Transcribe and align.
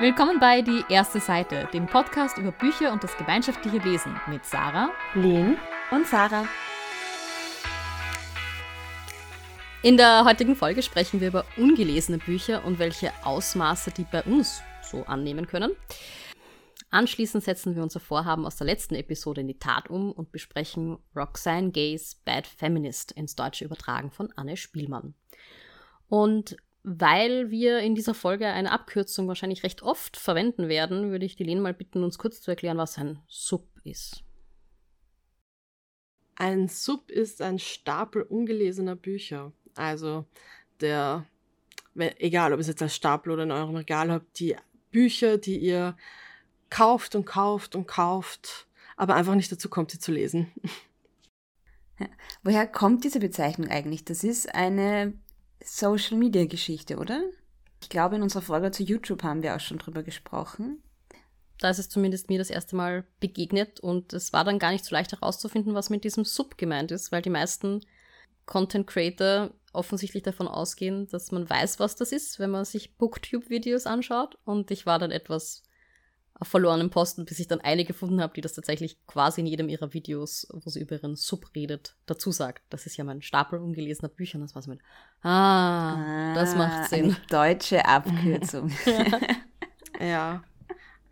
Willkommen 0.00 0.38
bei 0.38 0.62
Die 0.62 0.84
erste 0.88 1.18
Seite, 1.18 1.68
dem 1.72 1.86
Podcast 1.86 2.38
über 2.38 2.52
Bücher 2.52 2.92
und 2.92 3.02
das 3.02 3.16
gemeinschaftliche 3.16 3.78
Lesen 3.78 4.14
mit 4.28 4.44
Sarah, 4.44 4.90
Lynn 5.14 5.56
und 5.90 6.06
Sarah. 6.06 6.46
In 9.82 9.96
der 9.96 10.24
heutigen 10.24 10.54
Folge 10.54 10.82
sprechen 10.82 11.20
wir 11.20 11.26
über 11.26 11.44
ungelesene 11.56 12.18
Bücher 12.18 12.64
und 12.64 12.78
welche 12.78 13.10
Ausmaße 13.24 13.90
die 13.90 14.04
bei 14.04 14.22
uns 14.22 14.62
so 14.82 15.02
annehmen 15.02 15.48
können. 15.48 15.72
Anschließend 16.90 17.42
setzen 17.42 17.74
wir 17.74 17.82
unser 17.82 17.98
Vorhaben 17.98 18.46
aus 18.46 18.54
der 18.54 18.68
letzten 18.68 18.94
Episode 18.94 19.40
in 19.40 19.48
die 19.48 19.58
Tat 19.58 19.90
um 19.90 20.12
und 20.12 20.30
besprechen 20.30 20.98
Roxane 21.16 21.72
Gays 21.72 22.14
Bad 22.24 22.46
Feminist 22.46 23.10
ins 23.10 23.34
Deutsche 23.34 23.64
übertragen 23.64 24.12
von 24.12 24.32
Anne 24.36 24.56
Spielmann. 24.56 25.14
Und 26.08 26.56
weil 26.88 27.50
wir 27.50 27.80
in 27.80 27.94
dieser 27.94 28.14
Folge 28.14 28.46
eine 28.46 28.72
Abkürzung 28.72 29.28
wahrscheinlich 29.28 29.62
recht 29.62 29.82
oft 29.82 30.16
verwenden 30.16 30.68
werden, 30.68 31.10
würde 31.10 31.26
ich 31.26 31.36
die 31.36 31.44
Lene 31.44 31.60
mal 31.60 31.74
bitten, 31.74 32.02
uns 32.02 32.16
kurz 32.16 32.40
zu 32.40 32.50
erklären, 32.50 32.78
was 32.78 32.96
ein 32.96 33.20
Sub 33.28 33.68
ist. 33.84 34.24
Ein 36.34 36.68
Sub 36.68 37.10
ist 37.10 37.42
ein 37.42 37.58
Stapel 37.58 38.22
ungelesener 38.22 38.96
Bücher. 38.96 39.52
Also 39.74 40.24
der, 40.80 41.26
egal 41.94 42.54
ob 42.54 42.60
es 42.60 42.68
jetzt 42.68 42.82
ein 42.82 42.88
Stapel 42.88 43.32
oder 43.32 43.42
in 43.42 43.52
eurem 43.52 43.76
Regal 43.76 44.10
habt, 44.10 44.38
die 44.38 44.56
Bücher, 44.90 45.36
die 45.36 45.58
ihr 45.58 45.94
kauft 46.70 47.14
und 47.14 47.26
kauft 47.26 47.74
und 47.74 47.86
kauft, 47.86 48.66
aber 48.96 49.14
einfach 49.14 49.34
nicht 49.34 49.52
dazu 49.52 49.68
kommt, 49.68 49.90
sie 49.90 49.98
zu 49.98 50.10
lesen. 50.10 50.50
Ja. 51.98 52.06
Woher 52.44 52.66
kommt 52.66 53.04
diese 53.04 53.20
Bezeichnung 53.20 53.68
eigentlich? 53.68 54.04
Das 54.04 54.24
ist 54.24 54.54
eine 54.54 55.12
Social-Media-Geschichte, 55.76 56.98
oder? 56.98 57.22
Ich 57.80 57.88
glaube, 57.88 58.16
in 58.16 58.22
unserer 58.22 58.42
Folge 58.42 58.70
zu 58.70 58.82
YouTube 58.82 59.22
haben 59.22 59.42
wir 59.42 59.54
auch 59.54 59.60
schon 59.60 59.78
drüber 59.78 60.02
gesprochen. 60.02 60.82
Da 61.58 61.70
ist 61.70 61.78
es 61.78 61.88
zumindest 61.88 62.28
mir 62.28 62.38
das 62.38 62.50
erste 62.50 62.76
Mal 62.76 63.04
begegnet 63.20 63.80
und 63.80 64.12
es 64.12 64.32
war 64.32 64.44
dann 64.44 64.58
gar 64.58 64.70
nicht 64.70 64.84
so 64.84 64.94
leicht 64.94 65.12
herauszufinden, 65.12 65.74
was 65.74 65.90
mit 65.90 66.04
diesem 66.04 66.24
Sub 66.24 66.56
gemeint 66.56 66.90
ist, 66.90 67.10
weil 67.10 67.22
die 67.22 67.30
meisten 67.30 67.80
Content 68.46 68.86
Creator 68.86 69.50
offensichtlich 69.72 70.22
davon 70.22 70.48
ausgehen, 70.48 71.06
dass 71.08 71.32
man 71.32 71.48
weiß, 71.48 71.78
was 71.78 71.96
das 71.96 72.12
ist, 72.12 72.38
wenn 72.38 72.50
man 72.50 72.64
sich 72.64 72.96
Booktube-Videos 72.96 73.86
anschaut. 73.86 74.38
Und 74.44 74.70
ich 74.70 74.86
war 74.86 74.98
dann 74.98 75.10
etwas 75.10 75.62
auf 76.40 76.48
verlorenen 76.48 76.90
Posten, 76.90 77.24
bis 77.24 77.40
ich 77.40 77.48
dann 77.48 77.60
eine 77.60 77.84
gefunden 77.84 78.20
habe, 78.20 78.32
die 78.34 78.40
das 78.40 78.52
tatsächlich 78.52 78.96
quasi 79.06 79.40
in 79.40 79.46
jedem 79.46 79.68
ihrer 79.68 79.92
Videos, 79.92 80.46
wo 80.52 80.70
sie 80.70 80.80
über 80.80 80.96
ihren 80.96 81.16
Sub 81.16 81.50
redet, 81.54 81.96
dazu 82.06 82.30
sagt. 82.30 82.62
Das 82.70 82.86
ist 82.86 82.96
ja 82.96 83.04
mein 83.04 83.22
Stapel 83.22 83.58
ungelesener 83.58 84.08
Bücher. 84.08 84.36
Und 84.36 84.42
das 84.42 84.54
war 84.54 84.62
so 84.62 84.70
mit, 84.70 84.80
ah, 85.22 85.94
ah 85.94 86.34
das 86.34 86.54
macht 86.54 86.90
Sinn. 86.90 87.16
Deutsche 87.28 87.84
Abkürzung. 87.84 88.70
ja. 90.00 90.44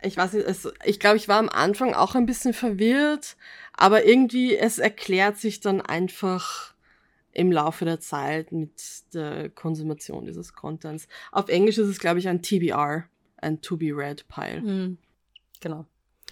Ich 0.01 0.15
weiß 0.15 0.33
nicht, 0.33 0.47
es, 0.47 0.71
ich 0.85 0.99
glaube, 0.99 1.17
ich 1.17 1.27
war 1.27 1.39
am 1.39 1.49
Anfang 1.49 1.93
auch 1.93 2.15
ein 2.15 2.27
bisschen 2.27 2.53
verwirrt, 2.53 3.35
aber 3.73 4.05
irgendwie, 4.05 4.55
es 4.55 4.77
erklärt 4.77 5.37
sich 5.37 5.59
dann 5.59 5.81
einfach 5.81 6.73
im 7.33 7.51
Laufe 7.51 7.83
der 7.83 7.99
Zeit 7.99 8.51
mit 8.51 8.81
der 9.13 9.49
Konsumation 9.49 10.25
dieses 10.25 10.53
Contents. 10.53 11.07
Auf 11.31 11.49
Englisch 11.49 11.77
ist 11.77 11.87
es, 11.87 11.99
glaube 11.99 12.19
ich, 12.19 12.27
ein 12.27 12.41
TBR, 12.41 13.05
ein 13.37 13.61
To 13.61 13.77
Be 13.77 13.91
Read 13.95 14.27
Pile. 14.27 14.61
Mhm. 14.61 14.97
Genau. 15.59 15.85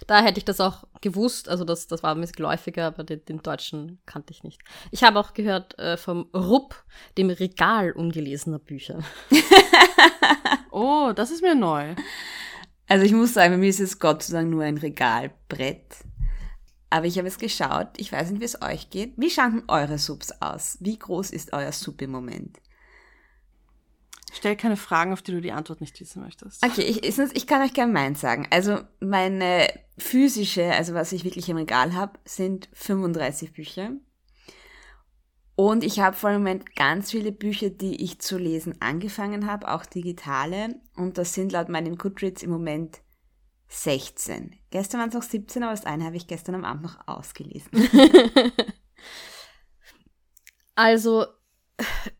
Da 0.06 0.22
hätte 0.22 0.38
ich 0.38 0.44
das 0.44 0.60
auch 0.60 0.84
gewusst, 1.00 1.48
also 1.48 1.64
das, 1.64 1.86
das 1.86 2.02
war 2.02 2.14
mir 2.14 2.26
geläufiger, 2.26 2.86
aber 2.86 3.02
den, 3.02 3.24
den, 3.24 3.38
Deutschen 3.38 3.98
kannte 4.04 4.32
ich 4.32 4.42
nicht. 4.42 4.60
Ich 4.90 5.02
habe 5.02 5.18
auch 5.18 5.32
gehört 5.32 5.78
äh, 5.78 5.96
vom 5.96 6.28
RUP, 6.34 6.74
dem 7.16 7.30
Regal 7.30 7.92
ungelesener 7.92 8.58
Bücher. 8.58 9.02
oh, 10.70 11.12
das 11.16 11.30
ist 11.30 11.40
mir 11.40 11.54
neu. 11.54 11.94
Also 12.88 13.06
ich 13.06 13.12
muss 13.12 13.32
sagen, 13.32 13.54
bei 13.54 13.58
mir 13.58 13.70
ist 13.70 13.80
es 13.80 13.98
Gott 13.98 14.22
sei 14.22 14.36
Dank 14.36 14.50
nur 14.50 14.64
ein 14.64 14.76
Regalbrett. 14.76 15.96
Aber 16.90 17.06
ich 17.06 17.18
habe 17.18 17.28
es 17.28 17.38
geschaut, 17.38 17.88
ich 17.96 18.12
weiß 18.12 18.30
nicht, 18.30 18.40
wie 18.40 18.44
es 18.44 18.62
euch 18.62 18.90
geht. 18.90 19.14
Wie 19.16 19.30
schauen 19.30 19.62
eure 19.66 19.98
Subs 19.98 20.30
aus? 20.40 20.76
Wie 20.80 20.98
groß 20.98 21.30
ist 21.30 21.52
euer 21.52 21.72
Sub 21.72 22.00
im 22.02 22.10
Moment? 22.10 22.58
Stell 24.36 24.54
keine 24.54 24.76
Fragen, 24.76 25.14
auf 25.14 25.22
die 25.22 25.32
du 25.32 25.40
die 25.40 25.52
Antwort 25.52 25.80
nicht 25.80 25.98
wissen 25.98 26.22
möchtest. 26.22 26.62
Okay, 26.62 26.82
ich, 26.82 27.02
ich 27.02 27.46
kann 27.46 27.62
euch 27.62 27.72
gerne 27.72 27.92
meins 27.92 28.20
sagen. 28.20 28.46
Also 28.50 28.80
meine 29.00 29.66
physische, 29.96 30.72
also 30.72 30.92
was 30.92 31.12
ich 31.12 31.24
wirklich 31.24 31.48
im 31.48 31.56
Regal 31.56 31.94
habe, 31.94 32.18
sind 32.26 32.68
35 32.74 33.54
Bücher. 33.54 33.92
Und 35.54 35.84
ich 35.84 36.00
habe 36.00 36.14
vor 36.14 36.30
dem 36.30 36.42
Moment 36.42 36.76
ganz 36.76 37.12
viele 37.12 37.32
Bücher, 37.32 37.70
die 37.70 38.04
ich 38.04 38.20
zu 38.20 38.36
lesen 38.36 38.78
angefangen 38.82 39.50
habe, 39.50 39.72
auch 39.72 39.86
digitale. 39.86 40.74
Und 40.96 41.16
das 41.16 41.32
sind 41.32 41.52
laut 41.52 41.70
meinem 41.70 41.96
Goodreads 41.96 42.42
im 42.42 42.50
Moment 42.50 43.00
16. 43.68 44.54
Gestern 44.68 45.00
waren 45.00 45.08
es 45.08 45.14
noch 45.14 45.22
17, 45.22 45.62
aber 45.62 45.72
das 45.72 45.86
eine 45.86 46.04
habe 46.04 46.16
ich 46.16 46.26
gestern 46.26 46.56
am 46.56 46.66
Abend 46.66 46.82
noch 46.82 47.08
ausgelesen. 47.08 47.70
also 50.74 51.24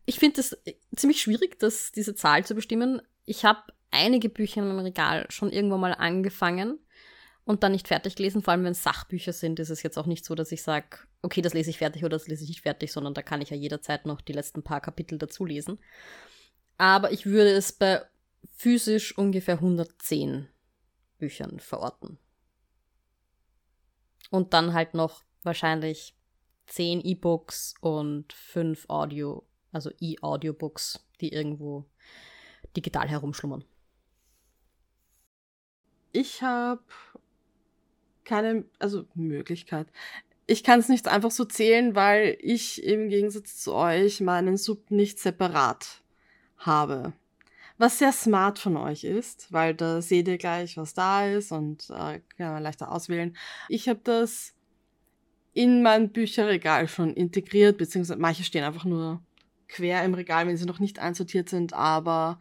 ich 0.05 0.19
finde 0.19 0.41
es 0.41 0.57
ziemlich 0.95 1.21
schwierig, 1.21 1.59
das, 1.59 1.91
diese 1.91 2.15
Zahl 2.15 2.45
zu 2.45 2.55
bestimmen. 2.55 3.01
Ich 3.25 3.45
habe 3.45 3.61
einige 3.91 4.29
Bücher 4.29 4.61
in 4.61 4.67
meinem 4.67 4.79
Regal 4.79 5.25
schon 5.29 5.51
irgendwann 5.51 5.79
mal 5.79 5.93
angefangen 5.93 6.79
und 7.45 7.63
dann 7.63 7.71
nicht 7.71 7.87
fertig 7.87 8.15
gelesen. 8.15 8.43
Vor 8.43 8.51
allem, 8.51 8.63
wenn 8.63 8.73
es 8.73 8.83
Sachbücher 8.83 9.33
sind, 9.33 9.59
ist 9.59 9.69
es 9.69 9.83
jetzt 9.83 9.97
auch 9.97 10.05
nicht 10.05 10.25
so, 10.25 10.35
dass 10.35 10.51
ich 10.51 10.61
sage, 10.61 10.97
okay, 11.21 11.41
das 11.41 11.53
lese 11.53 11.69
ich 11.69 11.77
fertig 11.77 12.03
oder 12.03 12.17
das 12.17 12.27
lese 12.27 12.43
ich 12.43 12.49
nicht 12.49 12.61
fertig, 12.61 12.91
sondern 12.91 13.13
da 13.13 13.21
kann 13.21 13.41
ich 13.41 13.49
ja 13.49 13.57
jederzeit 13.57 14.05
noch 14.05 14.21
die 14.21 14.33
letzten 14.33 14.63
paar 14.63 14.81
Kapitel 14.81 15.17
dazu 15.17 15.45
lesen. 15.45 15.79
Aber 16.77 17.11
ich 17.11 17.25
würde 17.25 17.51
es 17.51 17.71
bei 17.71 18.05
physisch 18.55 19.17
ungefähr 19.17 19.55
110 19.55 20.47
Büchern 21.17 21.59
verorten. 21.59 22.19
Und 24.29 24.53
dann 24.53 24.73
halt 24.73 24.93
noch 24.93 25.23
wahrscheinlich 25.43 26.16
10 26.67 27.01
E-Books 27.01 27.73
und 27.81 28.31
5 28.33 28.89
Audio, 28.89 29.43
also 29.71 29.89
E-Audiobooks, 29.99 31.05
die 31.21 31.33
irgendwo 31.33 31.85
digital 32.75 33.07
herumschlummern. 33.07 33.63
Ich 36.11 36.41
habe 36.41 36.83
keine, 38.23 38.65
also 38.79 39.05
Möglichkeit. 39.15 39.87
Ich 40.45 40.63
kann 40.63 40.79
es 40.79 40.89
nicht 40.89 41.07
einfach 41.07 41.31
so 41.31 41.45
zählen, 41.45 41.95
weil 41.95 42.37
ich 42.39 42.83
im 42.83 43.09
Gegensatz 43.09 43.57
zu 43.57 43.73
euch 43.73 44.21
meinen 44.21 44.57
Sub 44.57 44.91
nicht 44.91 45.19
separat 45.19 46.01
habe. 46.57 47.13
Was 47.77 47.99
sehr 47.99 48.11
smart 48.11 48.57
von 48.57 48.75
euch 48.77 49.03
ist, 49.03 49.51
weil 49.53 49.75
da 49.75 50.01
seht 50.01 50.27
ihr 50.27 50.37
gleich, 50.37 50.77
was 50.77 50.93
da 50.93 51.27
ist 51.27 51.51
und 51.51 51.89
äh, 51.91 52.21
kann 52.37 52.53
man 52.53 52.63
leichter 52.63 52.91
auswählen. 52.91 53.37
Ich 53.69 53.87
habe 53.87 53.99
das 54.03 54.55
in 55.57 55.81
mein 55.81 56.11
Bücherregal 56.11 56.87
schon 56.87 57.15
integriert, 57.15 57.79
beziehungsweise 57.79 58.19
manche 58.19 58.43
stehen 58.43 58.63
einfach 58.63 58.85
nur 58.85 59.23
quer 59.67 60.05
im 60.05 60.13
Regal, 60.13 60.45
wenn 60.45 60.55
sie 60.55 60.67
noch 60.67 60.77
nicht 60.77 60.99
einsortiert 60.99 61.49
sind, 61.49 61.73
aber 61.73 62.37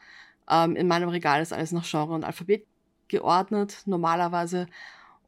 ähm, 0.50 0.76
in 0.76 0.86
meinem 0.86 1.08
Regal 1.08 1.40
ist 1.40 1.54
alles 1.54 1.72
nach 1.72 1.88
Genre 1.88 2.12
und 2.12 2.24
Alphabet 2.24 2.66
geordnet, 3.08 3.78
normalerweise. 3.86 4.66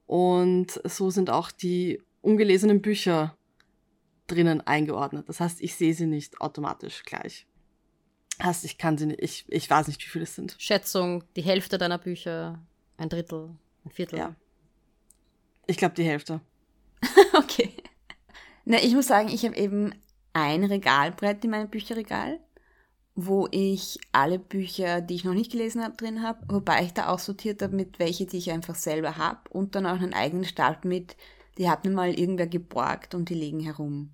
Und 0.06 0.82
so 0.84 1.08
sind 1.08 1.30
auch 1.30 1.50
die 1.50 2.02
ungelesenen 2.20 2.82
Bücher 2.82 3.38
drinnen 4.26 4.60
eingeordnet. 4.60 5.26
Das 5.26 5.40
heißt, 5.40 5.62
ich 5.62 5.74
sehe 5.74 5.94
sie 5.94 6.06
nicht 6.06 6.42
automatisch 6.42 7.04
gleich. 7.04 7.46
Heißt, 8.42 8.66
ich 8.66 8.76
kann 8.76 8.98
sie 8.98 9.06
nicht, 9.06 9.22
ich, 9.22 9.46
ich 9.48 9.70
weiß 9.70 9.86
nicht, 9.86 10.04
wie 10.04 10.10
viele 10.10 10.24
es 10.24 10.34
sind. 10.34 10.56
Schätzung, 10.58 11.24
die 11.36 11.42
Hälfte 11.42 11.78
deiner 11.78 11.96
Bücher, 11.96 12.62
ein 12.98 13.08
Drittel, 13.08 13.56
ein 13.86 13.90
Viertel. 13.90 14.18
Ja. 14.18 14.34
Ich 15.66 15.78
glaube 15.78 15.94
die 15.94 16.04
Hälfte. 16.04 16.42
okay. 17.34 17.72
Na, 18.64 18.78
ich 18.82 18.94
muss 18.94 19.06
sagen, 19.06 19.28
ich 19.28 19.44
habe 19.44 19.56
eben 19.56 19.94
ein 20.32 20.64
Regalbrett 20.64 21.44
in 21.44 21.50
meinem 21.50 21.70
Bücherregal, 21.70 22.40
wo 23.14 23.48
ich 23.50 23.98
alle 24.12 24.38
Bücher, 24.38 25.00
die 25.00 25.16
ich 25.16 25.24
noch 25.24 25.34
nicht 25.34 25.50
gelesen 25.50 25.82
habe, 25.82 25.96
drin 25.96 26.22
habe, 26.22 26.40
wobei 26.48 26.84
ich 26.84 26.92
da 26.92 27.08
auch 27.08 27.18
sortiert 27.18 27.62
habe 27.62 27.74
mit 27.74 27.98
welche, 27.98 28.26
die 28.26 28.36
ich 28.38 28.52
einfach 28.52 28.76
selber 28.76 29.16
habe 29.16 29.40
und 29.50 29.74
dann 29.74 29.86
auch 29.86 30.00
einen 30.00 30.14
eigenen 30.14 30.44
Stapel 30.44 30.88
mit, 30.88 31.16
die 31.56 31.68
hat 31.68 31.84
mir 31.84 31.90
mal 31.90 32.16
irgendwer 32.16 32.46
geborgt 32.46 33.14
und 33.14 33.28
die 33.28 33.34
liegen 33.34 33.60
herum. 33.60 34.12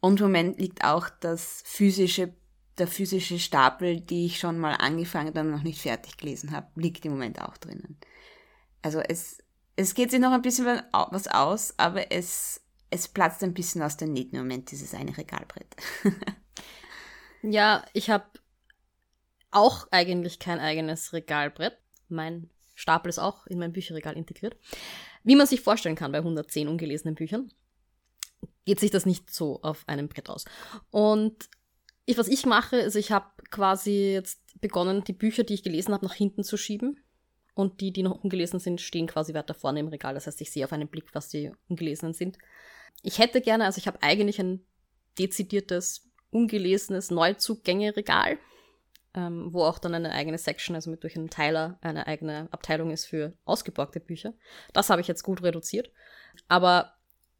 Und 0.00 0.20
im 0.20 0.26
Moment 0.26 0.60
liegt 0.60 0.84
auch 0.84 1.08
das 1.08 1.62
physische, 1.64 2.34
der 2.76 2.86
physische 2.86 3.38
Stapel, 3.38 4.00
die 4.00 4.26
ich 4.26 4.38
schon 4.38 4.58
mal 4.58 4.74
angefangen 4.74 5.36
und 5.36 5.50
noch 5.50 5.62
nicht 5.62 5.80
fertig 5.80 6.18
gelesen 6.18 6.52
habe, 6.52 6.68
liegt 6.74 7.06
im 7.06 7.12
Moment 7.12 7.40
auch 7.40 7.56
drinnen. 7.56 7.96
Also 8.82 9.00
es, 9.00 9.38
es 9.76 9.94
geht 9.94 10.10
sich 10.10 10.20
noch 10.20 10.32
ein 10.32 10.42
bisschen 10.42 10.82
was 10.92 11.28
aus, 11.28 11.74
aber 11.78 12.10
es, 12.10 12.62
es 12.90 13.08
platzt 13.08 13.42
ein 13.44 13.54
bisschen 13.54 13.82
aus 13.82 13.98
den 13.98 14.12
Nähten 14.12 14.36
im 14.36 14.42
Moment, 14.42 14.70
dieses 14.70 14.94
eine 14.94 15.16
Regalbrett. 15.16 15.76
ja, 17.42 17.84
ich 17.92 18.08
habe 18.08 18.24
auch 19.50 19.86
eigentlich 19.90 20.38
kein 20.38 20.58
eigenes 20.60 21.12
Regalbrett. 21.12 21.76
Mein 22.08 22.50
Stapel 22.74 23.10
ist 23.10 23.18
auch 23.18 23.46
in 23.46 23.58
mein 23.58 23.72
Bücherregal 23.72 24.16
integriert. 24.16 24.56
Wie 25.24 25.36
man 25.36 25.46
sich 25.46 25.60
vorstellen 25.60 25.96
kann 25.96 26.12
bei 26.12 26.18
110 26.18 26.68
ungelesenen 26.68 27.14
Büchern, 27.14 27.52
geht 28.64 28.80
sich 28.80 28.90
das 28.90 29.06
nicht 29.06 29.32
so 29.32 29.60
auf 29.62 29.84
einem 29.86 30.08
Brett 30.08 30.30
aus. 30.30 30.46
Und 30.90 31.48
ich, 32.06 32.16
was 32.16 32.28
ich 32.28 32.46
mache, 32.46 32.76
ist, 32.76 32.94
ich 32.94 33.12
habe 33.12 33.26
quasi 33.50 34.12
jetzt 34.12 34.40
begonnen, 34.60 35.04
die 35.04 35.12
Bücher, 35.12 35.44
die 35.44 35.54
ich 35.54 35.62
gelesen 35.62 35.92
habe, 35.92 36.06
nach 36.06 36.14
hinten 36.14 36.44
zu 36.44 36.56
schieben 36.56 37.00
und 37.56 37.80
die, 37.80 37.90
die 37.90 38.02
noch 38.02 38.22
ungelesen 38.22 38.60
sind, 38.60 38.82
stehen 38.82 39.06
quasi 39.06 39.32
weiter 39.32 39.54
vorne 39.54 39.80
im 39.80 39.88
Regal. 39.88 40.12
Das 40.12 40.26
heißt, 40.26 40.42
ich 40.42 40.50
sehe 40.50 40.66
auf 40.66 40.74
einen 40.74 40.88
Blick, 40.88 41.14
was 41.14 41.30
die 41.30 41.50
ungelesenen 41.68 42.12
sind. 42.12 42.36
Ich 43.02 43.18
hätte 43.18 43.40
gerne, 43.40 43.64
also 43.64 43.78
ich 43.78 43.86
habe 43.86 44.02
eigentlich 44.02 44.38
ein 44.38 44.64
dezidiertes, 45.18 46.06
ungelesenes 46.30 47.10
Neuzugänge-Regal, 47.10 48.38
ähm, 49.14 49.54
wo 49.54 49.64
auch 49.64 49.78
dann 49.78 49.94
eine 49.94 50.12
eigene 50.12 50.36
Section, 50.36 50.76
also 50.76 50.90
mit 50.90 51.02
durch 51.02 51.16
einen 51.16 51.30
Teiler, 51.30 51.78
eine 51.80 52.06
eigene 52.06 52.48
Abteilung 52.50 52.90
ist 52.90 53.06
für 53.06 53.32
ausgeborgte 53.46 54.00
Bücher. 54.00 54.34
Das 54.74 54.90
habe 54.90 55.00
ich 55.00 55.08
jetzt 55.08 55.22
gut 55.22 55.42
reduziert. 55.42 55.90
Aber 56.48 56.92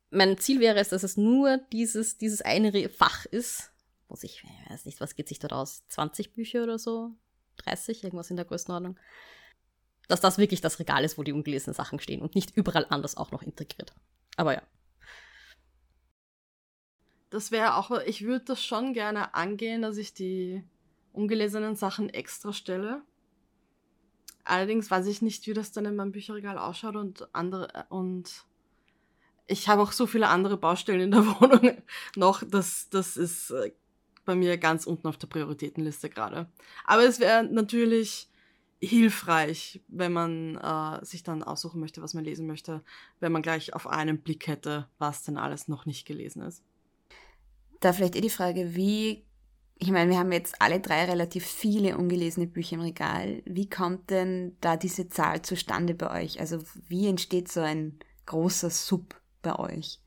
mein 0.09 0.39
Ziel 0.39 0.61
wäre 0.61 0.79
es, 0.79 0.89
dass 0.89 1.03
es 1.03 1.19
nur 1.19 1.59
dieses, 1.73 2.17
dieses 2.17 2.41
eine 2.41 2.89
Fach 2.89 3.27
ist. 3.27 3.71
Muss 4.09 4.25
ich, 4.25 4.43
ich 4.65 4.71
weiß 4.71 4.87
nicht, 4.87 4.99
was 5.03 5.15
geht 5.15 5.29
sich 5.29 5.41
dort 5.41 5.53
aus? 5.53 5.87
20 5.89 6.33
Bücher 6.33 6.63
oder 6.63 6.79
so? 6.79 7.11
30, 7.59 8.03
irgendwas 8.03 8.31
in 8.31 8.37
der 8.37 8.47
Größenordnung. 8.47 8.97
Dass 10.09 10.21
das 10.21 10.39
wirklich 10.39 10.61
das 10.61 10.79
Regal 10.79 11.05
ist, 11.05 11.19
wo 11.19 11.23
die 11.23 11.33
ungelesenen 11.33 11.75
Sachen 11.75 11.99
stehen 11.99 12.23
und 12.23 12.35
nicht 12.35 12.57
überall 12.57 12.87
anders 12.91 13.17
auch 13.17 13.31
noch 13.33 13.43
integriert. 13.43 13.95
Aber 14.37 14.55
ja. 14.55 14.63
Das 17.31 17.51
wäre 17.51 17.77
auch, 17.77 17.91
ich 18.07 18.23
würde 18.23 18.45
das 18.45 18.65
schon 18.65 18.93
gerne 18.93 19.35
angehen, 19.35 19.83
dass 19.83 19.97
ich 19.97 20.15
die 20.15 20.63
ungelesenen 21.13 21.75
Sachen 21.75 22.09
extra 22.09 22.53
stelle. 22.53 23.03
Allerdings 24.45 24.91
weiß 24.91 25.07
ich 25.09 25.23
nicht, 25.23 25.47
wie 25.49 25.55
das 25.55 25.73
dann 25.73 25.87
in 25.87 25.97
meinem 25.97 26.13
Bücherregal 26.13 26.57
ausschaut 26.57 26.95
und 26.95 27.35
andere 27.35 27.87
und 27.89 28.45
ich 29.49 29.69
habe 29.69 29.83
auch 29.83 29.93
so 29.93 30.07
viele 30.07 30.29
andere 30.29 30.57
Baustellen 30.57 31.01
in 31.01 31.11
der 31.11 31.27
Wohnung 31.41 31.83
noch, 32.17 32.43
dass 32.45 32.89
das 32.91 33.17
ist 33.17 33.51
äh, 33.51 33.73
bei 34.25 34.35
mir 34.35 34.59
ganz 34.59 34.87
unten 34.87 35.07
auf 35.07 35.17
der 35.17 35.29
Prioritätenliste 35.29 36.11
gerade. 36.11 36.49
Aber 36.85 37.05
es 37.05 37.21
wäre 37.21 37.45
natürlich 37.45 38.29
hilfreich, 38.81 39.81
wenn 39.89 40.13
man 40.13 40.57
äh, 40.57 41.05
sich 41.05 41.23
dann 41.23 41.43
aussuchen 41.43 41.81
möchte, 41.81 42.03
was 42.03 42.15
man 42.15 42.25
lesen 42.25 42.47
möchte, 42.47 42.83
wenn 43.21 43.33
man 43.33 43.43
gleich 43.43 43.75
auf 43.75 43.87
einen 43.87 44.21
Blick 44.21 44.47
hätte, 44.47 44.89
was 44.99 45.23
denn 45.23 45.39
alles 45.39 45.69
noch 45.69 45.87
nicht 45.87 46.07
gelesen 46.07 46.43
ist. 46.43 46.63
Da 47.81 47.93
vielleicht 47.93 48.17
eh 48.17 48.21
die 48.21 48.31
Frage, 48.31 48.75
wie, 48.75 49.25
ich 49.79 49.91
meine, 49.91 50.11
wir 50.11 50.19
haben 50.19 50.33
jetzt 50.33 50.61
alle 50.61 50.81
drei 50.81 51.05
relativ 51.07 51.47
viele 51.47 51.97
ungelesene 51.97 52.47
Bücher 52.47 52.75
im 52.75 52.83
Regal. 52.83 53.43
Wie 53.47 53.69
kommt 53.69 54.11
denn 54.11 54.57
da 54.61 54.77
diese 54.77 55.09
Zahl 55.09 55.43
zustande 55.43 55.95
bei 55.95 56.23
euch? 56.23 56.41
Also 56.41 56.63
wie 56.89 57.09
entsteht 57.09 57.51
so 57.51 57.61
ein 57.61 57.99
großer 58.27 58.71
Sub 58.71 59.21
bei 59.43 59.59
euch? 59.59 60.01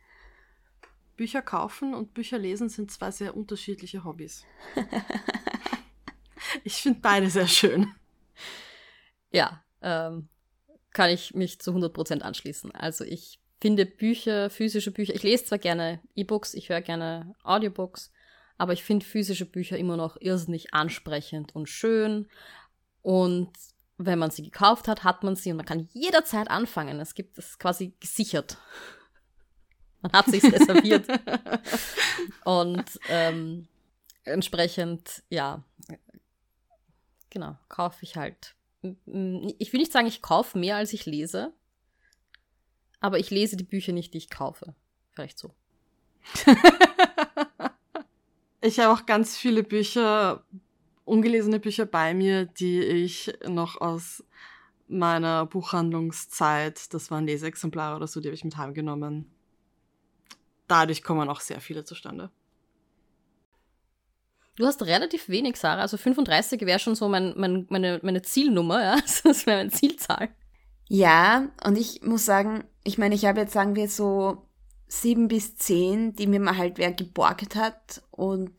Bücher 1.18 1.42
kaufen 1.42 1.94
und 1.94 2.14
Bücher 2.14 2.38
lesen 2.38 2.70
sind 2.70 2.92
zwei 2.92 3.12
sehr 3.12 3.36
unterschiedliche 3.36 4.04
Hobbys. 4.06 4.46
ich 6.64 6.76
finde 6.76 7.00
beide 7.02 7.30
sehr 7.30 7.48
schön. 7.48 7.94
Ja, 9.32 9.64
ähm, 9.82 10.30
kann 10.92 11.10
ich 11.10 11.34
mich 11.34 11.60
zu 11.60 11.72
100% 11.72 12.22
anschließen. 12.22 12.72
Also 12.72 13.04
ich 13.04 13.40
finde 13.62 13.86
Bücher, 13.86 14.50
physische 14.50 14.92
Bücher, 14.92 15.14
ich 15.14 15.24
lese 15.24 15.46
zwar 15.46 15.58
gerne 15.58 16.02
E-Books, 16.16 16.54
ich 16.54 16.70
höre 16.70 16.82
gerne 16.82 17.34
Audiobooks, 17.44 18.12
aber 18.58 18.74
ich 18.74 18.84
finde 18.84 19.06
physische 19.06 19.46
Bücher 19.46 19.78
immer 19.78 19.98
noch 19.98 20.18
irrsinnig 20.20 20.74
ansprechend 20.74 21.56
und 21.56 21.68
schön. 21.68 22.28
Und 23.02 23.52
wenn 23.98 24.20
man 24.20 24.32
sie 24.32 24.44
gekauft 24.44 24.88
hat, 24.88 25.04
hat 25.04 25.24
man 25.24 25.36
sie 25.36 25.52
und 25.52 25.58
man 25.58 25.66
kann 25.66 25.90
jederzeit 25.92 26.50
anfangen. 26.50 27.00
Es 27.00 27.14
gibt 27.16 27.38
es 27.38 27.60
quasi 27.60 27.94
gesichert. 28.00 28.58
Man 30.02 30.14
hat 30.14 30.26
sich 30.28 30.44
reserviert. 30.44 31.08
und 32.46 32.86
ähm, 33.10 33.68
entsprechend, 34.24 35.24
ja, 35.30 35.64
genau, 37.30 37.58
kaufe 37.68 38.04
ich 38.04 38.16
halt. 38.16 38.56
Ich 38.82 39.74
will 39.74 39.80
nicht 39.80 39.92
sagen, 39.92 40.08
ich 40.08 40.22
kaufe 40.22 40.58
mehr, 40.58 40.78
als 40.78 40.94
ich 40.94 41.06
lese, 41.06 41.54
aber 43.00 43.20
ich 43.20 43.30
lese 43.30 43.58
die 43.58 43.64
Bücher 43.64 43.92
nicht, 43.92 44.14
die 44.14 44.20
ich 44.20 44.30
kaufe. 44.30 44.74
Vielleicht 45.12 45.38
so. 45.38 45.54
ich 48.62 48.80
habe 48.80 48.94
auch 48.94 49.06
ganz 49.06 49.38
viele 49.38 49.64
Bücher, 49.64 50.46
ungelesene 51.06 51.60
Bücher 51.60 51.86
bei 51.86 52.14
mir, 52.14 52.46
die 52.46 52.82
ich 52.82 53.34
noch 53.48 53.82
aus 53.82 54.24
meiner 54.88 55.46
Buchhandlungszeit, 55.46 56.94
das 56.94 57.12
waren 57.12 57.28
Leseexemplare 57.28 57.96
oder 57.96 58.08
so, 58.08 58.22
die 58.22 58.28
habe 58.30 58.36
ich 58.36 58.44
mit 58.44 58.58
heimgenommen 58.58 59.30
dadurch 60.70 61.04
kommen 61.04 61.30
auch 61.30 61.42
sehr 61.42 61.60
viele 61.60 61.84
zustande. 61.84 62.30
Du 64.60 64.66
hast 64.66 64.86
relativ 64.86 65.30
wenig, 65.30 65.56
Sarah. 65.56 65.84
Also 65.84 65.96
35 65.96 66.60
wäre 66.66 66.80
schon 66.80 66.94
so 66.94 67.08
mein, 67.08 67.34
mein, 67.38 67.66
meine, 67.70 68.02
meine 68.04 68.22
Zielnummer, 68.22 68.84
ja. 68.84 68.98
Das 69.24 69.46
wäre 69.46 69.60
meine 69.60 69.70
Zielzahl. 69.70 70.28
Ja, 70.90 71.48
und 71.66 71.78
ich 71.78 72.02
muss 72.02 72.26
sagen, 72.26 72.66
ich 72.84 72.98
meine, 72.98 73.16
ich 73.16 73.26
habe 73.26 73.40
jetzt, 73.40 73.54
sagen 73.54 73.78
wir, 73.78 73.88
so 73.88 74.50
sieben 74.90 75.30
bis 75.30 75.56
zehn, 75.56 76.14
die 76.14 76.28
mir 76.28 76.42
mal 76.42 76.58
halt 76.58 76.78
wer 76.78 76.92
geborgt 76.92 77.56
hat 77.56 78.02
und 78.12 78.52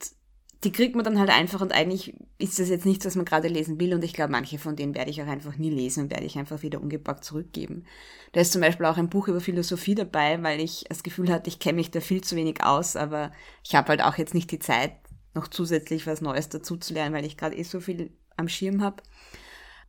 die 0.64 0.72
kriegt 0.72 0.94
man 0.94 1.04
dann 1.04 1.18
halt 1.18 1.30
einfach 1.30 1.60
und 1.60 1.72
eigentlich 1.72 2.14
ist 2.38 2.58
das 2.58 2.68
jetzt 2.68 2.86
nichts, 2.86 3.04
was 3.04 3.16
man 3.16 3.24
gerade 3.24 3.48
lesen 3.48 3.80
will 3.80 3.92
und 3.92 4.04
ich 4.04 4.12
glaube, 4.14 4.32
manche 4.32 4.58
von 4.58 4.76
denen 4.76 4.94
werde 4.94 5.10
ich 5.10 5.20
auch 5.22 5.26
einfach 5.26 5.56
nie 5.56 5.70
lesen 5.70 6.04
und 6.04 6.10
werde 6.10 6.24
ich 6.24 6.38
einfach 6.38 6.62
wieder 6.62 6.80
ungepackt 6.80 7.24
zurückgeben. 7.24 7.84
Da 8.32 8.40
ist 8.40 8.52
zum 8.52 8.60
Beispiel 8.60 8.86
auch 8.86 8.96
ein 8.96 9.08
Buch 9.08 9.28
über 9.28 9.40
Philosophie 9.40 9.94
dabei, 9.94 10.42
weil 10.42 10.60
ich 10.60 10.84
das 10.88 11.02
Gefühl 11.02 11.30
hatte, 11.30 11.48
ich 11.48 11.58
kenne 11.58 11.76
mich 11.76 11.90
da 11.90 12.00
viel 12.00 12.22
zu 12.22 12.36
wenig 12.36 12.62
aus, 12.62 12.94
aber 12.96 13.32
ich 13.64 13.74
habe 13.74 13.88
halt 13.88 14.02
auch 14.02 14.16
jetzt 14.16 14.34
nicht 14.34 14.50
die 14.50 14.58
Zeit, 14.60 14.92
noch 15.34 15.48
zusätzlich 15.48 16.06
was 16.06 16.20
Neues 16.20 16.48
dazu 16.48 16.76
zu 16.76 16.94
lernen, 16.94 17.14
weil 17.14 17.24
ich 17.24 17.36
gerade 17.36 17.56
eh 17.56 17.62
so 17.62 17.80
viel 17.80 18.10
am 18.36 18.48
Schirm 18.48 18.82
habe. 18.82 19.02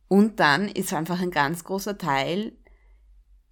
Und 0.08 0.40
dann 0.40 0.68
ist 0.68 0.92
einfach 0.92 1.20
ein 1.20 1.30
ganz 1.30 1.64
großer 1.64 1.98
Teil, 1.98 2.52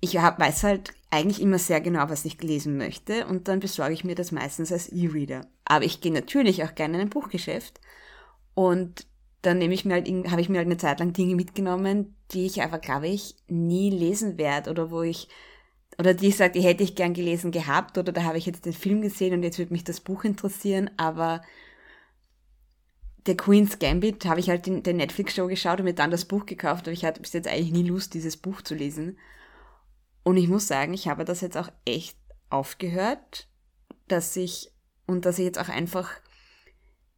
ich 0.00 0.16
hab, 0.18 0.38
weiß 0.38 0.64
halt 0.64 0.92
eigentlich 1.10 1.40
immer 1.40 1.58
sehr 1.58 1.80
genau, 1.80 2.08
was 2.08 2.24
ich 2.24 2.42
lesen 2.42 2.76
möchte 2.76 3.26
und 3.26 3.48
dann 3.48 3.60
besorge 3.60 3.92
ich 3.92 4.04
mir 4.04 4.14
das 4.14 4.32
meistens 4.32 4.72
als 4.72 4.88
E-Reader. 4.88 5.46
Aber 5.64 5.84
ich 5.84 6.00
gehe 6.00 6.12
natürlich 6.12 6.64
auch 6.64 6.74
gerne 6.74 6.96
in 6.96 7.00
ein 7.02 7.10
Buchgeschäft 7.10 7.80
und 8.54 9.06
dann 9.42 9.58
nehme 9.58 9.74
ich 9.74 9.84
mir 9.84 9.94
halt, 9.94 10.08
habe 10.30 10.40
ich 10.40 10.48
mir 10.48 10.58
halt 10.58 10.66
eine 10.66 10.76
Zeit 10.76 11.00
lang 11.00 11.12
Dinge 11.12 11.34
mitgenommen, 11.34 12.14
die 12.32 12.46
ich 12.46 12.62
aber, 12.62 12.78
glaube 12.78 13.08
ich, 13.08 13.36
nie 13.48 13.90
lesen 13.90 14.38
werde 14.38 14.70
oder 14.70 14.90
wo 14.90 15.02
ich, 15.02 15.28
oder 15.98 16.14
die 16.14 16.28
ich 16.28 16.36
sage, 16.36 16.52
die 16.52 16.66
hätte 16.66 16.84
ich 16.84 16.94
gern 16.94 17.14
gelesen 17.14 17.50
gehabt 17.50 17.98
oder 17.98 18.12
da 18.12 18.22
habe 18.22 18.38
ich 18.38 18.46
jetzt 18.46 18.66
den 18.66 18.72
Film 18.72 19.00
gesehen 19.00 19.34
und 19.34 19.42
jetzt 19.42 19.58
würde 19.58 19.72
mich 19.72 19.84
das 19.84 20.00
Buch 20.00 20.24
interessieren, 20.24 20.90
aber 20.96 21.42
der 23.26 23.36
Queen's 23.36 23.78
Gambit 23.78 24.24
habe 24.24 24.40
ich 24.40 24.48
halt 24.48 24.66
in 24.66 24.82
der 24.82 24.94
Netflix-Show 24.94 25.46
geschaut 25.46 25.80
und 25.80 25.84
mir 25.84 25.94
dann 25.94 26.10
das 26.10 26.24
Buch 26.24 26.46
gekauft, 26.46 26.84
aber 26.84 26.92
ich 26.92 27.04
hatte 27.04 27.20
bis 27.20 27.32
jetzt 27.32 27.48
eigentlich 27.48 27.72
nie 27.72 27.88
Lust, 27.88 28.14
dieses 28.14 28.36
Buch 28.36 28.62
zu 28.62 28.74
lesen. 28.74 29.18
Und 30.22 30.36
ich 30.36 30.48
muss 30.48 30.66
sagen, 30.66 30.94
ich 30.94 31.08
habe 31.08 31.24
das 31.24 31.40
jetzt 31.40 31.56
auch 31.56 31.70
echt 31.84 32.16
aufgehört, 32.48 33.48
dass 34.08 34.36
ich, 34.36 34.72
und 35.06 35.24
dass 35.24 35.38
ich 35.38 35.44
jetzt 35.44 35.58
auch 35.58 35.68
einfach 35.68 36.10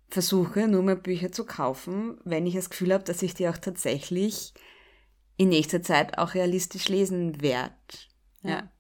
versuche, 0.09 0.69
nur 0.69 0.83
mehr 0.83 0.97
Bücher 0.97 1.33
zu 1.33 1.45
kaufen, 1.45 2.19
wenn 2.25 2.47
ich 2.47 2.55
das 2.55 2.71
Gefühl 2.71 2.93
habe, 2.93 3.05
dass 3.05 3.23
ich 3.23 3.35
die 3.35 3.49
auch 3.49 3.59
tatsächlich 3.59 4.53
in 5.37 5.49
nächster 5.49 5.83
Zeit 5.83 6.19
auch 6.19 6.35
realistisch 6.35 6.89
lesen 6.89 7.41
werde. 7.41 7.75
Ja. 8.43 8.71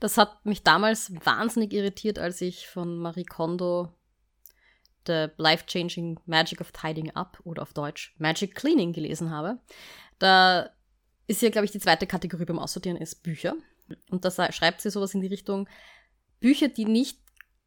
Das 0.00 0.18
hat 0.18 0.44
mich 0.44 0.62
damals 0.62 1.12
wahnsinnig 1.24 1.72
irritiert, 1.72 2.18
als 2.18 2.40
ich 2.40 2.68
von 2.68 2.96
Marie 2.98 3.24
Kondo 3.24 3.92
The 5.06 5.28
Life-Changing 5.36 6.20
Magic 6.26 6.60
of 6.60 6.72
Tidying 6.72 7.10
Up 7.12 7.38
oder 7.44 7.62
auf 7.62 7.72
Deutsch 7.72 8.14
Magic 8.18 8.54
Cleaning 8.54 8.92
gelesen 8.92 9.30
habe. 9.30 9.58
Da 10.18 10.70
ist 11.26 11.42
ja, 11.42 11.50
glaube 11.50 11.64
ich, 11.64 11.72
die 11.72 11.78
zweite 11.78 12.06
Kategorie 12.06 12.44
beim 12.44 12.58
Aussortieren 12.58 12.98
ist 12.98 13.22
Bücher. 13.22 13.54
Und 14.10 14.24
da 14.24 14.52
schreibt 14.52 14.80
sie 14.80 14.90
sowas 14.90 15.14
in 15.14 15.20
die 15.20 15.26
Richtung, 15.26 15.68
Bücher, 16.40 16.68
die 16.68 16.84
nicht 16.84 17.18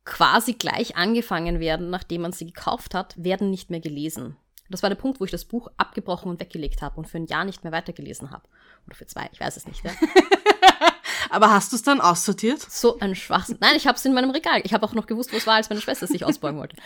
quasi 0.05 0.53
gleich 0.53 0.95
angefangen 0.95 1.59
werden, 1.59 1.89
nachdem 1.89 2.21
man 2.21 2.31
sie 2.31 2.45
gekauft 2.45 2.93
hat, 2.93 3.15
werden 3.17 3.49
nicht 3.49 3.69
mehr 3.69 3.79
gelesen. 3.79 4.37
Das 4.69 4.81
war 4.81 4.89
der 4.89 4.95
Punkt, 4.95 5.19
wo 5.19 5.25
ich 5.25 5.31
das 5.31 5.45
Buch 5.45 5.69
abgebrochen 5.77 6.29
und 6.29 6.39
weggelegt 6.39 6.81
habe 6.81 6.97
und 6.97 7.07
für 7.07 7.17
ein 7.17 7.27
Jahr 7.27 7.45
nicht 7.45 7.63
mehr 7.63 7.73
weitergelesen 7.73 8.31
habe. 8.31 8.47
Oder 8.87 8.95
für 8.95 9.05
zwei, 9.07 9.29
ich 9.31 9.39
weiß 9.39 9.57
es 9.57 9.67
nicht. 9.67 9.83
Ja. 9.83 9.91
Aber 11.29 11.49
hast 11.49 11.71
du 11.71 11.75
es 11.75 11.83
dann 11.83 12.01
aussortiert? 12.01 12.61
So 12.61 12.99
ein 12.99 13.15
Schwachsinn. 13.15 13.57
Nein, 13.59 13.75
ich 13.75 13.87
habe 13.87 13.97
es 13.97 14.05
in 14.05 14.13
meinem 14.13 14.29
Regal. 14.31 14.61
Ich 14.63 14.73
habe 14.73 14.85
auch 14.85 14.93
noch 14.93 15.07
gewusst, 15.07 15.33
wo 15.33 15.37
es 15.37 15.47
war, 15.47 15.55
als 15.55 15.69
meine 15.69 15.81
Schwester 15.81 16.07
sich 16.07 16.23
ausbauen 16.23 16.57
wollte. 16.57 16.77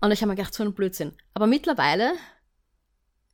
Und 0.00 0.12
ich 0.12 0.20
habe 0.20 0.30
mir 0.30 0.36
gedacht, 0.36 0.54
so 0.54 0.62
ein 0.62 0.74
Blödsinn. 0.74 1.16
Aber 1.34 1.46
mittlerweile 1.46 2.12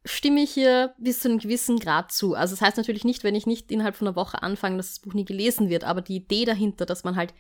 stimme 0.05 0.43
ich 0.43 0.53
hier 0.53 0.95
bis 0.99 1.21
zu 1.21 1.29
einem 1.29 1.39
gewissen 1.39 1.79
Grad 1.79 2.13
zu. 2.13 2.35
Also 2.35 2.55
das 2.55 2.63
heißt 2.63 2.77
natürlich 2.77 3.05
nicht, 3.05 3.25
wenn 3.25 3.35
ich 3.35 3.47
nicht 3.47 3.71
innerhalb 3.71 3.97
von 3.97 4.09
einer 4.09 4.17
Woche 4.17 4.43
anfange, 4.43 4.77
dass 4.77 4.89
das 4.89 4.99
Buch 5.01 5.15
nie 5.15 5.25
gelesen 5.25 5.69
wird, 5.69 5.85
aber 5.85 6.03
die 6.03 6.17
Idee 6.17 6.45
dahinter, 6.45 6.87
dass 6.87 7.05
man 7.05 7.17
halt, 7.17 7.35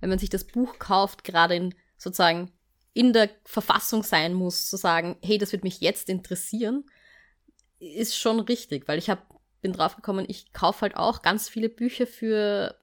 wenn 0.00 0.08
man 0.08 0.18
sich 0.18 0.30
das 0.30 0.44
Buch 0.44 0.78
kauft, 0.78 1.24
gerade 1.24 1.56
in 1.56 1.74
sozusagen 1.98 2.50
in 2.92 3.12
der 3.12 3.30
Verfassung 3.44 4.02
sein 4.02 4.34
muss, 4.34 4.68
zu 4.68 4.76
sagen, 4.76 5.16
hey, 5.22 5.38
das 5.38 5.52
wird 5.52 5.64
mich 5.64 5.80
jetzt 5.80 6.08
interessieren, 6.08 6.84
ist 7.78 8.16
schon 8.16 8.40
richtig, 8.40 8.88
weil 8.88 8.98
ich 8.98 9.10
hab, 9.10 9.40
bin 9.60 9.72
draufgekommen, 9.72 10.24
ich 10.28 10.52
kaufe 10.52 10.82
halt 10.82 10.96
auch 10.96 11.22
ganz 11.22 11.48
viele 11.48 11.68
Bücher 11.68 12.06
für, 12.06 12.76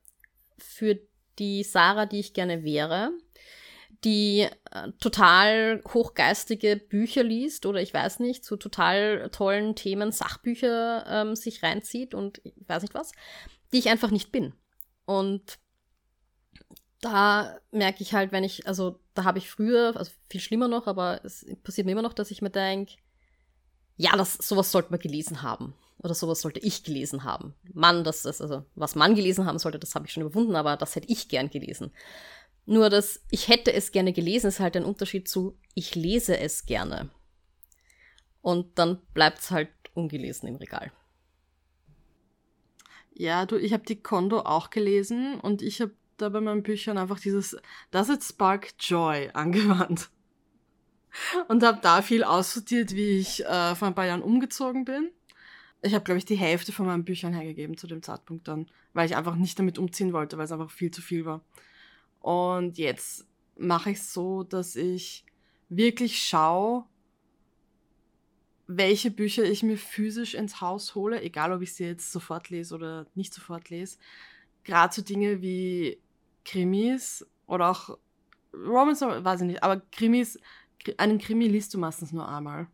für 0.57 0.99
die 1.39 1.63
Sarah, 1.63 2.05
die 2.05 2.19
ich 2.19 2.33
gerne 2.33 2.63
wäre. 2.63 3.11
Die 4.03 4.47
äh, 4.71 4.91
total 4.99 5.81
hochgeistige 5.93 6.77
Bücher 6.77 7.23
liest 7.23 7.65
oder 7.65 7.81
ich 7.81 7.93
weiß 7.93 8.19
nicht, 8.19 8.45
zu 8.45 8.57
total 8.57 9.29
tollen 9.31 9.75
Themen 9.75 10.11
Sachbücher 10.11 11.05
ähm, 11.07 11.35
sich 11.35 11.63
reinzieht 11.63 12.13
und 12.13 12.41
ich 12.43 12.53
weiß 12.67 12.83
nicht 12.83 12.93
was, 12.93 13.11
die 13.73 13.79
ich 13.79 13.89
einfach 13.89 14.11
nicht 14.11 14.31
bin. 14.31 14.53
Und 15.05 15.59
da 17.01 17.57
merke 17.71 18.01
ich 18.03 18.13
halt, 18.13 18.31
wenn 18.31 18.43
ich, 18.43 18.67
also 18.67 18.99
da 19.13 19.23
habe 19.23 19.39
ich 19.39 19.49
früher, 19.49 19.95
also 19.95 20.11
viel 20.29 20.41
schlimmer 20.41 20.67
noch, 20.67 20.87
aber 20.87 21.21
es 21.23 21.45
passiert 21.63 21.85
mir 21.85 21.91
immer 21.91 22.01
noch, 22.01 22.13
dass 22.13 22.31
ich 22.31 22.41
mir 22.41 22.49
denke, 22.49 22.95
ja, 23.95 24.15
das, 24.15 24.35
sowas 24.35 24.71
sollte 24.71 24.91
man 24.91 24.99
gelesen 24.99 25.41
haben. 25.41 25.73
Oder 25.99 26.13
sowas 26.13 26.41
sollte 26.41 26.59
ich 26.59 26.83
gelesen 26.83 27.23
haben. 27.23 27.55
Mann, 27.73 28.03
das 28.03 28.25
ist, 28.25 28.41
also, 28.41 28.63
was 28.75 28.93
man 28.93 29.15
gelesen 29.15 29.45
haben 29.45 29.57
sollte, 29.57 29.79
das 29.79 29.95
habe 29.95 30.05
ich 30.05 30.13
schon 30.13 30.21
überwunden, 30.21 30.55
aber 30.55 30.77
das 30.77 30.95
hätte 30.95 31.07
ich 31.09 31.27
gern 31.27 31.49
gelesen. 31.49 31.91
Nur 32.69 32.89
das, 32.89 33.21
ich 33.31 33.47
hätte 33.47 33.71
es 33.71 33.93
gerne 33.93 34.11
gelesen, 34.11 34.47
ist 34.47 34.59
halt 34.59 34.75
ein 34.75 34.83
Unterschied 34.83 35.29
zu, 35.29 35.57
ich 35.73 35.95
lese 35.95 36.37
es 36.37 36.65
gerne. 36.65 37.09
Und 38.41 38.77
dann 38.77 39.01
bleibt 39.13 39.39
es 39.39 39.51
halt 39.51 39.69
ungelesen 39.93 40.49
im 40.49 40.57
Regal. 40.57 40.91
Ja, 43.13 43.45
du, 43.45 43.55
ich 43.55 43.71
habe 43.71 43.85
die 43.85 44.01
Kondo 44.01 44.41
auch 44.41 44.69
gelesen 44.69 45.39
und 45.39 45.61
ich 45.61 45.79
habe 45.79 45.93
da 46.17 46.27
bei 46.27 46.41
meinen 46.41 46.61
Büchern 46.61 46.97
einfach 46.97 47.21
dieses 47.21 47.55
Does 47.91 48.09
it 48.09 48.21
spark 48.21 48.73
joy 48.79 49.29
angewandt. 49.33 50.09
Und 51.47 51.63
habe 51.63 51.79
da 51.81 52.01
viel 52.01 52.25
aussortiert, 52.25 52.93
wie 52.93 53.17
ich 53.17 53.45
äh, 53.45 53.75
vor 53.75 53.87
ein 53.87 53.95
paar 53.95 54.07
Jahren 54.07 54.21
umgezogen 54.21 54.83
bin. 54.83 55.09
Ich 55.81 55.93
habe, 55.93 56.03
glaube 56.03 56.17
ich, 56.17 56.25
die 56.25 56.35
Hälfte 56.35 56.73
von 56.73 56.85
meinen 56.85 57.05
Büchern 57.05 57.33
hergegeben 57.33 57.77
zu 57.77 57.87
dem 57.87 58.03
Zeitpunkt 58.03 58.49
dann, 58.49 58.67
weil 58.91 59.05
ich 59.05 59.15
einfach 59.15 59.35
nicht 59.35 59.57
damit 59.57 59.77
umziehen 59.77 60.11
wollte, 60.11 60.37
weil 60.37 60.45
es 60.45 60.51
einfach 60.51 60.69
viel 60.69 60.91
zu 60.91 61.01
viel 61.01 61.23
war. 61.23 61.45
Und 62.19 62.77
jetzt 62.77 63.27
mache 63.57 63.91
ich 63.91 63.97
es 63.97 64.13
so, 64.13 64.43
dass 64.43 64.75
ich 64.75 65.25
wirklich 65.69 66.19
schaue, 66.19 66.85
welche 68.67 69.11
Bücher 69.11 69.43
ich 69.43 69.63
mir 69.63 69.77
physisch 69.77 70.33
ins 70.33 70.59
Haus 70.59 70.93
hole, 70.93 71.21
egal 71.21 71.53
ob 71.53 71.61
ich 71.61 71.73
sie 71.73 71.85
jetzt 71.85 72.11
sofort 72.11 72.49
lese 72.49 72.75
oder 72.75 73.07
nicht 73.15 73.33
sofort 73.33 73.69
lese. 73.69 73.97
Gerade 74.63 74.93
so 74.93 75.01
Dinge 75.01 75.41
wie 75.41 76.01
Krimis 76.43 77.25
oder 77.45 77.69
auch 77.71 77.97
Romans, 78.53 79.01
weiß 79.01 79.41
ich 79.41 79.47
nicht, 79.47 79.63
aber 79.63 79.81
Krimis, 79.91 80.39
einen 80.97 81.17
Krimi 81.17 81.47
liest 81.47 81.73
du 81.73 81.77
meistens 81.77 82.11
nur 82.11 82.27
einmal. 82.27 82.67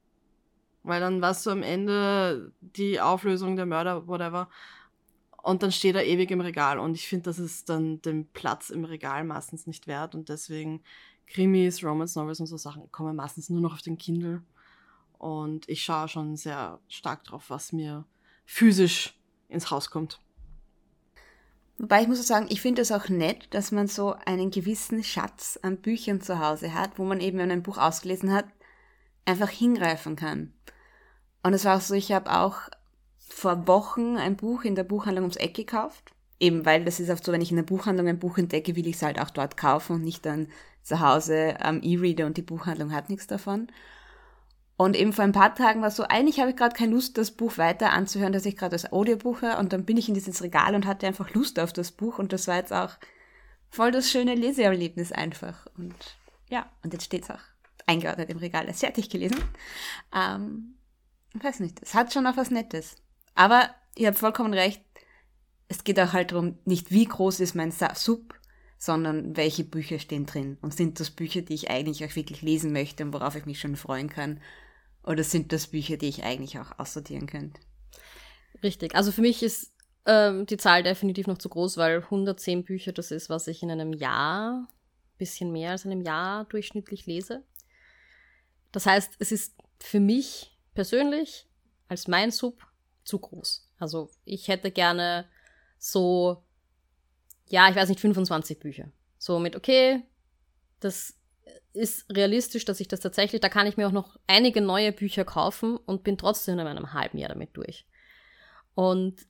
Weil 0.82 1.00
dann 1.00 1.22
weißt 1.22 1.46
du 1.46 1.52
am 1.52 1.64
Ende 1.64 2.52
die 2.60 3.00
Auflösung 3.00 3.56
der 3.56 3.66
Mörder, 3.66 4.08
whatever. 4.08 4.50
Und 5.44 5.62
dann 5.62 5.74
steht 5.74 5.96
er 5.96 6.06
ewig 6.06 6.32
im 6.32 6.40
Regal. 6.40 6.80
Und 6.80 6.96
ich 6.96 7.06
finde, 7.06 7.26
das 7.26 7.38
ist 7.38 7.68
dann 7.68 8.02
den 8.02 8.28
Platz 8.28 8.70
im 8.70 8.86
Regal 8.86 9.26
meistens 9.26 9.68
nicht 9.68 9.88
wert. 9.88 10.16
Und 10.16 10.30
deswegen 10.30 10.82
Krimis, 11.28 11.84
Romance 11.84 12.18
Novels 12.18 12.40
und 12.40 12.48
so 12.48 12.56
Sachen 12.56 12.90
kommen 12.94 13.18
meistens 13.18 13.50
nur 13.50 13.60
noch 13.60 13.74
auf 13.74 13.82
den 13.82 13.98
Kindle. 13.98 14.42
Und 15.18 15.68
ich 15.68 15.84
schaue 15.84 16.08
schon 16.08 16.38
sehr 16.38 16.80
stark 16.88 17.26
drauf, 17.26 17.50
was 17.50 17.74
mir 17.74 18.06
physisch 18.46 19.20
ins 19.50 19.70
Haus 19.70 19.90
kommt. 19.90 20.22
Wobei 21.78 22.04
ich 22.04 22.08
muss 22.08 22.26
sagen, 22.26 22.46
ich 22.48 22.62
finde 22.62 22.82
es 22.82 22.94
auch 22.94 23.10
nett, 23.10 23.54
dass 23.54 23.74
man 23.74 23.88
so 23.88 24.16
einen 24.26 24.50
gewissen 24.50 25.04
Schatz 25.04 25.60
an 25.62 25.76
Büchern 25.76 26.22
zu 26.22 26.40
Hause 26.40 26.74
hat, 26.74 26.98
wo 26.98 27.04
man 27.04 27.20
eben, 27.20 27.38
wenn 27.38 27.50
man 27.50 27.58
ein 27.58 27.64
Buch 27.64 27.78
ausgelesen 27.78 28.32
hat, 28.32 28.46
einfach 29.26 29.50
hingreifen 29.50 30.16
kann. 30.16 30.54
Und 31.42 31.54
es 31.54 31.66
war 31.66 31.76
auch 31.76 31.82
so, 31.82 31.96
ich 31.96 32.14
habe 32.14 32.32
auch 32.32 32.70
vor 33.27 33.68
Wochen 33.68 34.18
ein 34.18 34.36
Buch 34.36 34.63
in 34.63 34.75
der 34.75 34.84
Buchhandlung 34.84 35.24
ums 35.25 35.38
Eck 35.38 35.53
gekauft. 35.53 36.12
Eben 36.39 36.65
weil 36.65 36.84
das 36.84 37.00
ist 37.00 37.10
oft 37.10 37.24
so, 37.24 37.32
wenn 37.32 37.42
ich 37.42 37.51
in 37.51 37.58
der 37.58 37.63
Buchhandlung 37.63 38.08
ein 38.08 38.20
Buch 38.20 38.38
entdecke, 38.38 38.75
will 38.75 38.88
ich 38.88 38.96
es 38.96 39.01
halt 39.01 39.20
auch 39.20 39.30
dort 39.30 39.56
kaufen 39.56 39.96
und 39.96 40.03
nicht 40.03 40.25
dann 40.25 40.48
zu 40.82 41.00
Hause 41.00 41.56
am 41.62 41.82
E-Reader 41.82 42.25
und 42.25 42.38
die 42.38 42.42
Buchhandlung 42.42 42.92
hat 42.92 43.10
nichts 43.10 43.27
davon. 43.27 43.68
Und 44.75 44.96
eben 44.96 45.13
vor 45.13 45.24
ein 45.24 45.32
paar 45.32 45.53
Tagen 45.53 45.82
war 45.82 45.89
es 45.89 45.96
so, 45.96 46.03
eigentlich 46.03 46.39
habe 46.39 46.50
ich 46.50 46.56
gerade 46.56 46.75
keine 46.75 46.94
Lust, 46.94 47.18
das 47.18 47.32
Buch 47.32 47.58
weiter 47.58 47.92
anzuhören, 47.94 48.34
das 48.34 48.46
ich 48.46 48.58
gerade 48.58 48.74
als 48.74 48.92
Audiobuch 48.92 49.42
höre. 49.42 49.60
Und 49.60 49.72
dann 49.72 49.86
bin 49.86 49.98
ich 49.98 50.08
in 50.10 50.15
dieses 50.15 50.42
Regal 50.42 50.75
und 50.75 50.86
hatte 50.86 51.08
einfach 51.08 51.34
Lust 51.34 51.60
auf 51.60 51.72
das 51.72 51.92
Buch. 51.92 52.18
Und 52.18 52.34
das 52.34 52.48
war 52.48 52.58
jetzt 52.58 52.74
auch 52.74 52.98
voll 53.70 53.92
das 53.92 54.10
schöne 54.10 54.36
Leseerlebnis 54.36 55.12
einfach. 55.12 55.68
Und 55.77 55.96
ja, 56.50 56.70
und 56.84 56.92
jetzt 56.94 57.06
steht 57.06 57.24
es 57.24 57.30
auch 57.30 57.39
eingeordnet 57.86 58.30
im 58.30 58.38
Regal 58.38 58.68
als 58.68 58.80
fertig 58.80 59.10
gelesen. 59.10 59.42
Ähm, 60.13 60.75
ich 61.36 61.44
weiß 61.44 61.60
nicht, 61.60 61.82
es 61.82 61.94
hat 61.94 62.12
schon 62.12 62.27
auch 62.27 62.38
was 62.38 62.51
Nettes. 62.51 62.96
Aber 63.36 63.70
ihr 63.96 64.08
habt 64.08 64.18
vollkommen 64.18 64.54
recht, 64.54 64.82
es 65.68 65.84
geht 65.84 66.00
auch 66.00 66.13
halt 66.13 66.32
darum, 66.32 66.58
nicht 66.66 66.92
wie 66.92 67.06
groß 67.06 67.40
ist 67.40 67.56
mein 67.56 67.72
Sub, 67.72 68.36
sondern 68.78 69.38
welche 69.38 69.63
Bücher 69.63 69.98
stehen 69.98 70.25
drin. 70.25 70.58
Und 70.62 70.74
sind 70.74 71.00
das 71.00 71.10
Bücher, 71.10 71.42
die 71.42 71.54
ich 71.54 71.70
eigentlich 71.70 72.04
auch 72.04 72.16
wirklich 72.16 72.42
lesen 72.42 72.74
möchte 72.74 73.04
und 73.04 73.13
worauf 73.13 73.36
ich 73.36 73.46
mich 73.46 73.60
schon 73.60 73.75
freuen 73.75 74.10
kann? 74.10 74.42
Oder 75.04 75.24
sind 75.24 75.52
das 75.52 75.68
Bücher, 75.68 75.98
die 75.98 76.10
ich 76.10 76.24
eigentlich 76.24 76.60
auch 76.60 76.78
aussortieren 76.80 77.28
könnte? 77.28 77.60
Richtig. 78.62 78.96
Also 78.96 79.12
für 79.12 79.22
mich 79.22 79.42
ist 79.42 79.74
ähm, 80.06 80.46
die 80.46 80.58
Zahl 80.58 80.84
definitiv 80.84 81.28
noch 81.28 81.38
zu 81.38 81.50
groß, 81.50 81.78
weil 81.78 82.04
110 82.04 82.63
Bücher, 82.63 82.92
das 82.92 83.12
ist, 83.12 83.30
was 83.30 83.48
ich 83.48 83.63
in 83.63 83.72
einem 83.72 83.94
Jahr, 83.94 84.68
bisschen 85.18 85.52
mehr 85.52 85.72
als 85.72 85.86
einem 85.86 86.02
Jahr 86.02 86.46
durchschnittlich 86.46 87.06
lese. 87.06 87.44
Das 88.72 88.86
heißt, 88.86 89.16
es 89.20 89.32
ist 89.32 89.56
für 89.80 90.00
mich 90.00 90.58
persönlich 90.74 91.48
als 91.88 92.08
mein 92.08 92.32
Sub 92.32 92.66
zu 93.04 93.20
groß. 93.20 93.70
Also 93.78 94.10
ich 94.26 94.48
hätte 94.48 94.72
gerne 94.72 95.26
so, 95.78 96.44
ja, 97.50 97.70
ich 97.70 97.76
weiß 97.76 97.90
nicht, 97.90 98.00
25 98.00 98.60
Bücher. 98.60 98.92
So 99.18 99.40
mit, 99.40 99.56
okay, 99.56 100.04
das 100.80 101.18
ist 101.74 102.06
realistisch, 102.12 102.66
dass 102.66 102.80
ich 102.80 102.88
das 102.88 103.00
tatsächlich, 103.00 103.42
da 103.42 103.50
kann 103.50 103.68
ich 103.68 103.78
mir 103.78 103.88
auch 103.88 103.92
noch 103.92 104.18
einige 104.28 104.62
neue 104.62 104.92
Bücher 104.92 105.26
kaufen 105.26 105.78
und 105.78 106.04
bin 106.04 106.18
trotzdem 106.18 106.60
in 106.60 106.68
einem 106.68 106.94
halben 106.94 107.18
Jahr 107.18 107.30
damit 107.30 107.56
durch. 107.58 107.86
Und 108.76 109.26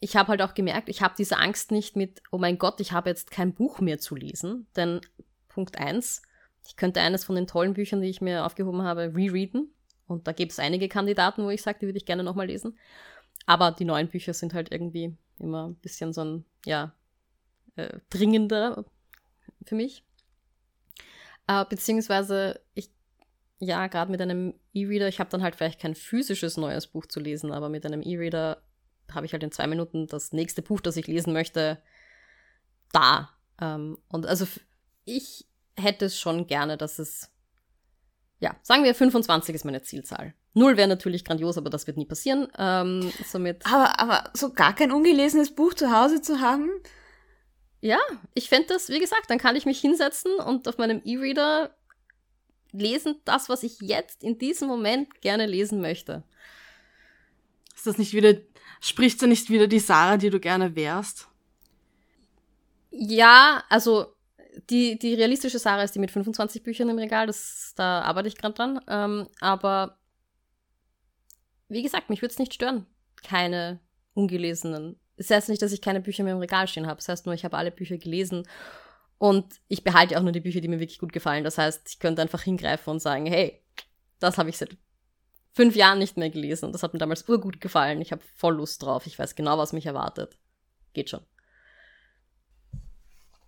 ich 0.00 0.16
habe 0.16 0.28
halt 0.28 0.42
auch 0.42 0.54
gemerkt, 0.54 0.88
ich 0.88 1.02
habe 1.02 1.14
diese 1.16 1.38
Angst 1.38 1.70
nicht 1.70 1.96
mit, 1.96 2.22
oh 2.30 2.38
mein 2.38 2.58
Gott, 2.58 2.80
ich 2.80 2.92
habe 2.92 3.08
jetzt 3.08 3.30
kein 3.30 3.54
Buch 3.54 3.80
mehr 3.80 3.98
zu 3.98 4.16
lesen. 4.16 4.66
Denn 4.76 5.00
Punkt 5.48 5.78
eins, 5.78 6.20
ich 6.66 6.76
könnte 6.76 7.00
eines 7.00 7.24
von 7.24 7.36
den 7.36 7.46
tollen 7.46 7.74
Büchern, 7.74 8.02
die 8.02 8.10
ich 8.10 8.20
mir 8.20 8.44
aufgehoben 8.44 8.82
habe, 8.82 9.12
rereaden. 9.14 9.72
Und 10.06 10.26
da 10.26 10.32
gibt 10.32 10.52
es 10.52 10.58
einige 10.58 10.88
Kandidaten, 10.88 11.44
wo 11.44 11.50
ich 11.50 11.62
sage, 11.62 11.78
die 11.80 11.86
würde 11.86 11.96
ich 11.96 12.06
gerne 12.06 12.22
nochmal 12.22 12.48
lesen. 12.48 12.78
Aber 13.46 13.72
die 13.72 13.84
neuen 13.84 14.08
Bücher 14.08 14.34
sind 14.34 14.54
halt 14.54 14.72
irgendwie 14.72 15.16
immer 15.38 15.68
ein 15.68 15.76
bisschen 15.76 16.12
so 16.12 16.24
ein, 16.24 16.44
ja, 16.64 16.94
äh, 17.76 17.98
dringender 18.10 18.84
für 19.64 19.74
mich. 19.74 20.04
Äh, 21.46 21.64
beziehungsweise 21.66 22.60
ich, 22.74 22.90
ja, 23.58 23.86
gerade 23.86 24.10
mit 24.10 24.20
einem 24.20 24.54
E-Reader, 24.72 25.08
ich 25.08 25.20
habe 25.20 25.30
dann 25.30 25.42
halt 25.42 25.56
vielleicht 25.56 25.80
kein 25.80 25.94
physisches 25.94 26.56
neues 26.56 26.86
Buch 26.86 27.06
zu 27.06 27.20
lesen, 27.20 27.52
aber 27.52 27.68
mit 27.68 27.84
einem 27.84 28.02
E-Reader 28.02 28.62
habe 29.12 29.26
ich 29.26 29.32
halt 29.32 29.42
in 29.42 29.52
zwei 29.52 29.66
Minuten 29.66 30.06
das 30.06 30.32
nächste 30.32 30.62
Buch, 30.62 30.80
das 30.80 30.96
ich 30.96 31.06
lesen 31.06 31.32
möchte, 31.32 31.82
da. 32.92 33.30
Ähm, 33.60 33.98
und 34.08 34.26
also 34.26 34.46
ich 35.04 35.46
hätte 35.76 36.06
es 36.06 36.18
schon 36.18 36.46
gerne, 36.46 36.78
dass 36.78 36.98
es, 36.98 37.30
ja, 38.38 38.56
sagen 38.62 38.84
wir 38.84 38.94
25 38.94 39.54
ist 39.54 39.64
meine 39.64 39.82
Zielzahl. 39.82 40.34
Null 40.54 40.76
wäre 40.76 40.88
natürlich 40.88 41.24
grandios, 41.24 41.58
aber 41.58 41.68
das 41.68 41.86
wird 41.86 41.96
nie 41.96 42.06
passieren. 42.06 42.48
Ähm, 42.56 43.12
somit 43.26 43.66
aber, 43.66 44.00
aber 44.00 44.30
so 44.34 44.52
gar 44.52 44.74
kein 44.74 44.92
ungelesenes 44.92 45.54
Buch 45.54 45.74
zu 45.74 45.90
Hause 45.90 46.22
zu 46.22 46.40
haben? 46.40 46.70
Ja, 47.80 47.98
ich 48.34 48.48
fände 48.48 48.68
das, 48.68 48.88
wie 48.88 49.00
gesagt, 49.00 49.28
dann 49.28 49.38
kann 49.38 49.56
ich 49.56 49.66
mich 49.66 49.80
hinsetzen 49.80 50.32
und 50.36 50.66
auf 50.68 50.78
meinem 50.78 51.02
E-Reader 51.04 51.74
lesen, 52.72 53.16
das, 53.24 53.48
was 53.48 53.62
ich 53.62 53.80
jetzt 53.80 54.22
in 54.22 54.38
diesem 54.38 54.68
Moment 54.68 55.20
gerne 55.20 55.46
lesen 55.46 55.80
möchte. 55.80 56.22
Ist 57.74 57.86
das 57.86 57.98
nicht 57.98 58.14
wieder, 58.14 58.34
spricht 58.80 59.20
da 59.20 59.26
nicht 59.26 59.50
wieder 59.50 59.66
die 59.66 59.80
Sarah, 59.80 60.16
die 60.16 60.30
du 60.30 60.40
gerne 60.40 60.74
wärst? 60.76 61.28
Ja, 62.90 63.64
also 63.68 64.14
die, 64.70 64.98
die 64.98 65.14
realistische 65.14 65.58
Sarah 65.58 65.82
ist 65.82 65.94
die 65.94 65.98
mit 65.98 66.12
25 66.12 66.62
Büchern 66.62 66.88
im 66.88 66.98
Regal, 66.98 67.26
das, 67.26 67.74
da 67.76 68.02
arbeite 68.02 68.28
ich 68.28 68.36
gerade 68.36 68.54
dran. 68.54 68.80
Ähm, 68.88 69.26
aber 69.40 69.98
wie 71.68 71.82
gesagt, 71.82 72.10
mich 72.10 72.22
würde 72.22 72.32
es 72.32 72.38
nicht 72.38 72.54
stören, 72.54 72.86
keine 73.22 73.80
ungelesenen. 74.14 74.98
Es 75.16 75.28
das 75.28 75.36
heißt 75.36 75.48
nicht, 75.48 75.62
dass 75.62 75.72
ich 75.72 75.80
keine 75.80 76.00
Bücher 76.00 76.24
mehr 76.24 76.34
im 76.34 76.40
Regal 76.40 76.68
stehen 76.68 76.86
habe. 76.86 76.96
Das 76.96 77.08
heißt 77.08 77.26
nur, 77.26 77.34
ich 77.34 77.44
habe 77.44 77.56
alle 77.56 77.70
Bücher 77.70 77.98
gelesen 77.98 78.46
und 79.18 79.46
ich 79.68 79.84
behalte 79.84 80.18
auch 80.18 80.22
nur 80.22 80.32
die 80.32 80.40
Bücher, 80.40 80.60
die 80.60 80.68
mir 80.68 80.80
wirklich 80.80 80.98
gut 80.98 81.12
gefallen. 81.12 81.44
Das 81.44 81.58
heißt, 81.58 81.88
ich 81.88 81.98
könnte 81.98 82.22
einfach 82.22 82.42
hingreifen 82.42 82.90
und 82.90 83.00
sagen, 83.00 83.26
hey, 83.26 83.62
das 84.18 84.38
habe 84.38 84.50
ich 84.50 84.58
seit 84.58 84.76
fünf 85.52 85.76
Jahren 85.76 86.00
nicht 86.00 86.16
mehr 86.16 86.30
gelesen 86.30 86.72
das 86.72 86.82
hat 86.82 86.92
mir 86.92 86.98
damals 86.98 87.28
urgut 87.28 87.60
gefallen. 87.60 88.00
Ich 88.00 88.12
habe 88.12 88.22
voll 88.34 88.56
Lust 88.56 88.82
drauf. 88.82 89.06
Ich 89.06 89.18
weiß 89.18 89.34
genau, 89.36 89.56
was 89.56 89.72
mich 89.72 89.86
erwartet. 89.86 90.36
Geht 90.92 91.10
schon. 91.10 91.20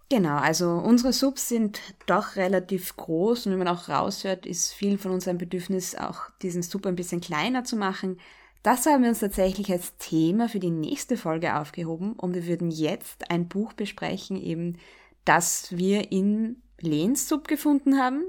Genau, 0.08 0.36
also 0.36 0.70
unsere 0.70 1.12
Subs 1.12 1.48
sind 1.48 1.80
doch 2.06 2.36
relativ 2.36 2.96
groß 2.96 3.46
und 3.46 3.52
wie 3.52 3.56
man 3.56 3.66
auch 3.66 3.88
raushört, 3.88 4.46
ist 4.46 4.72
viel 4.72 4.98
von 4.98 5.10
uns 5.10 5.26
ein 5.26 5.38
Bedürfnis, 5.38 5.96
auch 5.96 6.30
diesen 6.42 6.62
Sub 6.62 6.86
ein 6.86 6.94
bisschen 6.94 7.20
kleiner 7.20 7.64
zu 7.64 7.76
machen. 7.76 8.20
Das 8.62 8.86
haben 8.86 9.02
wir 9.02 9.08
uns 9.08 9.18
tatsächlich 9.18 9.70
als 9.72 9.96
Thema 9.96 10.48
für 10.48 10.60
die 10.60 10.70
nächste 10.70 11.16
Folge 11.16 11.56
aufgehoben 11.56 12.12
und 12.12 12.34
wir 12.34 12.46
würden 12.46 12.70
jetzt 12.70 13.30
ein 13.30 13.48
Buch 13.48 13.72
besprechen, 13.72 14.36
eben 14.36 14.78
das 15.24 15.76
wir 15.76 16.12
in 16.12 16.62
Lens 16.80 17.28
Sub 17.28 17.48
gefunden 17.48 17.98
haben. 17.98 18.22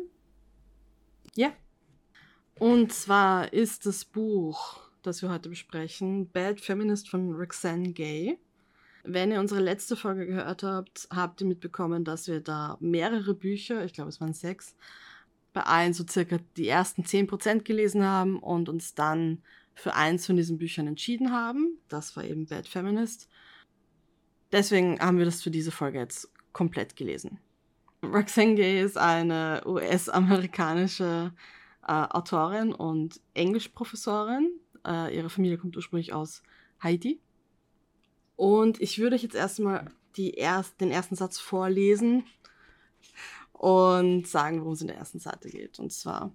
Ja. 1.36 1.52
Und 2.58 2.92
zwar 2.92 3.54
ist 3.54 3.86
das 3.86 4.04
Buch, 4.04 4.80
das 5.04 5.22
wir 5.22 5.30
heute 5.30 5.50
besprechen, 5.50 6.32
Bad 6.32 6.60
Feminist 6.60 7.08
von 7.08 7.36
Roxanne 7.36 7.94
Gay. 7.94 8.40
Wenn 9.04 9.32
ihr 9.32 9.40
unsere 9.40 9.62
letzte 9.62 9.96
Folge 9.96 10.26
gehört 10.26 10.64
habt, 10.64 11.08
habt 11.12 11.42
ihr 11.42 11.48
mitbekommen, 11.48 12.04
dass 12.04 12.28
wir 12.28 12.42
da 12.42 12.78
mehrere 12.80 13.34
Bücher, 13.34 13.86
ich 13.86 13.94
glaube 13.94 14.10
es 14.10 14.20
waren 14.20 14.34
sechs, 14.34 14.76
bei 15.54 15.64
allen 15.64 15.94
so 15.94 16.06
circa 16.08 16.38
die 16.56 16.68
ersten 16.68 17.04
10% 17.04 17.64
gelesen 17.64 18.04
haben 18.04 18.40
und 18.40 18.70
uns 18.70 18.94
dann 18.94 19.42
für 19.74 19.96
eins 19.96 20.26
von 20.26 20.36
diesen 20.36 20.58
Büchern 20.58 20.88
entschieden 20.88 21.32
haben. 21.32 21.80
Das 21.88 22.16
war 22.16 22.24
eben 22.24 22.46
Bad 22.48 22.68
Feminist. 22.68 23.30
Deswegen 24.52 25.00
haben 25.00 25.18
wir 25.18 25.26
das 25.26 25.42
für 25.42 25.52
diese 25.52 25.72
Folge 25.72 26.00
jetzt 26.00 26.30
komplett 26.54 26.96
gelesen. 26.96 27.40
Roxane 28.04 28.56
Gay 28.56 28.84
ist 28.84 28.98
eine 28.98 29.62
US-amerikanische 29.66 31.34
äh, 31.88 31.92
Autorin 31.92 32.74
und 32.74 33.20
Englischprofessorin. 33.34 34.52
Äh, 34.86 35.16
ihre 35.16 35.30
Familie 35.30 35.58
kommt 35.58 35.76
ursprünglich 35.76 36.14
aus 36.14 36.44
Haiti. 36.80 37.20
Und 38.38 38.80
ich 38.80 39.00
würde 39.00 39.16
euch 39.16 39.24
jetzt 39.24 39.36
erstmal 39.36 39.92
die 40.16 40.36
erst, 40.36 40.80
den 40.80 40.92
ersten 40.92 41.16
Satz 41.16 41.40
vorlesen 41.40 42.24
und 43.52 44.28
sagen, 44.28 44.62
worum 44.62 44.74
es 44.74 44.82
in 44.82 44.88
der 44.88 44.98
ersten 44.98 45.20
Seite 45.20 45.50
geht. 45.50 45.80
Und 45.80 45.92
zwar: 45.92 46.32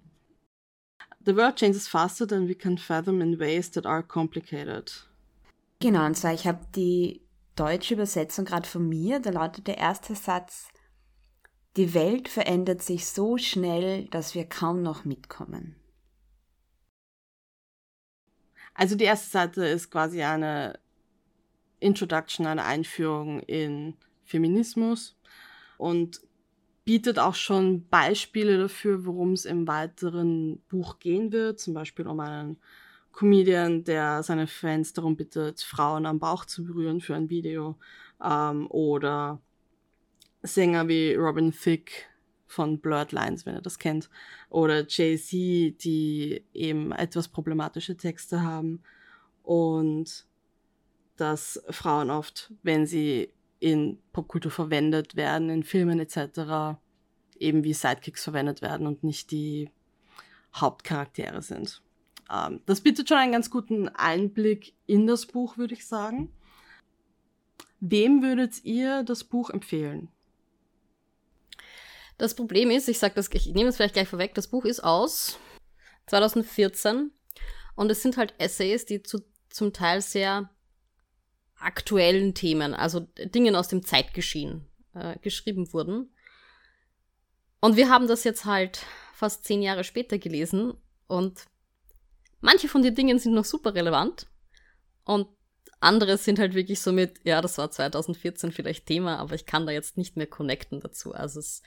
The 1.25 1.35
world 1.35 1.55
changes 1.55 1.87
faster 1.87 2.27
than 2.27 2.47
we 2.47 2.55
can 2.55 2.77
fathom 2.77 3.21
in 3.21 3.39
ways 3.39 3.71
that 3.71 3.85
are 3.85 4.03
complicated. 4.03 5.07
Genau, 5.79 6.05
und 6.05 6.15
zwar, 6.15 6.33
ich 6.33 6.45
habe 6.45 6.65
die 6.75 7.21
deutsche 7.55 7.93
Übersetzung 7.93 8.45
gerade 8.45 8.67
von 8.67 8.87
mir. 8.87 9.19
Da 9.19 9.29
lautet 9.29 9.67
der 9.67 9.77
erste 9.77 10.13
Satz: 10.13 10.67
Die 11.77 11.93
Welt 11.93 12.27
verändert 12.27 12.81
sich 12.81 13.07
so 13.07 13.37
schnell, 13.37 14.07
dass 14.07 14.35
wir 14.35 14.43
kaum 14.43 14.81
noch 14.81 15.05
mitkommen. 15.05 15.77
Also 18.73 18.95
die 18.95 19.05
erste 19.05 19.29
Seite 19.29 19.65
ist 19.65 19.89
quasi 19.89 20.21
eine 20.21 20.79
Introduction, 21.83 22.45
eine 22.45 22.63
Einführung 22.63 23.41
in 23.41 23.95
Feminismus 24.25 25.15
und 25.77 26.21
bietet 26.85 27.19
auch 27.19 27.35
schon 27.35 27.87
Beispiele 27.87 28.57
dafür, 28.57 29.05
worum 29.05 29.33
es 29.33 29.45
im 29.45 29.67
weiteren 29.67 30.59
Buch 30.69 30.99
gehen 30.99 31.31
wird. 31.31 31.59
Zum 31.59 31.73
Beispiel 31.73 32.07
um 32.07 32.19
einen 32.19 32.57
Comedian, 33.11 33.83
der 33.83 34.23
seine 34.23 34.47
Fans 34.47 34.93
darum 34.93 35.15
bittet, 35.15 35.61
Frauen 35.61 36.05
am 36.05 36.19
Bauch 36.19 36.45
zu 36.45 36.65
berühren 36.65 36.99
für 36.99 37.15
ein 37.15 37.29
Video. 37.29 37.77
Ähm, 38.21 38.67
oder 38.69 39.41
Sänger 40.41 40.87
wie 40.87 41.13
Robin 41.13 41.51
Thicke 41.51 41.93
von 42.47 42.79
Blurred 42.79 43.11
Lines, 43.11 43.45
wenn 43.45 43.55
ihr 43.55 43.61
das 43.61 43.79
kennt. 43.79 44.09
Oder 44.49 44.85
Jay-Z, 44.87 45.31
die 45.83 46.43
eben 46.53 46.91
etwas 46.91 47.27
problematische 47.27 47.95
Texte 47.95 48.41
haben. 48.41 48.83
Und 49.43 50.25
dass 51.17 51.63
Frauen 51.69 52.09
oft, 52.09 52.53
wenn 52.63 52.85
sie 52.85 53.33
in 53.59 53.99
Popkultur 54.11 54.51
verwendet 54.51 55.15
werden, 55.15 55.49
in 55.49 55.63
Filmen 55.63 55.99
etc., 55.99 56.77
eben 57.39 57.63
wie 57.63 57.73
Sidekicks 57.73 58.23
verwendet 58.23 58.61
werden 58.61 58.87
und 58.87 59.03
nicht 59.03 59.31
die 59.31 59.69
Hauptcharaktere 60.55 61.41
sind. 61.41 61.81
Ähm, 62.31 62.61
das 62.65 62.81
bietet 62.81 63.09
schon 63.09 63.17
einen 63.17 63.31
ganz 63.31 63.49
guten 63.49 63.89
Einblick 63.89 64.73
in 64.85 65.07
das 65.07 65.25
Buch, 65.25 65.57
würde 65.57 65.73
ich 65.73 65.87
sagen. 65.87 66.31
Wem 67.79 68.21
würdet 68.21 68.63
ihr 68.63 69.03
das 69.03 69.23
Buch 69.23 69.49
empfehlen? 69.49 70.09
Das 72.17 72.35
Problem 72.35 72.69
ist, 72.69 72.87
ich 72.87 72.99
sage 72.99 73.15
das, 73.15 73.29
ich 73.33 73.47
nehme 73.47 73.69
es 73.69 73.75
vielleicht 73.75 73.95
gleich 73.95 74.07
vorweg, 74.07 74.33
das 74.35 74.47
Buch 74.47 74.65
ist 74.65 74.83
aus 74.83 75.39
2014 76.07 77.11
und 77.75 77.91
es 77.91 78.01
sind 78.01 78.17
halt 78.17 78.35
Essays, 78.37 78.85
die 78.85 79.01
zu, 79.01 79.19
zum 79.49 79.73
Teil 79.73 80.01
sehr 80.01 80.49
aktuellen 81.63 82.33
Themen, 82.33 82.73
also 82.73 83.01
Dingen 83.17 83.55
aus 83.55 83.67
dem 83.67 83.83
Zeitgeschehen 83.83 84.67
äh, 84.93 85.17
geschrieben 85.19 85.71
wurden. 85.73 86.13
Und 87.59 87.77
wir 87.77 87.89
haben 87.89 88.07
das 88.07 88.23
jetzt 88.23 88.45
halt 88.45 88.85
fast 89.13 89.45
zehn 89.45 89.61
Jahre 89.61 89.83
später 89.83 90.17
gelesen 90.17 90.73
und 91.07 91.45
manche 92.41 92.67
von 92.67 92.81
den 92.81 92.95
Dingen 92.95 93.19
sind 93.19 93.33
noch 93.33 93.45
super 93.45 93.73
relevant 93.73 94.27
und 95.05 95.27
andere 95.79 96.17
sind 96.17 96.39
halt 96.39 96.53
wirklich 96.53 96.79
so 96.79 96.91
mit, 96.91 97.19
ja, 97.23 97.41
das 97.41 97.57
war 97.57 97.69
2014 97.69 98.51
vielleicht 98.51 98.85
Thema, 98.85 99.17
aber 99.19 99.35
ich 99.35 99.45
kann 99.45 99.65
da 99.65 99.71
jetzt 99.71 99.97
nicht 99.97 100.15
mehr 100.15 100.27
connecten 100.27 100.79
dazu. 100.79 101.13
Also 101.13 101.39
es 101.39 101.61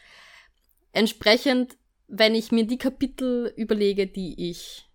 entsprechend, 0.92 1.76
wenn 2.08 2.34
ich 2.34 2.52
mir 2.52 2.66
die 2.66 2.78
Kapitel 2.78 3.52
überlege, 3.56 4.06
die 4.06 4.50
ich 4.50 4.88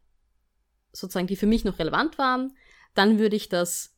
sozusagen, 0.92 1.28
die 1.28 1.36
für 1.36 1.46
mich 1.46 1.64
noch 1.64 1.80
relevant 1.80 2.18
waren, 2.18 2.56
dann 2.96 3.20
würde 3.20 3.36
ich 3.36 3.48
das 3.50 3.96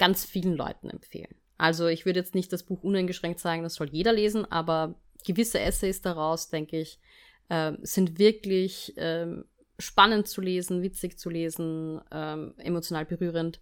ganz 0.00 0.24
vielen 0.24 0.56
Leuten 0.56 0.88
empfehlen. 0.88 1.34
Also 1.58 1.86
ich 1.88 2.06
würde 2.06 2.18
jetzt 2.18 2.34
nicht 2.34 2.50
das 2.54 2.62
Buch 2.62 2.82
uneingeschränkt 2.82 3.38
sagen, 3.38 3.62
das 3.62 3.74
soll 3.74 3.90
jeder 3.90 4.14
lesen, 4.14 4.50
aber 4.50 4.94
gewisse 5.26 5.60
Essays 5.60 6.00
daraus, 6.00 6.48
denke 6.48 6.80
ich, 6.80 6.98
äh, 7.50 7.72
sind 7.82 8.18
wirklich 8.18 8.96
äh, 8.96 9.26
spannend 9.78 10.26
zu 10.26 10.40
lesen, 10.40 10.80
witzig 10.80 11.18
zu 11.18 11.28
lesen, 11.28 12.00
äh, 12.10 12.62
emotional 12.62 13.04
berührend. 13.04 13.60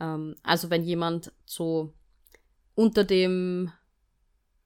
Ähm, 0.00 0.36
also 0.42 0.68
wenn 0.68 0.84
jemand 0.84 1.32
so 1.46 1.94
unter 2.74 3.04
dem 3.04 3.72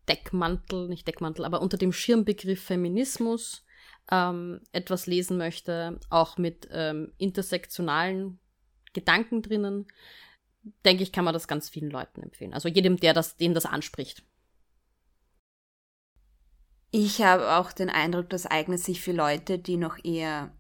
Deckmantel, 0.09 0.89
nicht 0.89 1.07
Deckmantel, 1.07 1.45
aber 1.45 1.63
unter 1.63 1.77
dem 1.77 1.93
Schirmbegriff 1.93 2.65
Feminismus 2.65 3.65
ähm, 4.11 4.63
etwas 4.73 5.07
lesen 5.07 5.39
möchte, 5.39 6.01
auch 6.11 6.39
mit 6.39 6.69
ähm, 6.73 7.13
intersektionalen 7.19 8.41
Gedanken 8.95 9.43
drinnen, 9.43 9.87
denke 10.85 11.03
ich, 11.03 11.13
kann 11.13 11.25
man 11.25 11.35
das 11.35 11.49
ganz 11.49 11.69
vielen 11.69 11.91
Leuten 11.91 12.23
empfehlen. 12.23 12.55
Also 12.55 12.69
jedem, 12.69 12.97
der 12.97 13.15
das, 13.15 13.37
den 13.37 13.55
das 13.55 13.67
anspricht. 13.67 14.25
Ich 16.91 17.23
habe 17.23 17.57
auch 17.57 17.73
den 17.73 17.91
Eindruck, 17.91 18.31
das 18.31 18.47
eignet 18.47 18.81
sich 18.81 19.03
für 19.03 19.13
Leute, 19.13 19.59
die 19.59 19.77
noch 19.77 20.03
eher 20.05 20.53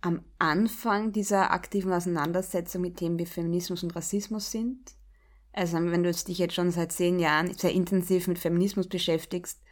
am 0.00 0.24
Anfang 0.38 1.12
dieser 1.12 1.52
aktiven 1.52 1.92
Auseinandersetzung 1.92 2.82
mit 2.82 2.96
Themen 2.96 3.18
wie 3.18 3.26
Feminismus 3.26 3.82
und 3.82 3.94
Rassismus 3.94 4.50
sind. 4.50 4.92
Also 5.52 5.76
wenn 5.76 6.02
du 6.02 6.10
dich 6.10 6.38
jetzt 6.38 6.54
schon 6.54 6.72
seit 6.72 6.92
zehn 6.92 7.20
Jahren 7.20 7.54
sehr 7.54 7.72
intensiv 7.72 8.26
mit 8.26 8.38
Feminismus 8.38 8.88
beschäftigst, 8.88 9.62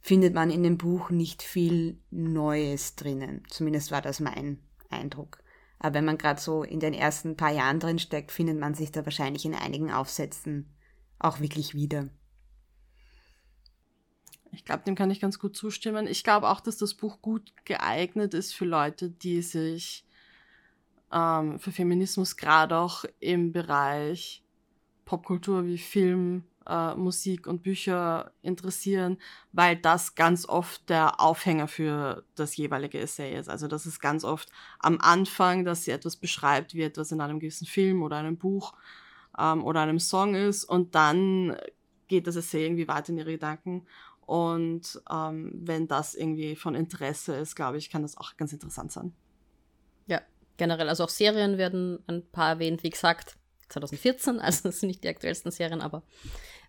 findet 0.00 0.34
man 0.34 0.50
in 0.50 0.62
dem 0.62 0.78
Buch 0.78 1.10
nicht 1.10 1.42
viel 1.42 1.98
Neues 2.10 2.96
drinnen. 2.96 3.42
Zumindest 3.48 3.90
war 3.90 4.02
das 4.02 4.20
mein 4.20 4.58
Eindruck. 4.90 5.42
Aber 5.82 5.94
wenn 5.94 6.04
man 6.04 6.16
gerade 6.16 6.40
so 6.40 6.62
in 6.62 6.78
den 6.78 6.94
ersten 6.94 7.36
paar 7.36 7.50
Jahren 7.50 7.80
drin 7.80 7.98
steckt, 7.98 8.30
findet 8.30 8.56
man 8.56 8.74
sich 8.74 8.92
da 8.92 9.04
wahrscheinlich 9.04 9.44
in 9.44 9.54
einigen 9.54 9.90
Aufsätzen 9.90 10.72
auch 11.18 11.40
wirklich 11.40 11.74
wieder. 11.74 12.08
Ich 14.52 14.64
glaube, 14.64 14.84
dem 14.84 14.94
kann 14.94 15.10
ich 15.10 15.20
ganz 15.20 15.40
gut 15.40 15.56
zustimmen. 15.56 16.06
Ich 16.06 16.22
glaube 16.22 16.50
auch, 16.50 16.60
dass 16.60 16.76
das 16.76 16.94
Buch 16.94 17.20
gut 17.20 17.52
geeignet 17.64 18.32
ist 18.32 18.54
für 18.54 18.64
Leute, 18.64 19.10
die 19.10 19.42
sich 19.42 20.06
ähm, 21.10 21.58
für 21.58 21.72
Feminismus 21.72 22.36
gerade 22.36 22.76
auch 22.76 23.04
im 23.18 23.50
Bereich 23.50 24.44
Popkultur 25.04 25.66
wie 25.66 25.78
Film, 25.78 26.44
äh, 26.68 26.94
Musik 26.94 27.46
und 27.46 27.62
Bücher 27.62 28.32
interessieren, 28.42 29.18
weil 29.52 29.76
das 29.76 30.14
ganz 30.14 30.48
oft 30.48 30.88
der 30.88 31.20
Aufhänger 31.20 31.68
für 31.68 32.24
das 32.34 32.56
jeweilige 32.56 32.98
Essay 32.98 33.38
ist. 33.38 33.48
Also 33.48 33.68
das 33.68 33.86
ist 33.86 34.00
ganz 34.00 34.24
oft 34.24 34.48
am 34.78 35.00
Anfang, 35.00 35.64
dass 35.64 35.84
sie 35.84 35.90
etwas 35.90 36.16
beschreibt, 36.16 36.74
wie 36.74 36.82
etwas 36.82 37.12
in 37.12 37.20
einem 37.20 37.40
gewissen 37.40 37.66
Film 37.66 38.02
oder 38.02 38.16
einem 38.16 38.36
Buch 38.36 38.74
ähm, 39.38 39.64
oder 39.64 39.80
einem 39.80 40.00
Song 40.00 40.34
ist 40.34 40.64
und 40.64 40.94
dann 40.94 41.56
geht 42.08 42.26
das 42.26 42.36
Essay 42.36 42.64
irgendwie 42.64 42.88
weiter 42.88 43.10
in 43.10 43.18
ihre 43.18 43.32
Gedanken. 43.32 43.86
Und 44.26 45.02
ähm, 45.10 45.50
wenn 45.54 45.88
das 45.88 46.14
irgendwie 46.14 46.56
von 46.56 46.74
Interesse 46.74 47.34
ist, 47.36 47.56
glaube 47.56 47.78
ich, 47.78 47.90
kann 47.90 48.02
das 48.02 48.16
auch 48.16 48.36
ganz 48.36 48.52
interessant 48.52 48.92
sein. 48.92 49.12
Ja, 50.06 50.20
generell. 50.56 50.88
Also 50.88 51.04
auch 51.04 51.08
Serien 51.08 51.58
werden 51.58 51.98
ein 52.06 52.22
paar 52.30 52.50
erwähnt, 52.50 52.82
wie 52.82 52.90
gesagt. 52.90 53.36
2014, 53.68 54.40
also 54.40 54.62
das 54.68 54.80
sind 54.80 54.88
nicht 54.88 55.04
die 55.04 55.08
aktuellsten 55.08 55.50
Serien, 55.50 55.80
aber 55.80 56.02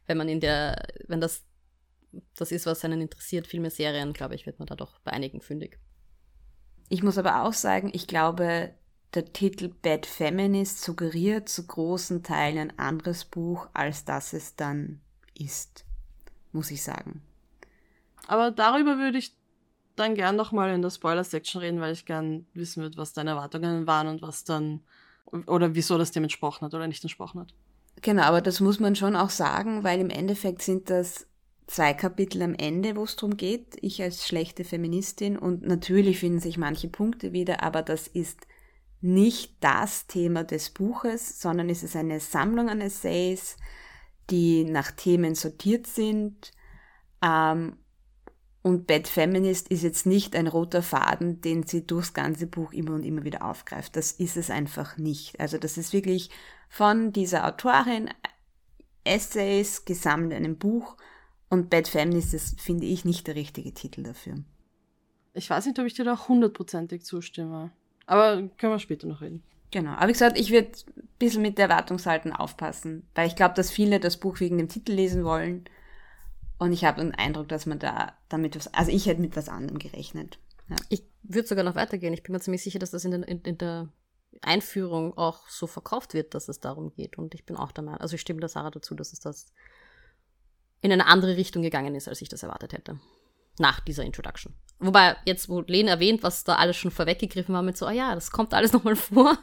wenn 0.07 0.17
man 0.17 0.29
in 0.29 0.39
der, 0.39 0.87
wenn 1.07 1.21
das 1.21 1.43
das 2.35 2.51
ist, 2.51 2.65
was 2.65 2.85
einen 2.85 3.01
interessiert, 3.01 3.47
Filme, 3.47 3.69
Serien, 3.69 4.13
glaube 4.13 4.35
ich, 4.35 4.45
wird 4.45 4.59
man 4.59 4.67
da 4.67 4.75
doch 4.75 4.99
bei 4.99 5.11
einigen 5.11 5.41
fündig. 5.41 5.79
Ich 6.89 7.03
muss 7.03 7.17
aber 7.17 7.43
auch 7.43 7.53
sagen, 7.53 7.89
ich 7.93 8.07
glaube, 8.07 8.73
der 9.13 9.33
Titel 9.33 9.69
Bad 9.69 10.05
Feminist 10.05 10.81
suggeriert 10.81 11.49
zu 11.49 11.65
großen 11.65 12.23
Teilen 12.23 12.57
ein 12.57 12.79
anderes 12.79 13.25
Buch, 13.25 13.67
als 13.73 14.05
das 14.05 14.33
es 14.33 14.55
dann 14.55 15.01
ist, 15.37 15.85
muss 16.51 16.71
ich 16.71 16.83
sagen. 16.83 17.21
Aber 18.27 18.51
darüber 18.51 18.97
würde 18.97 19.17
ich 19.17 19.35
dann 19.95 20.15
gern 20.15 20.35
nochmal 20.35 20.73
in 20.73 20.81
der 20.81 20.89
Spoiler-Section 20.89 21.61
reden, 21.61 21.81
weil 21.81 21.93
ich 21.93 22.05
gern 22.05 22.47
wissen 22.53 22.81
würde, 22.81 22.97
was 22.97 23.13
deine 23.13 23.31
Erwartungen 23.31 23.85
waren 23.85 24.07
und 24.07 24.21
was 24.21 24.43
dann 24.43 24.81
oder 25.47 25.73
wieso 25.73 25.97
das 25.97 26.11
dem 26.11 26.23
entsprochen 26.23 26.65
hat 26.65 26.73
oder 26.73 26.87
nicht 26.87 27.03
entsprochen 27.03 27.41
hat. 27.41 27.53
Genau, 28.01 28.23
aber 28.23 28.41
das 28.41 28.59
muss 28.59 28.79
man 28.79 28.95
schon 28.95 29.15
auch 29.15 29.29
sagen, 29.29 29.83
weil 29.83 29.99
im 29.99 30.09
Endeffekt 30.09 30.61
sind 30.61 30.89
das 30.89 31.27
zwei 31.67 31.93
Kapitel 31.93 32.41
am 32.41 32.55
Ende, 32.55 32.95
wo 32.95 33.03
es 33.03 33.15
darum 33.15 33.37
geht, 33.37 33.77
ich 33.81 34.01
als 34.01 34.27
schlechte 34.27 34.63
Feministin 34.63 35.37
und 35.37 35.63
natürlich 35.63 36.19
finden 36.19 36.39
sich 36.39 36.57
manche 36.57 36.89
Punkte 36.89 37.31
wieder, 37.31 37.63
aber 37.63 37.81
das 37.81 38.07
ist 38.07 38.45
nicht 39.01 39.55
das 39.59 40.07
Thema 40.07 40.43
des 40.43 40.69
Buches, 40.69 41.41
sondern 41.41 41.69
es 41.69 41.83
ist 41.83 41.95
eine 41.95 42.19
Sammlung 42.19 42.69
an 42.69 42.81
Essays, 42.81 43.57
die 44.29 44.63
nach 44.63 44.91
Themen 44.91 45.35
sortiert 45.35 45.87
sind. 45.87 46.51
Ähm, 47.21 47.77
und 48.61 48.87
Bad 48.87 49.09
Feminist 49.09 49.67
ist 49.67 49.83
jetzt 49.83 50.05
nicht 50.05 50.37
ein 50.37 50.47
roter 50.47 50.81
Faden, 50.81 51.41
den 51.41 51.63
sie 51.63 51.85
durchs 51.85 52.13
ganze 52.13 52.47
Buch 52.47 52.71
immer 52.71 52.93
und 52.93 53.03
immer 53.03 53.25
wieder 53.25 53.43
aufgreift. 53.43 53.97
Das 53.97 54.13
ist 54.13 54.37
es 54.37 54.49
einfach 54.49 54.97
nicht. 54.97 55.37
Also 55.37 55.57
das 55.57 55.77
ist 55.77 55.91
wirklich 55.91 56.29
von 56.73 57.13
dieser 57.13 57.45
Autorin 57.45 58.09
Essays 59.03 59.85
gesammelt 59.85 60.31
in 60.31 60.37
einem 60.37 60.57
Buch 60.57 60.97
und 61.47 61.69
Bad 61.69 61.87
Feminist 61.87 62.33
ist, 62.33 62.59
finde 62.59 62.87
ich, 62.87 63.05
nicht 63.05 63.27
der 63.27 63.35
richtige 63.35 63.75
Titel 63.75 64.01
dafür. 64.01 64.37
Ich 65.35 65.51
weiß 65.51 65.67
nicht, 65.67 65.77
ob 65.77 65.85
ich 65.85 65.93
dir 65.93 66.03
da 66.03 66.27
hundertprozentig 66.27 67.05
zustimme. 67.05 67.69
Aber 68.07 68.37
können 68.57 68.73
wir 68.73 68.79
später 68.79 69.05
noch 69.05 69.21
reden. 69.21 69.43
Genau. 69.69 69.91
Aber 69.91 70.07
wie 70.07 70.13
gesagt, 70.13 70.39
ich 70.39 70.49
würde 70.49 70.71
ein 70.97 71.09
bisschen 71.19 71.43
mit 71.43 71.59
der 71.59 71.69
Erwartungshaltung 71.69 72.31
aufpassen, 72.31 73.07
weil 73.13 73.27
ich 73.27 73.35
glaube, 73.35 73.53
dass 73.53 73.69
viele 73.69 73.99
das 73.99 74.17
Buch 74.17 74.39
wegen 74.39 74.57
dem 74.57 74.67
Titel 74.67 74.93
lesen 74.93 75.23
wollen. 75.23 75.65
Und 76.57 76.71
ich 76.71 76.85
habe 76.85 77.01
den 77.01 77.13
Eindruck, 77.13 77.49
dass 77.49 77.67
man 77.67 77.77
da 77.77 78.13
damit 78.29 78.55
was, 78.55 78.73
also 78.73 78.89
ich 78.89 79.05
hätte 79.05 79.21
mit 79.21 79.35
was 79.35 79.47
anderem 79.47 79.77
gerechnet. 79.77 80.39
Ja. 80.69 80.77
Ich 80.89 81.03
würde 81.21 81.47
sogar 81.47 81.63
noch 81.63 81.75
weitergehen. 81.75 82.15
Ich 82.15 82.23
bin 82.23 82.33
mir 82.33 82.39
ziemlich 82.39 82.63
sicher, 82.63 82.79
dass 82.79 82.89
das 82.89 83.05
in, 83.05 83.11
den, 83.11 83.21
in, 83.21 83.41
in, 83.41 83.59
der 83.59 83.89
Einführung 84.41 85.17
auch 85.17 85.47
so 85.47 85.67
verkauft 85.67 86.13
wird, 86.13 86.33
dass 86.33 86.47
es 86.47 86.59
darum 86.59 86.93
geht. 86.93 87.17
Und 87.17 87.33
ich 87.33 87.45
bin 87.45 87.55
auch 87.55 87.71
der 87.71 87.83
Meinung, 87.83 88.01
also 88.01 88.15
ich 88.15 88.21
stimme 88.21 88.39
der 88.39 88.49
Sarah 88.49 88.71
dazu, 88.71 88.95
dass 88.95 89.13
es 89.13 89.19
das 89.19 89.53
in 90.81 90.91
eine 90.91 91.07
andere 91.07 91.37
Richtung 91.37 91.63
gegangen 91.63 91.95
ist, 91.95 92.07
als 92.07 92.21
ich 92.21 92.29
das 92.29 92.43
erwartet 92.43 92.73
hätte. 92.73 92.99
Nach 93.59 93.79
dieser 93.79 94.03
Introduction. 94.03 94.53
Wobei, 94.79 95.15
jetzt, 95.25 95.47
wo 95.47 95.61
Lene 95.61 95.91
erwähnt, 95.91 96.23
was 96.23 96.43
da 96.43 96.55
alles 96.55 96.75
schon 96.75 96.91
vorweggegriffen 96.91 97.53
war, 97.53 97.61
mit 97.61 97.77
so, 97.77 97.85
ah 97.85 97.91
ja, 97.91 98.15
das 98.15 98.31
kommt 98.31 98.53
alles 98.53 98.73
nochmal 98.73 98.95
vor. 98.95 99.37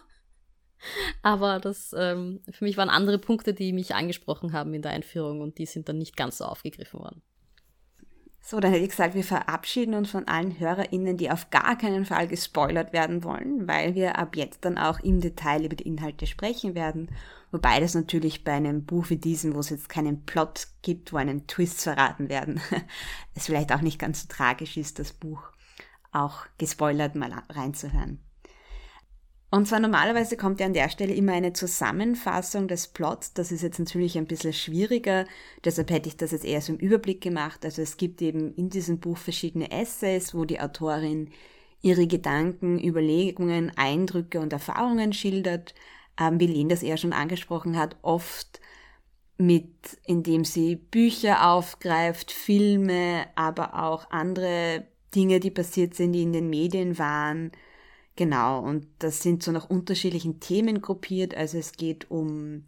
Aber 1.22 1.60
das, 1.60 1.94
ähm, 1.96 2.42
für 2.50 2.64
mich 2.64 2.76
waren 2.76 2.88
andere 2.88 3.18
Punkte, 3.18 3.54
die 3.54 3.72
mich 3.72 3.94
angesprochen 3.94 4.52
haben 4.52 4.74
in 4.74 4.82
der 4.82 4.92
Einführung 4.92 5.40
und 5.40 5.58
die 5.58 5.66
sind 5.66 5.88
dann 5.88 5.98
nicht 5.98 6.16
ganz 6.16 6.38
so 6.38 6.44
aufgegriffen 6.44 7.00
worden. 7.00 7.22
So, 8.42 8.58
dann 8.58 8.72
hätte 8.72 8.84
ich 8.84 8.90
gesagt, 8.90 9.14
wir 9.14 9.24
verabschieden 9.24 9.94
uns 9.94 10.10
von 10.10 10.26
allen 10.26 10.58
HörerInnen, 10.58 11.16
die 11.16 11.30
auf 11.30 11.50
gar 11.50 11.76
keinen 11.76 12.04
Fall 12.04 12.26
gespoilert 12.26 12.92
werden 12.92 13.22
wollen, 13.22 13.68
weil 13.68 13.94
wir 13.94 14.18
ab 14.18 14.34
jetzt 14.34 14.64
dann 14.64 14.78
auch 14.78 14.98
im 15.00 15.20
Detail 15.20 15.64
über 15.64 15.76
die 15.76 15.86
Inhalte 15.86 16.26
sprechen 16.26 16.74
werden 16.74 17.10
Wobei 17.52 17.80
das 17.80 17.94
natürlich 17.94 18.44
bei 18.44 18.52
einem 18.52 18.84
Buch 18.84 19.10
wie 19.10 19.16
diesem, 19.16 19.54
wo 19.54 19.60
es 19.60 19.70
jetzt 19.70 19.88
keinen 19.88 20.24
Plot 20.24 20.68
gibt, 20.82 21.12
wo 21.12 21.16
einen 21.16 21.46
Twist 21.46 21.82
verraten 21.82 22.28
werden, 22.28 22.60
es 23.34 23.46
vielleicht 23.46 23.72
auch 23.72 23.80
nicht 23.80 23.98
ganz 23.98 24.22
so 24.22 24.28
tragisch 24.28 24.76
ist, 24.76 24.98
das 24.98 25.12
Buch 25.12 25.42
auch 26.12 26.46
gespoilert 26.58 27.16
mal 27.16 27.32
reinzuhören. 27.48 28.20
Und 29.50 29.66
zwar 29.66 29.80
normalerweise 29.80 30.36
kommt 30.36 30.60
ja 30.60 30.66
an 30.66 30.74
der 30.74 30.88
Stelle 30.90 31.12
immer 31.12 31.32
eine 31.32 31.52
Zusammenfassung 31.52 32.68
des 32.68 32.88
Plots. 32.88 33.34
Das 33.34 33.50
ist 33.50 33.62
jetzt 33.62 33.80
natürlich 33.80 34.16
ein 34.16 34.26
bisschen 34.26 34.52
schwieriger. 34.52 35.24
Deshalb 35.64 35.90
hätte 35.90 36.08
ich 36.08 36.16
das 36.16 36.30
jetzt 36.30 36.44
eher 36.44 36.60
so 36.60 36.72
im 36.72 36.78
Überblick 36.78 37.20
gemacht. 37.20 37.64
Also 37.64 37.82
es 37.82 37.96
gibt 37.96 38.22
eben 38.22 38.54
in 38.54 38.70
diesem 38.70 39.00
Buch 39.00 39.18
verschiedene 39.18 39.72
Essays, 39.72 40.34
wo 40.34 40.44
die 40.44 40.60
Autorin 40.60 41.30
ihre 41.82 42.06
Gedanken, 42.06 42.78
Überlegungen, 42.78 43.72
Eindrücke 43.76 44.38
und 44.38 44.52
Erfahrungen 44.52 45.12
schildert 45.12 45.74
ähm, 46.20 46.38
wie 46.38 46.46
Len 46.46 46.68
das 46.68 46.82
eher 46.82 46.98
schon 46.98 47.12
angesprochen 47.12 47.76
hat, 47.76 47.96
oft 48.02 48.60
mit, 49.38 49.98
indem 50.04 50.44
sie 50.44 50.76
Bücher 50.76 51.50
aufgreift, 51.50 52.30
Filme, 52.30 53.26
aber 53.34 53.82
auch 53.82 54.10
andere 54.10 54.86
Dinge, 55.14 55.40
die 55.40 55.50
passiert 55.50 55.94
sind, 55.94 56.12
die 56.12 56.22
in 56.22 56.32
den 56.32 56.50
Medien 56.50 56.98
waren. 56.98 57.50
Genau, 58.20 58.60
und 58.60 58.86
das 58.98 59.22
sind 59.22 59.42
so 59.42 59.50
nach 59.50 59.70
unterschiedlichen 59.70 60.40
Themen 60.40 60.82
gruppiert. 60.82 61.34
Also 61.34 61.56
es 61.56 61.72
geht 61.72 62.10
um, 62.10 62.66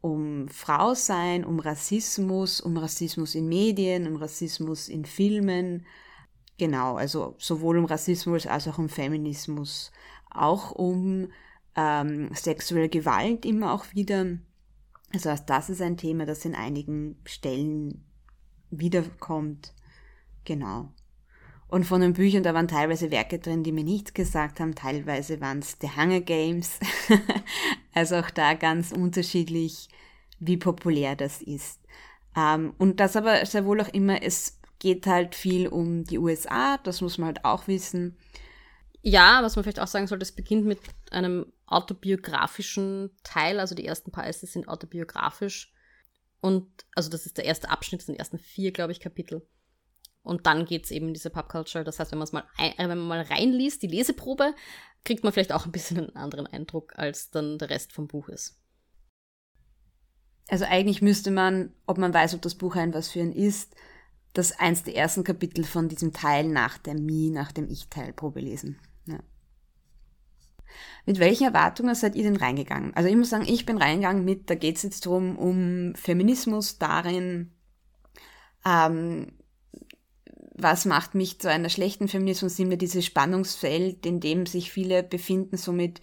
um 0.00 0.46
Frausein, 0.46 1.44
um 1.44 1.58
Rassismus, 1.58 2.60
um 2.60 2.76
Rassismus 2.76 3.34
in 3.34 3.48
Medien, 3.48 4.06
um 4.06 4.14
Rassismus 4.14 4.88
in 4.88 5.04
Filmen. 5.04 5.84
Genau, 6.58 6.94
also 6.94 7.34
sowohl 7.38 7.78
um 7.78 7.86
Rassismus 7.86 8.46
als 8.46 8.68
auch 8.68 8.78
um 8.78 8.88
Feminismus. 8.88 9.90
Auch 10.30 10.70
um 10.70 11.26
ähm, 11.74 12.32
sexuelle 12.32 12.88
Gewalt 12.88 13.44
immer 13.44 13.72
auch 13.72 13.86
wieder. 13.94 14.38
Also 15.12 15.34
das 15.44 15.70
ist 15.70 15.82
ein 15.82 15.96
Thema, 15.96 16.24
das 16.24 16.44
in 16.44 16.54
einigen 16.54 17.16
Stellen 17.24 18.04
wiederkommt. 18.70 19.74
Genau. 20.44 20.92
Und 21.74 21.82
von 21.82 22.00
den 22.00 22.12
Büchern, 22.12 22.44
da 22.44 22.54
waren 22.54 22.68
teilweise 22.68 23.10
Werke 23.10 23.40
drin, 23.40 23.64
die 23.64 23.72
mir 23.72 23.82
nichts 23.82 24.14
gesagt 24.14 24.60
haben, 24.60 24.76
teilweise 24.76 25.40
waren 25.40 25.58
es 25.58 25.76
The 25.80 25.90
Hunger 25.96 26.20
Games. 26.20 26.78
also 27.94 28.14
auch 28.14 28.30
da 28.30 28.54
ganz 28.54 28.92
unterschiedlich, 28.92 29.88
wie 30.38 30.56
populär 30.56 31.16
das 31.16 31.42
ist. 31.42 31.80
Ähm, 32.36 32.74
und 32.78 33.00
das 33.00 33.16
aber 33.16 33.44
sehr 33.44 33.64
wohl 33.64 33.80
auch 33.80 33.88
immer, 33.88 34.22
es 34.22 34.60
geht 34.78 35.08
halt 35.08 35.34
viel 35.34 35.66
um 35.66 36.04
die 36.04 36.18
USA, 36.18 36.78
das 36.78 37.00
muss 37.00 37.18
man 37.18 37.26
halt 37.26 37.44
auch 37.44 37.66
wissen. 37.66 38.16
Ja, 39.02 39.40
was 39.42 39.56
man 39.56 39.64
vielleicht 39.64 39.80
auch 39.80 39.88
sagen 39.88 40.06
sollte, 40.06 40.22
es 40.22 40.30
beginnt 40.30 40.66
mit 40.66 40.78
einem 41.10 41.44
autobiografischen 41.66 43.10
Teil. 43.24 43.58
Also 43.58 43.74
die 43.74 43.84
ersten 43.84 44.12
paar 44.12 44.28
Essays 44.28 44.52
sind 44.52 44.68
autobiografisch. 44.68 45.74
Und 46.40 46.68
also 46.94 47.10
das 47.10 47.26
ist 47.26 47.36
der 47.36 47.46
erste 47.46 47.68
Abschnitt, 47.68 48.02
das 48.02 48.06
sind 48.06 48.14
die 48.14 48.20
ersten 48.20 48.38
vier, 48.38 48.70
glaube 48.70 48.92
ich, 48.92 49.00
Kapitel. 49.00 49.44
Und 50.24 50.46
dann 50.46 50.64
geht 50.64 50.84
es 50.84 50.90
eben 50.90 51.08
in 51.08 51.14
diese 51.14 51.30
Pubculture. 51.30 51.84
Das 51.84 52.00
heißt, 52.00 52.10
wenn 52.10 52.18
man 52.18 52.26
es 52.26 52.32
mal, 52.32 52.44
äh, 52.58 52.72
wenn 52.78 52.88
man 52.88 53.06
mal 53.06 53.20
reinliest, 53.20 53.82
die 53.82 53.88
Leseprobe, 53.88 54.54
kriegt 55.04 55.22
man 55.22 55.32
vielleicht 55.32 55.52
auch 55.52 55.66
ein 55.66 55.72
bisschen 55.72 55.98
einen 55.98 56.16
anderen 56.16 56.46
Eindruck, 56.46 56.98
als 56.98 57.30
dann 57.30 57.58
der 57.58 57.70
Rest 57.70 57.92
vom 57.92 58.08
Buch 58.08 58.30
ist. 58.30 58.58
Also 60.48 60.64
eigentlich 60.64 61.02
müsste 61.02 61.30
man, 61.30 61.72
ob 61.86 61.98
man 61.98 62.12
weiß, 62.12 62.34
ob 62.34 62.42
das 62.42 62.54
Buch 62.54 62.74
ein 62.76 62.94
was 62.94 63.10
für 63.10 63.20
ein 63.20 63.32
ist, 63.32 63.74
das 64.32 64.58
eins 64.58 64.82
der 64.82 64.96
ersten 64.96 65.24
Kapitel 65.24 65.62
von 65.64 65.88
diesem 65.88 66.12
Teil 66.12 66.48
nach 66.48 66.78
der 66.78 66.94
Mi, 66.94 67.30
nach 67.30 67.52
dem 67.52 67.68
Ich-Teil 67.68 68.12
Probe 68.12 68.40
lesen. 68.40 68.78
Ja. 69.06 69.20
Mit 71.06 71.18
welchen 71.18 71.44
Erwartungen 71.44 71.94
seid 71.94 72.16
ihr 72.16 72.24
denn 72.24 72.36
reingegangen? 72.36 72.94
Also 72.94 73.08
ich 73.08 73.16
muss 73.16 73.30
sagen, 73.30 73.46
ich 73.46 73.64
bin 73.66 73.78
reingegangen 73.78 74.24
mit, 74.24 74.50
da 74.50 74.54
geht 74.54 74.76
es 74.76 74.82
jetzt 74.82 75.06
drum 75.06 75.36
um 75.36 75.94
Feminismus 75.94 76.78
darin, 76.78 77.52
ähm, 78.64 79.32
was 80.54 80.84
macht 80.84 81.14
mich 81.14 81.40
zu 81.40 81.50
einer 81.50 81.68
schlechten 81.68 82.08
Feminismus, 82.08 82.56
sind 82.56 82.70
wir 82.70 82.76
dieses 82.76 83.04
Spannungsfeld, 83.04 84.06
in 84.06 84.20
dem 84.20 84.46
sich 84.46 84.70
viele 84.70 85.02
befinden, 85.02 85.56
somit 85.56 86.00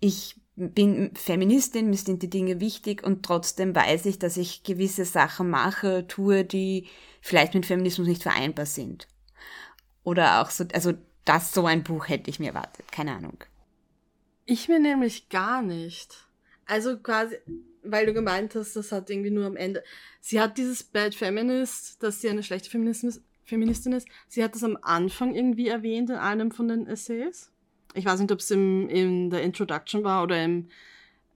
ich 0.00 0.36
bin 0.56 1.14
Feministin, 1.14 1.88
mir 1.88 1.96
sind 1.96 2.22
die 2.22 2.30
Dinge 2.30 2.60
wichtig 2.60 3.04
und 3.04 3.24
trotzdem 3.24 3.74
weiß 3.74 4.06
ich, 4.06 4.18
dass 4.18 4.36
ich 4.36 4.64
gewisse 4.64 5.04
Sachen 5.04 5.50
mache, 5.50 6.06
tue, 6.08 6.44
die 6.44 6.88
vielleicht 7.20 7.54
mit 7.54 7.64
Feminismus 7.64 8.08
nicht 8.08 8.24
vereinbar 8.24 8.66
sind. 8.66 9.06
Oder 10.02 10.42
auch 10.42 10.50
so, 10.50 10.64
also 10.72 10.94
das 11.24 11.54
so 11.54 11.66
ein 11.66 11.84
Buch 11.84 12.08
hätte 12.08 12.28
ich 12.28 12.40
mir 12.40 12.48
erwartet. 12.48 12.90
Keine 12.90 13.14
Ahnung. 13.14 13.44
Ich 14.46 14.68
mir 14.68 14.80
nämlich 14.80 15.28
gar 15.28 15.62
nicht. 15.62 16.26
Also 16.66 16.98
quasi, 16.98 17.36
weil 17.84 18.06
du 18.06 18.12
gemeint 18.12 18.54
hast, 18.54 18.74
das 18.74 18.90
hat 18.90 19.10
irgendwie 19.10 19.30
nur 19.30 19.46
am 19.46 19.56
Ende. 19.56 19.84
Sie 20.20 20.40
hat 20.40 20.58
dieses 20.58 20.82
Bad 20.82 21.14
Feminist, 21.14 22.02
dass 22.02 22.20
sie 22.20 22.30
eine 22.30 22.42
schlechte 22.42 22.70
Feministin 23.48 23.92
ist. 23.92 24.08
Sie 24.28 24.44
hat 24.44 24.54
das 24.54 24.62
am 24.62 24.78
Anfang 24.82 25.34
irgendwie 25.34 25.68
erwähnt 25.68 26.10
in 26.10 26.16
einem 26.16 26.50
von 26.50 26.68
den 26.68 26.86
Essays. 26.86 27.50
Ich 27.94 28.04
weiß 28.04 28.20
nicht, 28.20 28.30
ob 28.30 28.40
es 28.40 28.50
im, 28.50 28.88
in 28.88 29.30
der 29.30 29.42
Introduction 29.42 30.04
war 30.04 30.22
oder 30.22 30.42
im 30.42 30.68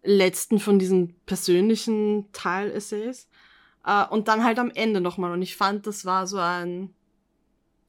letzten 0.03 0.59
von 0.59 0.79
diesen 0.79 1.14
persönlichen 1.27 2.31
Teil-Essays. 2.33 3.29
Uh, 3.85 4.05
und 4.11 4.29
dann 4.29 4.44
halt 4.44 4.61
am 4.61 4.70
Ende 4.70 5.01
nochmal. 5.01 5.33
Und 5.33 5.42
ich 5.42 5.57
fand, 5.57 5.88
das 5.88 6.05
war 6.05 6.29
so 6.29 6.38
ein 6.38 6.94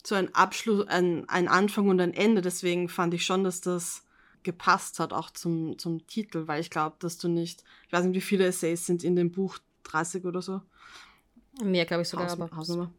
so 0.06 0.16
ein 0.16 0.34
Abschluss, 0.36 0.88
ein, 0.88 1.28
ein 1.30 1.48
Anfang 1.48 1.88
und 1.88 2.00
ein 2.02 2.14
Ende. 2.14 2.42
Deswegen 2.42 2.90
fand 2.90 3.14
ich 3.14 3.26
schon, 3.26 3.44
dass 3.44 3.62
das 3.62 4.04
gepasst 4.44 5.00
hat, 5.00 5.14
auch 5.14 5.30
zum, 5.30 5.78
zum 5.80 6.06
Titel, 6.08 6.48
weil 6.48 6.60
ich 6.60 6.70
glaube, 6.70 6.98
dass 7.00 7.18
du 7.18 7.30
nicht, 7.30 7.64
ich 7.88 7.94
weiß 7.94 8.04
nicht, 8.04 8.16
wie 8.16 8.22
viele 8.22 8.46
Essays 8.46 8.86
sind 8.86 9.04
in 9.04 9.16
dem 9.16 9.32
Buch, 9.32 9.60
30 9.84 10.26
oder 10.26 10.42
so. 10.42 10.62
Mehr, 11.64 11.86
glaube 11.86 12.02
ich 12.02 12.10
sogar, 12.10 12.26
Haus, 12.26 12.34
aber 12.34 12.56
Hausnummer. 12.56 12.92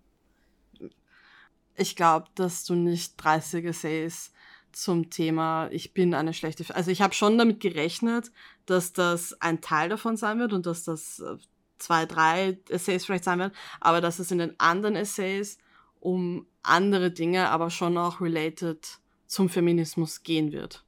Ich 1.77 1.97
glaube, 1.97 2.27
dass 2.35 2.65
du 2.65 2.75
nicht 2.75 3.15
30 3.17 3.65
Essays 3.65 4.33
zum 4.73 5.11
Thema 5.11 5.69
Ich 5.71 5.95
bin 5.95 6.15
eine 6.15 6.35
schlechte. 6.35 6.65
Also 6.75 6.91
ich 6.91 7.01
habe 7.01 7.15
schon 7.15 7.39
damit 7.39 7.61
gerechnet, 7.61 8.31
dass 8.67 8.93
das 8.93 9.41
ein 9.41 9.61
Teil 9.61 9.89
davon 9.89 10.17
sein 10.17 10.39
wird 10.39 10.53
und 10.53 10.67
dass 10.67 10.85
das 10.85 11.21
äh, 11.21 11.37
zwei, 11.79 12.07
drei 12.07 12.59
Essays 12.69 13.05
vielleicht 13.05 13.25
sein 13.25 13.39
werden, 13.39 13.53
aber 13.81 14.01
dass 14.01 14.19
es 14.19 14.31
in 14.31 14.39
den 14.39 14.59
anderen 14.59 14.97
Essays 14.97 15.59
um 16.01 16.47
andere 16.63 17.11
Dinge, 17.11 17.51
aber 17.51 17.71
schon 17.71 17.97
auch 17.99 18.21
related 18.21 18.99
zum 19.27 19.49
Feminismus 19.49 20.23
gehen 20.23 20.53
wird. 20.53 20.85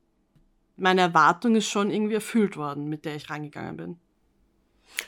Meine 0.77 1.01
Erwartung 1.01 1.57
ist 1.57 1.69
schon 1.69 1.91
irgendwie 1.91 2.15
erfüllt 2.15 2.57
worden, 2.57 2.89
mit 2.89 3.05
der 3.05 3.17
ich 3.17 3.31
reingegangen 3.31 3.77
bin. 3.77 3.97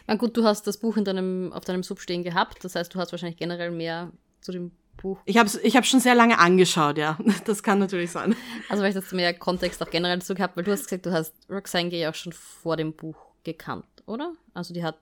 Na 0.07 0.17
gut, 0.17 0.37
du 0.37 0.45
hast 0.45 0.67
das 0.67 0.79
Buch 0.79 0.97
in 0.97 1.05
deinem, 1.05 1.53
auf 1.53 1.65
deinem 1.65 1.83
Sub 1.83 2.01
stehen 2.01 2.23
gehabt, 2.23 2.65
das 2.65 2.75
heißt, 2.75 2.95
du 2.95 2.99
hast 2.99 3.13
wahrscheinlich 3.13 3.39
generell 3.39 3.71
mehr 3.71 4.13
zu 4.41 4.53
dem 4.53 4.73
Buch. 4.99 5.19
Ich 5.25 5.39
habe 5.39 5.51
ich 5.63 5.77
hab 5.77 5.87
schon 5.87 6.01
sehr 6.01 6.15
lange 6.15 6.39
angeschaut, 6.39 6.99
ja. 6.99 7.19
Das 7.47 7.63
kann 7.63 7.79
natürlich 7.79 8.11
sein. 8.11 8.37
Also 8.69 8.83
weil 8.83 8.91
ich 8.91 8.95
das 8.95 9.11
mehr 9.13 9.33
Kontext 9.33 9.83
auch 9.83 9.91
generell 9.91 10.19
dazu 10.19 10.35
gehabt, 10.35 10.57
weil 10.57 10.65
du 10.65 10.73
hast 10.73 10.85
gesagt, 10.85 11.07
du 11.07 11.13
hast 11.13 11.35
Roxane 11.49 11.89
Gay 11.89 12.07
auch 12.07 12.15
schon 12.15 12.33
vor 12.33 12.77
dem 12.77 12.93
Buch 12.93 13.17
gekannt, 13.45 13.87
oder? 14.05 14.35
Also 14.53 14.75
die 14.75 14.85
hat. 14.85 14.99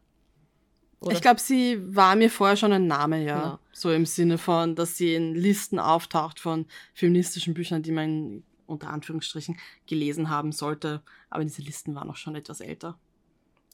Oder? 1.00 1.12
Ich 1.12 1.20
glaube, 1.20 1.40
sie 1.40 1.78
war 1.94 2.16
mir 2.16 2.30
vorher 2.30 2.56
schon 2.56 2.72
ein 2.72 2.86
Name, 2.86 3.24
ja. 3.24 3.40
Genau. 3.40 3.58
So 3.72 3.92
im 3.92 4.06
Sinne 4.06 4.38
von, 4.38 4.76
dass 4.76 4.96
sie 4.96 5.14
in 5.14 5.34
Listen 5.34 5.78
auftaucht 5.78 6.40
von 6.40 6.66
feministischen 6.94 7.52
Büchern, 7.54 7.82
die 7.82 7.92
man 7.92 8.44
unter 8.66 8.90
Anführungsstrichen 8.90 9.58
gelesen 9.86 10.30
haben 10.30 10.52
sollte. 10.52 11.02
Aber 11.28 11.44
diese 11.44 11.62
Listen 11.62 11.94
waren 11.94 12.10
auch 12.10 12.16
schon 12.16 12.36
etwas 12.36 12.60
älter. 12.60 12.98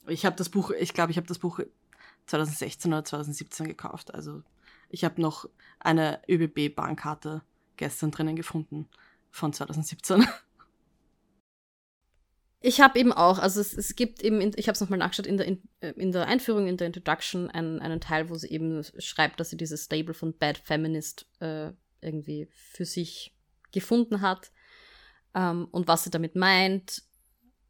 Ich 0.08 0.26
habe 0.26 0.36
das 0.36 0.48
Buch, 0.48 0.70
ich 0.70 0.94
glaube, 0.94 1.12
ich 1.12 1.16
habe 1.16 1.26
das 1.26 1.38
Buch 1.38 1.60
2016 2.26 2.92
oder 2.92 3.04
2017 3.04 3.68
gekauft. 3.68 4.14
Also 4.14 4.42
ich 4.92 5.04
habe 5.04 5.20
noch 5.20 5.48
eine 5.80 6.20
ÖBB-Bankkarte 6.28 7.42
gestern 7.76 8.12
drinnen 8.12 8.36
gefunden 8.36 8.88
von 9.30 9.52
2017. 9.52 10.24
Ich 12.64 12.80
habe 12.80 12.96
eben 12.96 13.12
auch, 13.12 13.40
also 13.40 13.60
es, 13.60 13.76
es 13.76 13.96
gibt 13.96 14.22
eben, 14.22 14.40
ich 14.54 14.68
habe 14.68 14.74
es 14.74 14.80
nochmal 14.80 15.00
nachgeschaut, 15.00 15.26
in 15.26 15.36
der, 15.36 15.46
in, 15.46 15.62
äh, 15.80 15.90
in, 15.96 16.12
der 16.12 16.28
Einführung, 16.28 16.68
in 16.68 16.76
der 16.76 16.86
Introduction, 16.86 17.50
einen, 17.50 17.80
einen 17.80 18.00
Teil, 18.00 18.30
wo 18.30 18.36
sie 18.36 18.50
eben 18.50 18.84
schreibt, 19.00 19.40
dass 19.40 19.50
sie 19.50 19.56
dieses 19.56 19.86
Stable 19.86 20.14
von 20.14 20.38
Bad 20.38 20.58
Feminist 20.58 21.26
äh, 21.40 21.72
irgendwie 22.00 22.46
für 22.52 22.84
sich 22.84 23.34
gefunden 23.72 24.20
hat 24.20 24.52
ähm, 25.34 25.66
und 25.72 25.88
was 25.88 26.04
sie 26.04 26.10
damit 26.10 26.36
meint. 26.36 27.02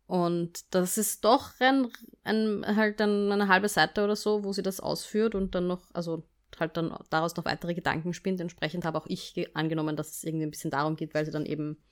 Und 0.06 0.74
das 0.74 0.98
ist 0.98 1.24
doch 1.24 1.52
ein, 1.58 1.88
ein, 2.22 2.76
halt 2.76 3.00
eine 3.00 3.48
halbe 3.48 3.70
Seite 3.70 4.04
oder 4.04 4.14
so, 4.14 4.44
wo 4.44 4.52
sie 4.52 4.62
das 4.62 4.78
ausführt 4.78 5.34
und 5.34 5.54
dann 5.54 5.68
noch, 5.68 5.86
also 5.94 6.28
halt 6.60 6.76
dann 6.76 6.96
daraus 7.10 7.36
noch 7.36 7.44
weitere 7.44 7.74
Gedanken 7.74 8.12
spinnt. 8.12 8.40
Entsprechend 8.40 8.84
habe 8.84 8.98
auch 8.98 9.06
ich 9.06 9.50
angenommen, 9.54 9.96
dass 9.96 10.10
es 10.10 10.24
irgendwie 10.24 10.46
ein 10.46 10.50
bisschen 10.50 10.70
darum 10.70 10.96
geht, 10.96 11.14
weil 11.14 11.24
sie 11.24 11.30
dann 11.30 11.46
eben, 11.46 11.82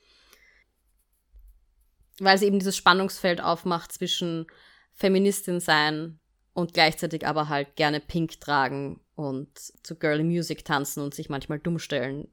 weil 2.18 2.38
sie 2.38 2.46
eben 2.46 2.58
dieses 2.58 2.76
Spannungsfeld 2.76 3.40
aufmacht 3.40 3.92
zwischen 3.92 4.46
Feministin 4.92 5.60
sein 5.60 6.20
und 6.52 6.74
gleichzeitig 6.74 7.26
aber 7.26 7.48
halt 7.48 7.76
gerne 7.76 8.00
Pink 8.00 8.40
tragen 8.40 9.00
und 9.14 9.58
zu 9.58 9.96
Girly 9.98 10.24
Music 10.24 10.64
tanzen 10.64 11.02
und 11.02 11.14
sich 11.14 11.28
manchmal 11.28 11.58
dumm 11.58 11.78
stellen 11.78 12.28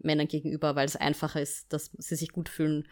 Männern 0.00 0.28
gegenüber, 0.28 0.74
weil 0.76 0.86
es 0.86 0.96
einfacher 0.96 1.40
ist, 1.40 1.72
dass 1.72 1.90
sie 1.98 2.16
sich 2.16 2.32
gut 2.32 2.48
fühlen 2.48 2.88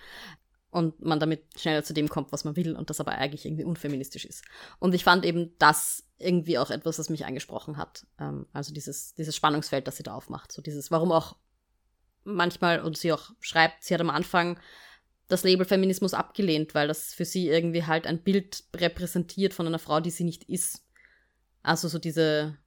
und 0.70 1.00
man 1.04 1.18
damit 1.18 1.42
schneller 1.58 1.82
zu 1.82 1.92
dem 1.92 2.08
kommt, 2.08 2.32
was 2.32 2.44
man 2.44 2.56
will 2.56 2.76
und 2.76 2.90
das 2.90 3.00
aber 3.00 3.12
eigentlich 3.12 3.44
irgendwie 3.44 3.64
unfeministisch 3.64 4.24
ist. 4.24 4.44
Und 4.78 4.94
ich 4.94 5.04
fand 5.04 5.24
eben 5.24 5.54
das 5.58 6.09
irgendwie 6.20 6.58
auch 6.58 6.70
etwas, 6.70 6.98
was 6.98 7.10
mich 7.10 7.24
angesprochen 7.24 7.76
hat. 7.76 8.06
Ähm, 8.18 8.46
also 8.52 8.72
dieses, 8.72 9.14
dieses 9.14 9.34
Spannungsfeld, 9.34 9.86
das 9.86 9.96
sie 9.96 10.02
da 10.02 10.14
aufmacht. 10.14 10.52
So 10.52 10.62
dieses, 10.62 10.90
warum 10.90 11.12
auch 11.12 11.36
manchmal, 12.24 12.80
und 12.80 12.96
sie 12.96 13.12
auch 13.12 13.30
schreibt, 13.40 13.82
sie 13.84 13.94
hat 13.94 14.00
am 14.00 14.10
Anfang 14.10 14.58
das 15.28 15.44
Label 15.44 15.64
Feminismus 15.64 16.12
abgelehnt, 16.12 16.74
weil 16.74 16.88
das 16.88 17.14
für 17.14 17.24
sie 17.24 17.48
irgendwie 17.48 17.84
halt 17.84 18.06
ein 18.06 18.22
Bild 18.22 18.64
repräsentiert 18.74 19.54
von 19.54 19.66
einer 19.66 19.78
Frau, 19.78 20.00
die 20.00 20.10
sie 20.10 20.24
nicht 20.24 20.44
ist. 20.44 20.84
Also 21.62 21.88
so 21.88 21.98
diese, 21.98 22.58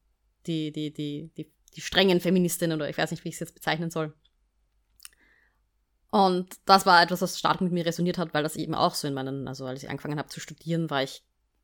die, 0.47 0.71
die, 0.71 0.93
die, 0.93 1.31
die, 1.37 1.51
die 1.75 1.81
strengen 1.81 2.21
Feministinnen 2.21 2.77
oder 2.77 2.89
ich 2.89 2.97
weiß 2.97 3.11
nicht, 3.11 3.23
wie 3.23 3.29
ich 3.29 3.35
es 3.35 3.41
jetzt 3.41 3.55
bezeichnen 3.55 3.91
soll. 3.91 4.13
Und 6.09 6.57
das 6.65 6.85
war 6.85 7.01
etwas, 7.01 7.21
was 7.21 7.39
stark 7.39 7.59
mit 7.59 7.71
mir 7.71 7.85
resoniert 7.85 8.17
hat, 8.17 8.33
weil 8.33 8.43
das 8.43 8.55
eben 8.55 8.75
auch 8.75 8.93
so 8.93 9.07
in 9.07 9.15
meinen, 9.15 9.47
also 9.47 9.65
als 9.65 9.81
ich 9.81 9.89
angefangen 9.89 10.19
habe 10.19 10.29
zu 10.29 10.39
studieren, 10.39 10.89
war 10.89 11.03
ich, 11.03 11.23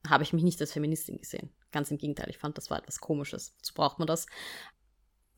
habe 0.10 0.24
ich 0.24 0.34
mich 0.34 0.43
nicht 0.43 0.60
als 0.62 0.74
Feministin 0.74 1.17
gesehen. 1.17 1.50
Ganz 1.72 1.91
im 1.91 1.98
Gegenteil, 1.98 2.30
ich 2.30 2.38
fand, 2.38 2.58
das 2.58 2.69
war 2.69 2.80
etwas 2.80 3.00
Komisches. 3.00 3.56
So 3.62 3.74
braucht 3.74 4.00
man 4.00 4.08
das. 4.08 4.26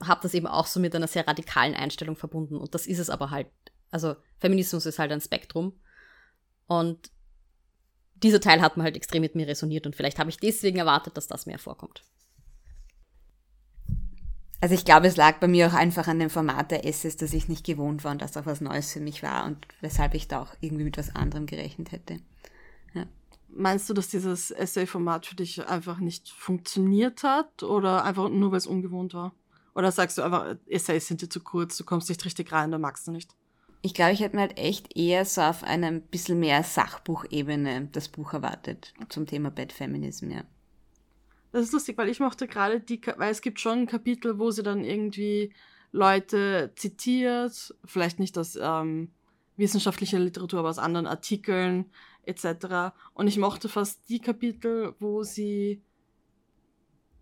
Habe 0.04 0.22
das 0.24 0.34
eben 0.34 0.48
auch 0.48 0.66
so 0.66 0.80
mit 0.80 0.96
einer 0.96 1.08
sehr 1.08 1.28
radikalen 1.28 1.76
Einstellung 1.76 2.16
verbunden. 2.16 2.58
Und 2.58 2.74
das 2.74 2.88
ist 2.88 3.00
es 3.00 3.10
aber 3.10 3.30
halt. 3.32 3.48
Also 3.92 4.16
Feminismus 4.40 4.86
ist 4.86 5.00
halt 5.00 5.12
ein 5.12 5.22
Spektrum. 5.22 5.80
Und 6.68 7.12
dieser 8.24 8.40
Teil 8.40 8.62
hat 8.62 8.78
mir 8.78 8.84
halt 8.84 8.96
extrem 8.96 9.22
mit 9.22 9.36
mir 9.36 9.48
resoniert 9.48 9.86
und 9.86 9.96
vielleicht 9.96 10.20
habe 10.20 10.30
ich 10.30 10.38
deswegen 10.38 10.78
erwartet, 10.78 11.18
dass 11.18 11.28
das 11.28 11.46
mehr 11.46 11.60
vorkommt. 11.60 12.04
Also 14.62 14.76
ich 14.76 14.86
glaube, 14.86 15.08
es 15.08 15.18
lag 15.18 15.40
bei 15.40 15.48
mir 15.48 15.68
auch 15.68 15.74
einfach 15.74 16.08
an 16.08 16.20
dem 16.20 16.30
Format 16.30 16.70
der 16.70 16.86
Essays, 16.86 17.18
dass 17.18 17.34
ich 17.34 17.50
nicht 17.50 17.66
gewohnt 17.66 18.04
war 18.04 18.12
und 18.12 18.22
das 18.22 18.38
auch 18.38 18.46
was 18.46 18.62
Neues 18.62 18.94
für 18.94 19.00
mich 19.00 19.24
war 19.24 19.46
und 19.46 19.68
weshalb 19.82 20.14
ich 20.14 20.28
da 20.28 20.40
auch 20.42 20.54
irgendwie 20.62 20.84
mit 20.84 20.98
was 21.00 21.16
anderem 21.16 21.48
gerechnet 21.48 21.92
hätte. 21.92 22.20
Meinst 23.54 23.90
du, 23.90 23.94
dass 23.94 24.08
dieses 24.08 24.52
Essay-Format 24.52 25.26
für 25.26 25.36
dich 25.36 25.68
einfach 25.68 26.00
nicht 26.00 26.30
funktioniert 26.30 27.24
hat 27.24 27.64
oder 27.64 28.04
einfach 28.06 28.30
nur, 28.30 28.52
weil 28.52 28.58
es 28.58 28.68
ungewohnt 28.68 29.14
war? 29.14 29.34
Oder 29.76 29.92
sagst 29.92 30.18
du 30.18 30.22
einfach, 30.22 30.56
Essays 30.68 31.08
sind 31.08 31.22
dir 31.22 31.30
zu 31.30 31.42
kurz, 31.42 31.78
du 31.78 31.84
kommst 31.84 32.10
nicht 32.10 32.24
richtig 32.26 32.52
rein, 32.52 32.72
da 32.72 32.78
magst 32.78 33.08
du 33.08 33.12
nicht? 33.12 33.36
Ich 33.82 33.94
glaube, 33.94 34.12
ich 34.12 34.20
hätte 34.20 34.36
mir 34.36 34.44
halt 34.44 34.60
echt 34.60 34.96
eher 34.96 35.26
so 35.26 35.42
auf 35.42 35.64
einer 35.64 35.92
bisschen 35.92 36.40
mehr 36.40 36.64
Sachbuchebene 36.64 37.90
das 37.92 38.10
Buch 38.10 38.34
erwartet 38.34 38.94
zum 39.10 39.26
Thema 39.26 39.50
Bad 39.50 39.74
Feminism, 39.74 40.30
ja. 40.30 40.44
Das 41.52 41.64
ist 41.64 41.74
lustig, 41.74 41.98
weil 41.98 42.10
ich 42.10 42.20
mochte 42.20 42.48
gerade 42.48 42.80
die, 42.80 43.02
weil 43.18 43.32
es 43.32 43.42
gibt 43.42 43.60
schon 43.60 43.80
ein 43.80 43.88
Kapitel, 43.88 44.40
wo 44.40 44.52
sie 44.52 44.64
dann 44.64 44.84
irgendwie 44.84 45.54
Leute 45.92 46.72
zitiert, 46.76 47.76
vielleicht 47.84 48.20
nicht 48.20 48.38
aus 48.38 48.58
ähm, 48.62 49.12
wissenschaftlicher 49.58 50.20
Literatur, 50.20 50.60
aber 50.60 50.70
aus 50.70 50.80
anderen 50.80 51.08
Artikeln 51.08 51.86
etc. 52.26 52.94
Und 53.14 53.28
ich 53.28 53.38
mochte 53.38 53.70
fast 53.70 54.08
die 54.10 54.20
Kapitel, 54.20 54.96
wo 55.00 55.24
sie 55.24 55.82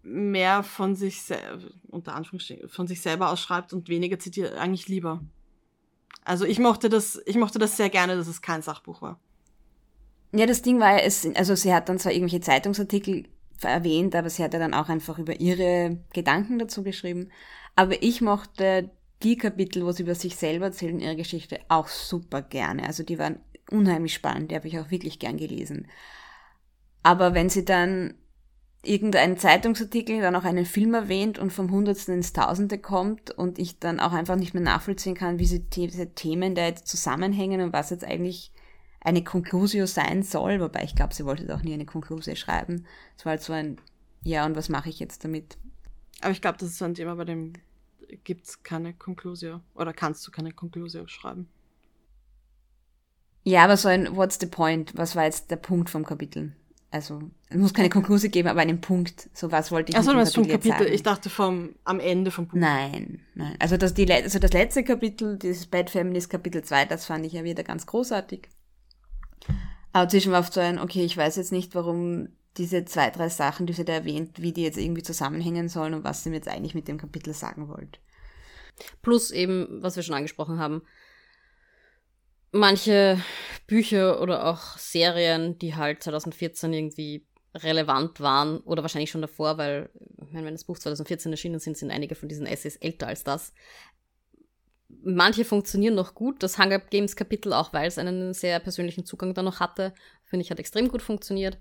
mehr 0.02 0.64
von 0.64 0.96
sich 0.96 1.22
unter 1.88 2.16
Anführungsstrichen 2.16 2.70
von 2.70 2.88
sich 2.88 3.02
selber 3.02 3.32
ausschreibt 3.32 3.74
und 3.74 3.90
weniger 3.90 4.18
zitiert, 4.20 4.56
eigentlich 4.56 4.88
lieber. 4.88 5.22
Also 6.24 6.46
ich 6.46 6.60
mochte 6.60 6.90
das, 6.90 7.22
ich 7.26 7.36
mochte 7.36 7.60
das 7.60 7.78
sehr 7.78 7.90
gerne, 7.90 8.16
dass 8.16 8.28
es 8.28 8.42
kein 8.42 8.62
Sachbuch 8.62 9.02
war. 9.02 9.20
Ja, 10.32 10.46
das 10.46 10.62
Ding 10.62 10.80
war 10.80 10.92
ja, 10.92 11.00
es, 11.00 11.28
also 11.36 11.56
sie 11.56 11.74
hat 11.74 11.90
dann 11.90 12.00
zwar 12.00 12.12
irgendwelche 12.12 12.42
Zeitungsartikel 12.42 13.28
erwähnt, 13.62 14.16
aber 14.16 14.30
sie 14.30 14.44
hat 14.44 14.54
ja 14.54 14.60
dann 14.60 14.74
auch 14.74 14.90
einfach 14.90 15.18
über 15.18 15.40
ihre 15.40 15.98
Gedanken 16.14 16.60
dazu 16.60 16.84
geschrieben. 16.84 17.32
Aber 17.76 18.02
ich 18.04 18.22
mochte 18.22 18.92
die 19.24 19.38
Kapitel, 19.38 19.86
wo 19.86 19.92
sie 19.92 20.04
über 20.04 20.16
sich 20.16 20.36
selber 20.36 20.66
erzählen, 20.66 21.00
ihre 21.00 21.16
Geschichte, 21.16 21.60
auch 21.68 21.88
super 21.88 22.42
gerne. 22.42 22.86
Also 22.86 23.04
die 23.04 23.20
waren 23.20 23.40
unheimlich 23.70 24.14
spannend, 24.14 24.52
die 24.52 24.56
habe 24.56 24.68
ich 24.68 24.80
auch 24.80 24.92
wirklich 24.92 25.20
gern 25.20 25.38
gelesen. 25.38 25.88
Aber 27.04 27.34
wenn 27.34 27.50
sie 27.50 27.66
dann 27.66 28.16
irgendeinen 28.84 29.38
Zeitungsartikel, 29.38 30.22
dann 30.22 30.36
auch 30.36 30.46
einen 30.46 30.66
Film 30.66 30.94
erwähnt 30.94 31.38
und 31.38 31.52
vom 31.52 31.70
Hundertsten 31.72 32.16
ins 32.16 32.34
Tausende 32.34 32.78
kommt 32.78 33.32
und 33.32 33.60
ich 33.60 33.80
dann 33.80 34.00
auch 34.00 34.14
einfach 34.14 34.38
nicht 34.38 34.54
mehr 34.54 34.64
nachvollziehen 34.64 35.16
kann, 35.16 35.40
wie 35.40 35.60
diese 35.60 36.14
Themen 36.14 36.56
da 36.56 36.66
jetzt 36.66 36.88
zusammenhängen 36.88 37.62
und 37.62 37.74
was 37.74 37.90
jetzt 37.90 38.06
eigentlich 38.06 38.52
eine 39.02 39.24
Conclusio 39.24 39.86
sein 39.86 40.24
soll, 40.24 40.60
wobei 40.60 40.84
ich 40.84 40.96
glaube, 40.96 41.14
sie 41.14 41.26
wollte 41.26 41.54
auch 41.54 41.62
nie 41.62 41.74
eine 41.74 41.86
Conclusio 41.86 42.36
schreiben. 42.36 42.86
Es 43.18 43.26
war 43.26 43.32
halt 43.32 43.42
so 43.42 43.54
ein, 43.54 43.80
ja, 44.24 44.46
und 44.46 44.56
was 44.56 44.70
mache 44.70 44.90
ich 44.90 45.00
jetzt 45.00 45.24
damit? 45.24 45.58
Aber 46.22 46.32
ich 46.32 46.42
glaube, 46.42 46.58
das 46.58 46.70
ist 46.70 46.78
so 46.78 46.86
ein 46.86 46.96
Thema, 46.96 47.16
bei 47.16 47.26
dem 47.26 47.54
gibt 48.24 48.46
es 48.46 48.64
keine 48.64 48.94
Conclusio 48.94 49.62
oder 49.74 49.94
kannst 49.94 50.26
du 50.28 50.32
keine 50.32 50.52
Conclusio 50.52 51.08
schreiben. 51.08 51.48
Ja, 53.50 53.64
aber 53.64 53.78
so 53.78 53.88
ein 53.88 54.16
What's 54.16 54.38
the 54.40 54.46
point? 54.46 54.96
Was 54.96 55.16
war 55.16 55.26
jetzt 55.26 55.50
der 55.50 55.56
Punkt 55.56 55.90
vom 55.90 56.06
Kapitel? 56.06 56.54
Also, 56.92 57.22
es 57.50 57.58
muss 57.58 57.74
keine 57.74 57.90
Konklusion 57.90 58.32
geben, 58.32 58.48
aber 58.48 58.62
einen 58.62 58.80
Punkt. 58.80 59.28
So 59.34 59.52
was 59.52 59.72
wollte 59.72 59.92
ich 59.92 59.98
Achso, 59.98 60.14
du 60.14 60.26
vom 60.26 60.48
Kapitel. 60.48 60.78
Sagen. 60.78 60.94
Ich 60.94 61.02
dachte 61.02 61.30
vom, 61.32 61.76
am 61.84 62.00
Ende 62.00 62.30
vom 62.30 62.48
Punkt. 62.48 62.62
Nein, 62.62 63.22
nein. 63.34 63.56
Also 63.58 63.78
das, 63.78 63.96
die, 63.96 64.12
also 64.12 64.38
das 64.38 64.54
letzte 64.54 64.84
Kapitel, 64.84 65.38
dieses 65.38 65.66
Bad 65.66 65.90
Feminist 65.90 66.30
Kapitel 66.30 66.64
2, 66.64 66.86
das 66.86 67.06
fand 67.06 67.26
ich 67.26 67.34
ja 67.34 67.44
wieder 67.44 67.64
ganz 67.64 67.88
großartig. 67.88 68.50
Aber 69.94 70.08
zwischen 70.10 70.32
war 70.32 70.42
oft 70.42 70.54
so 70.54 70.60
ein, 70.60 70.78
okay, 70.78 71.04
ich 71.04 71.18
weiß 71.18 71.36
jetzt 71.38 71.52
nicht, 71.52 71.74
warum 71.74 72.30
diese 72.58 72.86
zwei, 72.86 73.10
drei 73.10 73.30
Sachen, 73.30 73.66
die 73.66 73.74
sie 73.74 73.86
da 73.86 73.94
erwähnt, 73.94 74.42
wie 74.42 74.52
die 74.52 74.64
jetzt 74.64 74.78
irgendwie 74.78 75.04
zusammenhängen 75.04 75.70
sollen 75.70 75.96
und 75.96 76.04
was 76.04 76.24
sie 76.24 76.30
mir 76.30 76.36
jetzt 76.36 76.50
eigentlich 76.50 76.76
mit 76.76 76.88
dem 76.88 77.00
Kapitel 77.00 77.34
sagen 77.34 77.68
wollt. 77.68 78.00
Plus 79.02 79.32
eben, 79.32 79.82
was 79.82 79.96
wir 79.96 80.04
schon 80.04 80.16
angesprochen 80.16 80.60
haben, 80.60 80.84
manche 82.52 83.22
Bücher 83.68 84.22
oder 84.22 84.48
auch 84.48 84.78
Serien, 84.78 85.58
die 85.60 85.76
halt 85.76 86.04
2014 86.04 86.74
irgendwie 86.74 87.26
relevant 87.56 88.20
waren 88.20 88.60
oder 88.60 88.84
wahrscheinlich 88.84 89.10
schon 89.10 89.22
davor, 89.22 89.58
weil 89.58 89.90
wenn 90.32 90.46
das 90.46 90.64
Buch 90.64 90.78
2014 90.78 91.32
erschienen 91.32 91.60
sind, 91.60 91.78
sind 91.78 91.92
einige 91.92 92.16
von 92.16 92.30
diesen 92.30 92.46
Essays 92.46 92.76
älter 92.76 93.08
als 93.08 93.24
das 93.24 93.54
manche 95.04 95.46
funktionieren 95.46 95.96
noch 95.96 96.16
gut. 96.16 96.42
Das 96.44 96.58
Hunger 96.58 96.80
Games 96.80 97.16
Kapitel, 97.16 97.54
auch 97.54 97.74
weil 97.74 97.88
es 97.88 97.98
einen 97.98 98.34
sehr 98.34 98.60
persönlichen 98.60 99.06
Zugang 99.06 99.34
da 99.34 99.44
noch 99.44 99.60
hatte, 99.60 99.94
finde 100.24 100.44
ich, 100.44 100.52
hat 100.52 100.60
extrem 100.60 100.90
gut 100.90 101.02
funktioniert. 101.02 101.58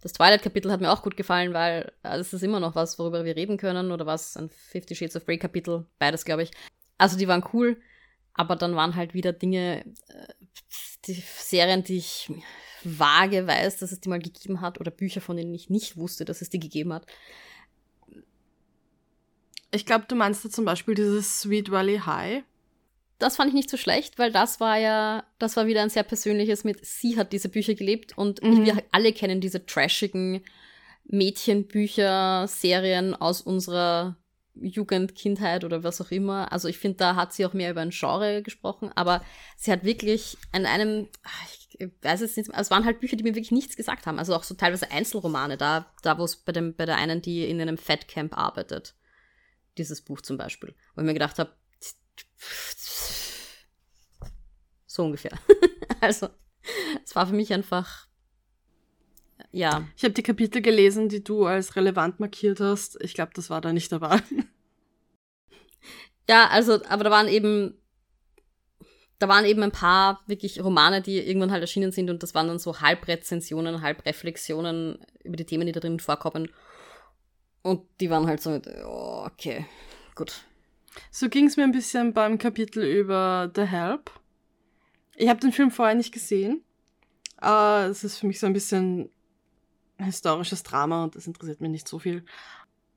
Das 0.00 0.12
Twilight 0.14 0.42
Kapitel 0.42 0.72
hat 0.72 0.80
mir 0.80 0.90
auch 0.90 1.02
gut 1.02 1.16
gefallen, 1.16 1.52
weil 1.52 1.92
es 2.02 2.32
ist 2.32 2.42
immer 2.42 2.60
noch 2.60 2.74
was, 2.74 2.98
worüber 2.98 3.24
wir 3.24 3.36
reden 3.36 3.58
können 3.58 3.92
oder 3.92 4.06
was, 4.06 4.36
ein 4.36 4.48
Fifty 4.48 4.94
Shades 4.94 5.16
of 5.16 5.26
Grey 5.26 5.38
Kapitel, 5.38 5.86
beides 5.98 6.24
glaube 6.24 6.42
ich. 6.42 6.50
Also 6.96 7.18
die 7.18 7.28
waren 7.28 7.44
cool, 7.52 7.80
aber 8.34 8.56
dann 8.56 8.76
waren 8.76 8.96
halt 8.96 9.14
wieder 9.14 9.32
Dinge, 9.32 9.84
äh, 10.08 10.34
die 11.06 11.22
Serien, 11.38 11.82
die 11.82 11.98
ich 11.98 12.30
vage 12.82 13.46
weiß, 13.46 13.78
dass 13.78 13.92
es 13.92 14.00
die 14.00 14.08
mal 14.08 14.20
gegeben 14.20 14.60
hat, 14.60 14.80
oder 14.80 14.90
Bücher, 14.90 15.20
von 15.20 15.36
denen 15.36 15.54
ich 15.54 15.70
nicht 15.70 15.96
wusste, 15.96 16.24
dass 16.24 16.40
es 16.40 16.50
die 16.50 16.60
gegeben 16.60 16.92
hat. 16.92 17.06
Ich 19.72 19.86
glaube, 19.86 20.06
du 20.08 20.16
meinst 20.16 20.44
da 20.44 20.50
zum 20.50 20.64
Beispiel 20.64 20.94
dieses 20.94 21.40
Sweet 21.42 21.70
Valley 21.70 21.98
High. 21.98 22.42
Das 23.18 23.36
fand 23.36 23.48
ich 23.50 23.54
nicht 23.54 23.70
so 23.70 23.76
schlecht, 23.76 24.18
weil 24.18 24.32
das 24.32 24.60
war 24.60 24.78
ja, 24.78 25.24
das 25.38 25.56
war 25.56 25.66
wieder 25.66 25.82
ein 25.82 25.90
sehr 25.90 26.02
persönliches 26.04 26.64
mit, 26.64 26.84
sie 26.84 27.18
hat 27.18 27.32
diese 27.32 27.50
Bücher 27.50 27.74
gelebt 27.74 28.16
und 28.16 28.42
Mhm. 28.42 28.64
wir 28.64 28.82
alle 28.92 29.12
kennen 29.12 29.40
diese 29.42 29.64
trashigen 29.66 30.42
Mädchenbücher, 31.04 32.46
Serien 32.48 33.14
aus 33.14 33.42
unserer 33.42 34.16
Jugend, 34.54 35.14
Kindheit 35.14 35.64
oder 35.64 35.84
was 35.84 36.00
auch 36.00 36.10
immer. 36.10 36.52
Also 36.52 36.68
ich 36.68 36.78
finde, 36.78 36.98
da 36.98 37.16
hat 37.16 37.32
sie 37.32 37.46
auch 37.46 37.52
mehr 37.52 37.70
über 37.70 37.80
ein 37.80 37.90
Genre 37.90 38.42
gesprochen, 38.42 38.90
aber 38.94 39.22
sie 39.56 39.72
hat 39.72 39.84
wirklich 39.84 40.36
an 40.52 40.66
einem, 40.66 41.08
ach, 41.22 41.46
ich 41.78 41.88
weiß 42.02 42.20
es 42.20 42.36
nicht, 42.36 42.50
es 42.52 42.70
waren 42.70 42.84
halt 42.84 43.00
Bücher, 43.00 43.16
die 43.16 43.22
mir 43.22 43.34
wirklich 43.34 43.52
nichts 43.52 43.76
gesagt 43.76 44.06
haben. 44.06 44.18
Also 44.18 44.34
auch 44.34 44.42
so 44.42 44.54
teilweise 44.54 44.90
Einzelromane, 44.90 45.56
da, 45.56 45.92
da 46.02 46.18
wo 46.18 46.24
es 46.24 46.36
bei, 46.36 46.52
bei 46.52 46.84
der 46.84 46.96
einen, 46.96 47.22
die 47.22 47.48
in 47.48 47.60
einem 47.60 47.78
Fatcamp 47.78 48.36
arbeitet. 48.36 48.94
Dieses 49.78 50.02
Buch 50.02 50.20
zum 50.20 50.36
Beispiel. 50.36 50.74
Wo 50.94 51.00
ich 51.00 51.06
mir 51.06 51.14
gedacht 51.14 51.38
habe, 51.38 51.54
so 54.86 55.04
ungefähr. 55.04 55.38
also, 56.00 56.28
es 57.04 57.14
war 57.14 57.26
für 57.26 57.34
mich 57.34 57.52
einfach, 57.52 58.08
ja, 59.52 59.84
Ich 59.96 60.04
habe 60.04 60.14
die 60.14 60.22
Kapitel 60.22 60.62
gelesen, 60.62 61.08
die 61.08 61.24
du 61.24 61.44
als 61.46 61.74
relevant 61.76 62.20
markiert 62.20 62.60
hast. 62.60 63.00
Ich 63.02 63.14
glaube, 63.14 63.32
das 63.34 63.50
war 63.50 63.60
da 63.60 63.72
nicht 63.72 63.90
dabei. 63.92 64.20
Ja, 66.28 66.46
also, 66.46 66.78
aber 66.88 67.02
da 67.02 67.10
waren 67.10 67.26
eben, 67.26 67.74
da 69.18 69.26
waren 69.26 69.44
eben 69.44 69.64
ein 69.64 69.72
paar 69.72 70.22
wirklich 70.28 70.62
Romane, 70.62 71.02
die 71.02 71.18
irgendwann 71.18 71.50
halt 71.50 71.62
erschienen 71.62 71.90
sind 71.90 72.08
und 72.08 72.22
das 72.22 72.36
waren 72.36 72.46
dann 72.46 72.60
so 72.60 72.80
Halbrezensionen, 72.80 73.82
Halbreflexionen 73.82 75.04
über 75.24 75.36
die 75.36 75.44
Themen, 75.44 75.66
die 75.66 75.72
da 75.72 75.80
drin 75.80 75.98
vorkommen. 75.98 76.48
Und 77.62 77.82
die 78.00 78.10
waren 78.10 78.28
halt 78.28 78.40
so 78.40 78.50
mit, 78.50 78.68
oh, 78.86 79.26
okay, 79.26 79.66
gut. 80.14 80.44
So 81.10 81.28
ging 81.28 81.48
es 81.48 81.56
mir 81.56 81.64
ein 81.64 81.72
bisschen 81.72 82.12
beim 82.12 82.38
Kapitel 82.38 82.84
über 82.84 83.50
The 83.52 83.64
Help. 83.64 84.12
Ich 85.16 85.28
habe 85.28 85.40
den 85.40 85.50
Film 85.50 85.72
vorher 85.72 85.96
nicht 85.96 86.12
gesehen. 86.12 86.62
Äh, 87.42 87.86
es 87.86 88.04
ist 88.04 88.18
für 88.18 88.28
mich 88.28 88.38
so 88.38 88.46
ein 88.46 88.52
bisschen 88.52 89.10
historisches 90.04 90.62
Drama 90.62 91.04
und 91.04 91.16
das 91.16 91.26
interessiert 91.26 91.60
mich 91.60 91.70
nicht 91.70 91.88
so 91.88 91.98
viel. 91.98 92.24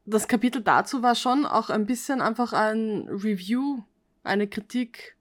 Das 0.06 0.28
Kapitel 0.28 0.62
dazu 0.62 1.02
war 1.02 1.16
schon 1.16 1.46
auch 1.46 1.70
ein 1.70 1.86
bisschen 1.86 2.22
einfach 2.22 2.54
ein 2.54 3.08
Review, 3.10 3.84
eine 4.24 4.48
Kritik, 4.48 5.16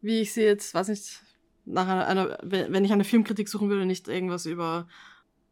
wie 0.00 0.20
ich 0.20 0.32
sie 0.32 0.42
jetzt, 0.42 0.74
weiß 0.74 0.88
nicht, 0.88 1.22
nach 1.64 1.86
einer, 1.88 2.06
einer 2.06 2.38
wenn 2.42 2.84
ich 2.84 2.92
eine 2.92 3.04
Filmkritik 3.04 3.48
suchen 3.48 3.68
würde, 3.68 3.86
nicht 3.86 4.08
irgendwas 4.08 4.46
über 4.46 4.88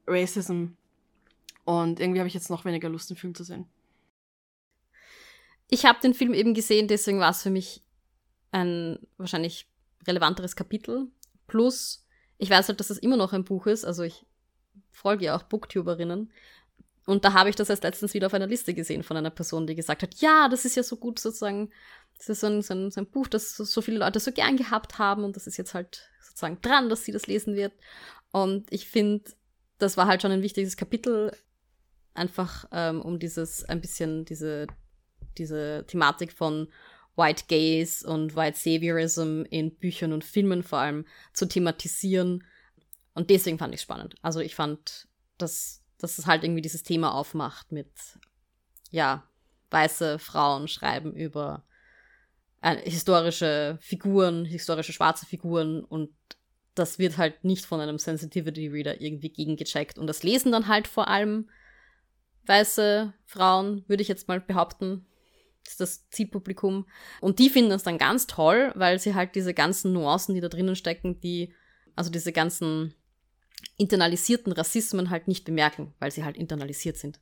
Racism. 0.06 0.68
Und 1.64 2.00
irgendwie 2.00 2.20
habe 2.20 2.28
ich 2.28 2.34
jetzt 2.34 2.50
noch 2.50 2.64
weniger 2.64 2.88
Lust, 2.88 3.10
den 3.10 3.16
Film 3.16 3.34
zu 3.34 3.44
sehen. 3.44 3.66
Ich 5.70 5.86
habe 5.86 6.00
den 6.00 6.14
Film 6.14 6.34
eben 6.34 6.54
gesehen, 6.54 6.88
deswegen 6.88 7.20
war 7.20 7.30
es 7.30 7.42
für 7.42 7.50
mich 7.50 7.82
ein 8.52 8.98
wahrscheinlich 9.16 9.68
relevanteres 10.06 10.56
Kapitel. 10.56 11.08
Plus, 11.46 12.06
ich 12.38 12.50
weiß 12.50 12.68
halt, 12.68 12.80
dass 12.80 12.88
das 12.88 12.98
immer 12.98 13.16
noch 13.16 13.32
ein 13.32 13.44
Buch 13.44 13.66
ist, 13.66 13.84
also 13.84 14.02
ich 14.02 14.26
folge 14.94 15.26
ja 15.26 15.36
auch 15.36 15.42
Booktuberinnen. 15.42 16.32
Und 17.06 17.24
da 17.24 17.34
habe 17.34 17.50
ich 17.50 17.56
das 17.56 17.68
erst 17.68 17.82
letztens 17.82 18.14
wieder 18.14 18.28
auf 18.28 18.34
einer 18.34 18.46
Liste 18.46 18.72
gesehen 18.72 19.02
von 19.02 19.16
einer 19.16 19.30
Person, 19.30 19.66
die 19.66 19.74
gesagt 19.74 20.02
hat, 20.02 20.14
ja, 20.20 20.48
das 20.48 20.64
ist 20.64 20.76
ja 20.76 20.82
so 20.82 20.96
gut 20.96 21.18
sozusagen, 21.18 21.70
das 22.16 22.30
ist 22.30 22.40
so 22.40 22.46
ein, 22.46 22.62
so 22.62 22.72
ein, 22.72 22.90
so 22.90 23.00
ein 23.00 23.10
Buch, 23.10 23.28
das 23.28 23.54
so, 23.54 23.64
so 23.64 23.82
viele 23.82 23.98
Leute 23.98 24.20
so 24.20 24.32
gern 24.32 24.56
gehabt 24.56 24.98
haben 24.98 25.24
und 25.24 25.36
das 25.36 25.46
ist 25.46 25.58
jetzt 25.58 25.74
halt 25.74 26.08
sozusagen 26.22 26.60
dran, 26.62 26.88
dass 26.88 27.04
sie 27.04 27.12
das 27.12 27.26
lesen 27.26 27.56
wird. 27.56 27.72
Und 28.32 28.72
ich 28.72 28.88
finde, 28.88 29.24
das 29.78 29.96
war 29.96 30.06
halt 30.06 30.22
schon 30.22 30.32
ein 30.32 30.42
wichtiges 30.42 30.76
Kapitel, 30.76 31.36
einfach 32.14 32.64
ähm, 32.72 33.02
um 33.02 33.18
dieses, 33.18 33.64
ein 33.64 33.80
bisschen 33.80 34.24
diese, 34.24 34.66
diese 35.36 35.84
Thematik 35.86 36.32
von 36.32 36.68
White 37.16 37.44
Gaze 37.48 38.06
und 38.08 38.34
White 38.34 38.58
Saviorism 38.58 39.42
in 39.50 39.74
Büchern 39.76 40.12
und 40.12 40.24
Filmen 40.24 40.62
vor 40.62 40.78
allem 40.78 41.04
zu 41.32 41.46
thematisieren. 41.46 42.44
Und 43.14 43.30
deswegen 43.30 43.58
fand 43.58 43.72
ich 43.74 43.78
es 43.78 43.82
spannend. 43.82 44.16
Also 44.22 44.40
ich 44.40 44.54
fand, 44.54 45.08
dass, 45.38 45.82
dass 45.98 46.18
es 46.18 46.26
halt 46.26 46.44
irgendwie 46.44 46.62
dieses 46.62 46.82
Thema 46.82 47.14
aufmacht 47.14 47.72
mit, 47.72 47.90
ja, 48.90 49.28
weiße 49.70 50.18
Frauen 50.18 50.68
schreiben 50.68 51.12
über 51.14 51.64
äh, 52.60 52.76
historische 52.88 53.78
Figuren, 53.80 54.44
historische 54.44 54.92
schwarze 54.92 55.26
Figuren 55.26 55.84
und 55.84 56.10
das 56.74 56.98
wird 56.98 57.18
halt 57.18 57.44
nicht 57.44 57.66
von 57.66 57.80
einem 57.80 57.98
Sensitivity 57.98 58.68
Reader 58.68 59.00
irgendwie 59.00 59.30
gegengecheckt. 59.32 59.96
Und 59.98 60.08
das 60.08 60.22
lesen 60.22 60.50
dann 60.50 60.66
halt 60.66 60.88
vor 60.88 61.08
allem 61.08 61.48
weiße 62.46 63.12
Frauen, 63.26 63.84
würde 63.86 64.02
ich 64.02 64.08
jetzt 64.08 64.28
mal 64.28 64.40
behaupten, 64.40 65.06
ist 65.64 65.80
das 65.80 66.08
Zielpublikum. 66.10 66.86
Und 67.20 67.38
die 67.38 67.48
finden 67.48 67.70
das 67.70 67.84
dann 67.84 67.98
ganz 67.98 68.26
toll, 68.26 68.72
weil 68.74 68.98
sie 68.98 69.14
halt 69.14 69.34
diese 69.34 69.54
ganzen 69.54 69.92
Nuancen, 69.92 70.34
die 70.34 70.40
da 70.40 70.48
drinnen 70.48 70.76
stecken, 70.76 71.20
die, 71.20 71.54
also 71.94 72.10
diese 72.10 72.32
ganzen 72.32 72.94
internalisierten 73.76 74.52
Rassismen 74.52 75.10
halt 75.10 75.28
nicht 75.28 75.44
bemerken, 75.44 75.92
weil 75.98 76.10
sie 76.10 76.24
halt 76.24 76.36
internalisiert 76.36 76.96
sind. 76.96 77.20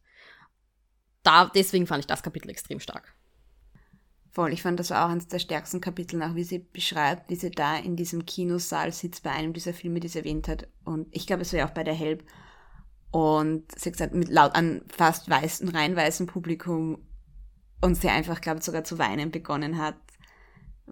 Da, 1.22 1.50
deswegen 1.54 1.86
fand 1.86 2.00
ich 2.00 2.06
das 2.06 2.22
Kapitel 2.22 2.50
extrem 2.50 2.80
stark. 2.80 3.14
Voll, 4.32 4.52
ich 4.52 4.62
fand 4.62 4.80
das 4.80 4.90
war 4.90 5.04
auch 5.04 5.10
eines 5.10 5.28
der 5.28 5.38
stärksten 5.38 5.80
Kapitel, 5.80 6.22
auch 6.22 6.34
wie 6.34 6.44
sie 6.44 6.58
beschreibt, 6.58 7.28
wie 7.28 7.36
sie 7.36 7.50
da 7.50 7.76
in 7.76 7.96
diesem 7.96 8.24
Kinosaal 8.24 8.90
sitzt 8.90 9.22
bei 9.22 9.30
einem 9.30 9.52
dieser 9.52 9.74
Filme, 9.74 10.00
die 10.00 10.08
sie 10.08 10.20
erwähnt 10.20 10.48
hat. 10.48 10.68
Und 10.84 11.06
ich 11.10 11.26
glaube, 11.26 11.42
es 11.42 11.52
war 11.52 11.60
ja 11.60 11.68
auch 11.68 11.74
bei 11.74 11.84
der 11.84 11.94
Help. 11.94 12.24
Und 13.10 13.64
sie 13.78 13.92
gesagt, 13.92 14.14
mit 14.14 14.30
laut 14.30 14.54
an 14.54 14.82
fast 14.88 15.28
weißen, 15.28 15.68
rein 15.68 15.94
weißen 15.94 16.26
Publikum 16.26 17.06
und 17.82 17.94
sie 17.94 18.08
einfach, 18.08 18.40
glaube 18.40 18.60
ich, 18.60 18.64
sogar 18.64 18.84
zu 18.84 18.98
weinen 18.98 19.30
begonnen 19.30 19.76
hat, 19.76 19.96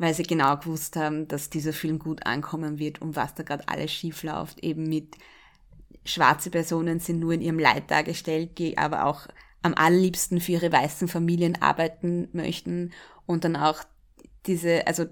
weil 0.01 0.15
sie 0.15 0.23
genau 0.23 0.57
gewusst 0.57 0.97
haben, 0.97 1.29
dass 1.29 1.51
dieser 1.51 1.75
Film 1.75 1.99
gut 1.99 2.25
ankommen 2.25 2.79
wird 2.79 3.03
und 3.03 3.17
was 3.17 3.35
da 3.35 3.43
gerade 3.43 3.69
alles 3.69 3.93
schief 3.93 4.23
läuft, 4.23 4.65
eben 4.65 4.89
mit 4.89 5.17
schwarze 6.07 6.49
Personen 6.49 7.01
sind 7.01 7.21
nur 7.21 7.35
in 7.35 7.43
ihrem 7.43 7.59
Leid 7.59 7.91
dargestellt, 7.91 8.57
die 8.57 8.79
aber 8.79 9.05
auch 9.05 9.27
am 9.61 9.75
allerliebsten 9.75 10.41
für 10.41 10.53
ihre 10.53 10.73
weißen 10.73 11.07
Familien 11.07 11.61
arbeiten 11.61 12.31
möchten 12.33 12.93
und 13.27 13.45
dann 13.45 13.57
auch 13.57 13.85
diese, 14.47 14.87
also 14.87 15.05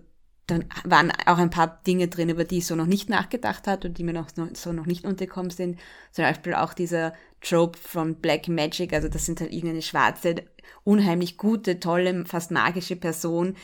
dann 0.46 0.64
waren 0.84 1.12
auch 1.26 1.36
ein 1.36 1.50
paar 1.50 1.82
Dinge 1.86 2.08
drin, 2.08 2.30
über 2.30 2.44
die 2.44 2.58
ich 2.58 2.66
so 2.66 2.74
noch 2.74 2.86
nicht 2.86 3.10
nachgedacht 3.10 3.66
hat 3.66 3.84
und 3.84 3.98
die 3.98 4.04
mir 4.04 4.14
noch 4.14 4.30
so 4.54 4.72
noch 4.72 4.86
nicht 4.86 5.04
untergekommen 5.04 5.50
sind. 5.50 5.78
Zum 6.12 6.24
Beispiel 6.24 6.54
auch 6.54 6.72
dieser 6.72 7.12
Trope 7.42 7.78
von 7.78 8.14
Black 8.14 8.48
Magic, 8.48 8.94
also 8.94 9.08
das 9.08 9.26
sind 9.26 9.42
halt 9.42 9.52
irgendeine 9.52 9.82
schwarze, 9.82 10.36
unheimlich 10.84 11.36
gute, 11.36 11.78
tolle, 11.78 12.24
fast 12.24 12.50
magische 12.50 12.96
Person, 12.96 13.56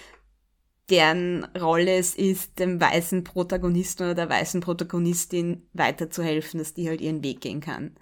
deren 0.90 1.44
Rolle 1.56 1.96
es 1.96 2.14
ist, 2.14 2.58
dem 2.58 2.80
weißen 2.80 3.24
Protagonisten 3.24 4.04
oder 4.04 4.14
der 4.14 4.28
weißen 4.28 4.60
Protagonistin 4.60 5.66
weiterzuhelfen, 5.72 6.58
dass 6.58 6.74
die 6.74 6.88
halt 6.88 7.00
ihren 7.00 7.22
Weg 7.22 7.40
gehen 7.40 7.60
kann. 7.60 7.96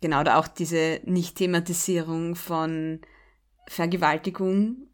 Genau, 0.00 0.22
da 0.24 0.38
auch 0.38 0.48
diese 0.48 1.00
Nicht-Thematisierung 1.04 2.34
von 2.34 3.00
Vergewaltigung. 3.68 4.88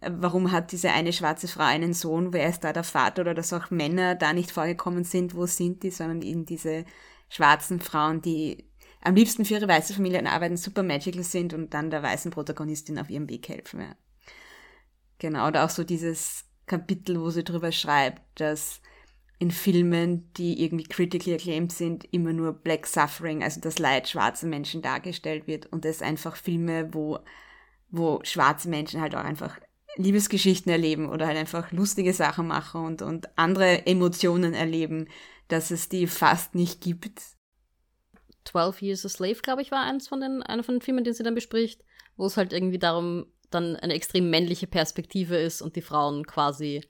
Warum 0.00 0.52
hat 0.52 0.72
diese 0.72 0.90
eine 0.90 1.12
schwarze 1.12 1.48
Frau 1.48 1.62
einen 1.62 1.94
Sohn? 1.94 2.32
Wer 2.32 2.48
ist 2.48 2.64
da 2.64 2.72
der 2.72 2.84
Vater? 2.84 3.22
Oder 3.22 3.34
dass 3.34 3.52
auch 3.52 3.70
Männer 3.70 4.14
da 4.14 4.32
nicht 4.32 4.50
vorgekommen 4.50 5.04
sind? 5.04 5.34
Wo 5.34 5.46
sind 5.46 5.82
die? 5.82 5.90
Sondern 5.90 6.20
eben 6.22 6.44
diese 6.44 6.84
schwarzen 7.30 7.80
Frauen, 7.80 8.20
die 8.20 8.68
am 9.00 9.14
liebsten 9.14 9.44
für 9.44 9.54
ihre 9.54 9.68
weiße 9.68 9.94
Familie 9.94 10.28
arbeiten, 10.28 10.56
super 10.56 10.82
magical 10.82 11.22
sind 11.22 11.54
und 11.54 11.72
dann 11.72 11.90
der 11.90 12.02
weißen 12.02 12.30
Protagonistin 12.30 12.98
auf 12.98 13.10
ihrem 13.10 13.28
Weg 13.28 13.48
helfen. 13.48 13.80
Ja. 13.80 13.96
Genau, 15.18 15.48
oder 15.48 15.64
auch 15.64 15.70
so 15.70 15.84
dieses 15.84 16.47
Kapitel, 16.68 17.20
wo 17.20 17.30
sie 17.30 17.44
drüber 17.44 17.72
schreibt, 17.72 18.22
dass 18.40 18.80
in 19.38 19.50
Filmen, 19.50 20.32
die 20.34 20.64
irgendwie 20.64 20.84
critically 20.84 21.34
acclaimed 21.34 21.72
sind, 21.72 22.04
immer 22.12 22.32
nur 22.32 22.52
Black 22.52 22.86
Suffering, 22.86 23.42
also 23.42 23.60
das 23.60 23.78
Leid 23.78 24.08
schwarzer 24.08 24.48
Menschen 24.48 24.82
dargestellt 24.82 25.46
wird 25.46 25.66
und 25.66 25.84
es 25.84 26.02
einfach 26.02 26.36
Filme, 26.36 26.92
wo, 26.92 27.20
wo 27.90 28.20
schwarze 28.24 28.68
Menschen 28.68 29.00
halt 29.00 29.14
auch 29.14 29.24
einfach 29.24 29.58
Liebesgeschichten 29.96 30.70
erleben 30.70 31.08
oder 31.08 31.26
halt 31.26 31.38
einfach 31.38 31.70
lustige 31.72 32.12
Sachen 32.12 32.48
machen 32.48 32.84
und, 32.84 33.02
und 33.02 33.28
andere 33.38 33.86
Emotionen 33.86 34.54
erleben, 34.54 35.08
dass 35.48 35.70
es 35.70 35.88
die 35.88 36.06
fast 36.06 36.54
nicht 36.54 36.80
gibt. 36.80 37.22
12 38.44 38.82
Years 38.82 39.04
a 39.04 39.08
Slave, 39.08 39.40
glaube 39.42 39.62
ich, 39.62 39.70
war 39.70 39.84
eins 39.84 40.08
von 40.08 40.20
den, 40.20 40.42
einer 40.42 40.64
von 40.64 40.76
den 40.76 40.82
Filmen, 40.82 41.04
den 41.04 41.14
sie 41.14 41.22
dann 41.22 41.34
bespricht, 41.34 41.84
wo 42.16 42.26
es 42.26 42.36
halt 42.36 42.52
irgendwie 42.52 42.78
darum 42.78 43.26
dann 43.50 43.76
eine 43.76 43.94
extrem 43.94 44.30
männliche 44.30 44.66
Perspektive 44.66 45.36
ist 45.36 45.62
und 45.62 45.76
die 45.76 45.82
Frauen 45.82 46.26
quasi 46.26 46.82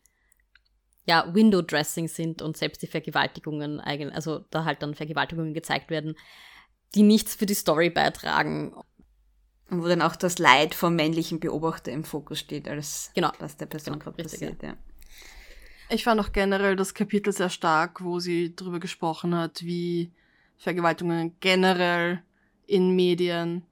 ja, 1.06 1.26
Window-Dressing 1.32 2.06
sind 2.06 2.42
und 2.42 2.56
selbst 2.56 2.82
die 2.82 2.86
Vergewaltigungen, 2.86 3.80
also 3.80 4.40
da 4.50 4.64
halt 4.64 4.82
dann 4.82 4.94
Vergewaltigungen 4.94 5.54
gezeigt 5.54 5.88
werden, 5.88 6.16
die 6.94 7.02
nichts 7.02 7.34
für 7.34 7.46
die 7.46 7.54
Story 7.54 7.88
beitragen. 7.88 8.74
Und 9.70 9.82
wo 9.82 9.88
dann 9.88 10.02
auch 10.02 10.16
das 10.16 10.38
Leid 10.38 10.74
vom 10.74 10.96
männlichen 10.96 11.40
Beobachter 11.40 11.92
im 11.92 12.04
Fokus 12.04 12.38
steht, 12.38 12.68
als 12.68 13.10
Genau. 13.14 13.32
was 13.38 13.56
der 13.56 13.66
Person 13.66 13.94
Genau, 13.94 14.04
gerade 14.04 14.18
richtig, 14.18 14.40
passiert, 14.40 14.62
ja. 14.62 14.76
Ich 15.90 16.04
fand 16.04 16.20
auch 16.20 16.32
generell 16.32 16.76
das 16.76 16.92
Kapitel 16.92 17.32
sehr 17.32 17.50
stark, 17.50 18.02
wo 18.02 18.18
sie 18.18 18.54
darüber 18.54 18.78
gesprochen 18.78 19.34
hat, 19.34 19.62
wie 19.62 20.12
Vergewaltigungen 20.58 21.36
generell 21.40 22.22
in 22.66 22.94
Medien 22.94 23.64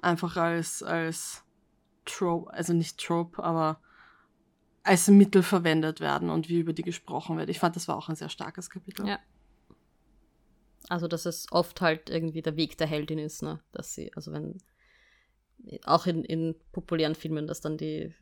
einfach 0.00 0.36
als, 0.36 0.82
als 0.82 1.43
Trope, 2.04 2.52
also 2.52 2.72
nicht 2.72 2.98
Trope, 2.98 3.42
aber 3.42 3.80
als 4.82 5.08
Mittel 5.08 5.42
verwendet 5.42 6.00
werden 6.00 6.30
und 6.30 6.48
wie 6.48 6.58
über 6.58 6.72
die 6.72 6.82
gesprochen 6.82 7.38
wird. 7.38 7.48
Ich 7.48 7.58
fand, 7.58 7.74
das 7.74 7.88
war 7.88 7.96
auch 7.96 8.08
ein 8.08 8.16
sehr 8.16 8.28
starkes 8.28 8.68
Kapitel. 8.68 9.06
Ja. 9.06 9.18
Also, 10.88 11.08
dass 11.08 11.24
es 11.24 11.46
oft 11.50 11.80
halt 11.80 12.10
irgendwie 12.10 12.42
der 12.42 12.56
Weg 12.56 12.76
der 12.76 12.86
Heldin 12.86 13.18
ist, 13.18 13.42
ne? 13.42 13.60
Dass 13.72 13.94
sie, 13.94 14.12
also 14.14 14.32
wenn, 14.32 14.58
auch 15.84 16.06
in, 16.06 16.22
in 16.24 16.54
populären 16.72 17.14
Filmen, 17.14 17.46
dass 17.46 17.62
dann 17.62 17.78
die 17.78 18.14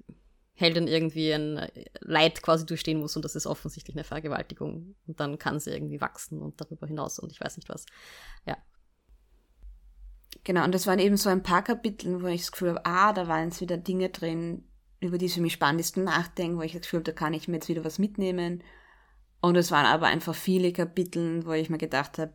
Heldin 0.55 0.87
irgendwie 0.87 1.33
ein 1.33 1.69
Leid 2.01 2.43
quasi 2.43 2.65
durchstehen 2.65 3.01
muss 3.01 3.17
und 3.17 3.25
das 3.25 3.35
ist 3.35 3.47
offensichtlich 3.47 3.97
eine 3.97 4.05
Vergewaltigung. 4.05 4.95
Und 5.09 5.19
dann 5.19 5.39
kann 5.39 5.59
sie 5.59 5.71
irgendwie 5.71 6.01
wachsen 6.01 6.41
und 6.41 6.61
darüber 6.61 6.87
hinaus 6.87 7.19
und 7.19 7.33
ich 7.33 7.41
weiß 7.41 7.57
nicht 7.57 7.69
was. 7.69 7.87
Ja. 8.47 8.57
Genau, 10.45 10.65
und 10.65 10.75
das 10.75 10.87
waren 10.87 10.99
eben 10.99 11.17
so 11.17 11.31
ein 11.31 11.43
paar 11.43 11.63
Kapitel, 11.63 12.23
wo 12.23 12.27
ich 12.27 12.43
das 12.43 12.53
Gefühl 12.53 12.71
habe, 12.71 12.85
ah, 12.87 13.13
da 13.13 13.29
waren 13.29 13.45
jetzt 13.45 13.61
wieder 13.61 13.77
Dinge 13.77 14.09
drin, 14.09 14.65
über 15.01 15.19
die 15.19 15.27
es 15.27 15.35
für 15.35 15.41
mich 15.41 15.53
spannend 15.53 15.81
ist 15.81 15.97
nachdenken, 15.97 16.59
wo 16.59 16.63
ich 16.63 16.73
das 16.73 16.83
Gefühl 16.83 16.99
habe, 16.99 17.13
da 17.13 17.13
kann 17.13 17.35
ich 17.35 17.49
mir 17.49 17.57
jetzt 17.57 17.69
wieder 17.69 17.85
was 17.85 17.99
mitnehmen. 17.99 18.63
Und 19.41 19.57
es 19.57 19.71
waren 19.71 19.87
aber 19.87 20.07
einfach 20.07 20.35
viele 20.35 20.73
Kapitel, 20.73 21.47
wo 21.47 21.53
ich 21.53 21.71
mir 21.71 21.79
gedacht 21.79 22.19
habe, 22.19 22.33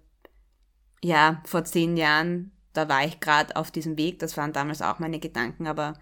ja, 1.03 1.41
vor 1.45 1.64
zehn 1.64 1.97
Jahren, 1.97 2.51
da 2.74 2.89
war 2.89 3.05
ich 3.05 3.20
gerade 3.20 3.55
auf 3.55 3.72
diesem 3.72 3.97
Weg, 3.97 4.20
das 4.20 4.38
waren 4.38 4.53
damals 4.53 4.82
auch 4.82 4.99
meine 4.99 5.20
Gedanken, 5.20 5.68
aber 5.68 5.93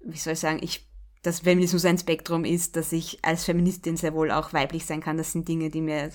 wie 0.00 0.18
soll 0.18 0.34
ich 0.34 0.38
sagen, 0.38 0.60
ich, 0.62 0.88
dass 1.22 1.40
Feminismus 1.40 1.84
ein 1.84 1.98
Spektrum 1.98 2.44
ist, 2.44 2.76
dass 2.76 2.92
ich 2.92 3.24
als 3.24 3.44
Feministin 3.44 3.96
sehr 3.96 4.14
wohl 4.14 4.30
auch 4.30 4.52
weiblich 4.52 4.86
sein 4.86 5.00
kann, 5.00 5.16
das 5.16 5.32
sind 5.32 5.48
Dinge, 5.48 5.70
die 5.70 5.80
mir, 5.80 6.10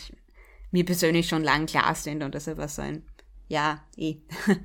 mir 0.72 0.86
persönlich 0.86 1.28
schon 1.28 1.44
lang 1.44 1.66
klar 1.66 1.96
sind 1.96 2.24
und 2.24 2.34
deshalb 2.34 2.58
war 2.58 2.68
so 2.68 2.82
ein, 2.82 3.06
ja, 3.48 3.84
eh. 3.98 4.18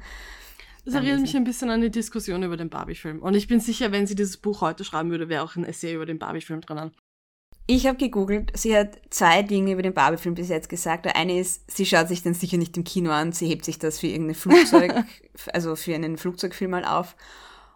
Das 0.85 0.95
erinnert 0.95 1.21
mich 1.21 1.37
ein 1.37 1.45
bisschen 1.45 1.71
an 1.71 1.81
die 1.81 1.91
Diskussion 1.91 2.43
über 2.43 2.57
den 2.57 2.71
Barbie-Film. 2.71 3.21
Und 3.21 3.35
ich 3.35 3.47
bin 3.47 3.61
sicher, 3.61 3.93
wenn 3.93 4.07
sie 4.07 4.15
dieses 4.15 4.37
Buch 4.37 4.61
heute 4.61 4.85
schreiben 4.85 5.11
würde, 5.11 5.29
wäre 5.29 5.43
auch 5.43 5.57
ein 5.57 5.65
Essay 5.65 5.95
über 5.95 6.07
den 6.07 6.19
Barbie-Film 6.19 6.61
drinnen. 6.61 6.93
Ich 7.71 7.87
habe 7.87 7.99
gegoogelt, 7.99 8.51
sie 8.55 8.75
hat 8.75 8.99
zwei 9.11 9.43
Dinge 9.43 9.73
über 9.73 9.83
den 9.83 9.93
Barbie-Film 9.93 10.35
bis 10.35 10.49
jetzt 10.49 10.71
gesagt. 10.71 11.05
Der 11.05 11.17
eine 11.17 11.39
ist, 11.39 11.71
sie 11.71 11.85
schaut 11.85 12.09
sich 12.09 12.23
den 12.23 12.33
sicher 12.33 12.57
nicht 12.57 12.75
im 12.79 12.85
Kino 12.85 13.11
an, 13.11 13.33
sie 13.33 13.47
hebt 13.47 13.67
sich 13.67 13.79
das 13.79 14.01
für 14.01 14.07
irgendein 14.07 14.35
Flugzeug, 14.37 15.05
also 15.53 15.77
für 15.77 15.95
einen 15.95 16.17
Flugzeugfilm 16.17 16.71
mal 16.71 16.87
auf. 16.87 17.15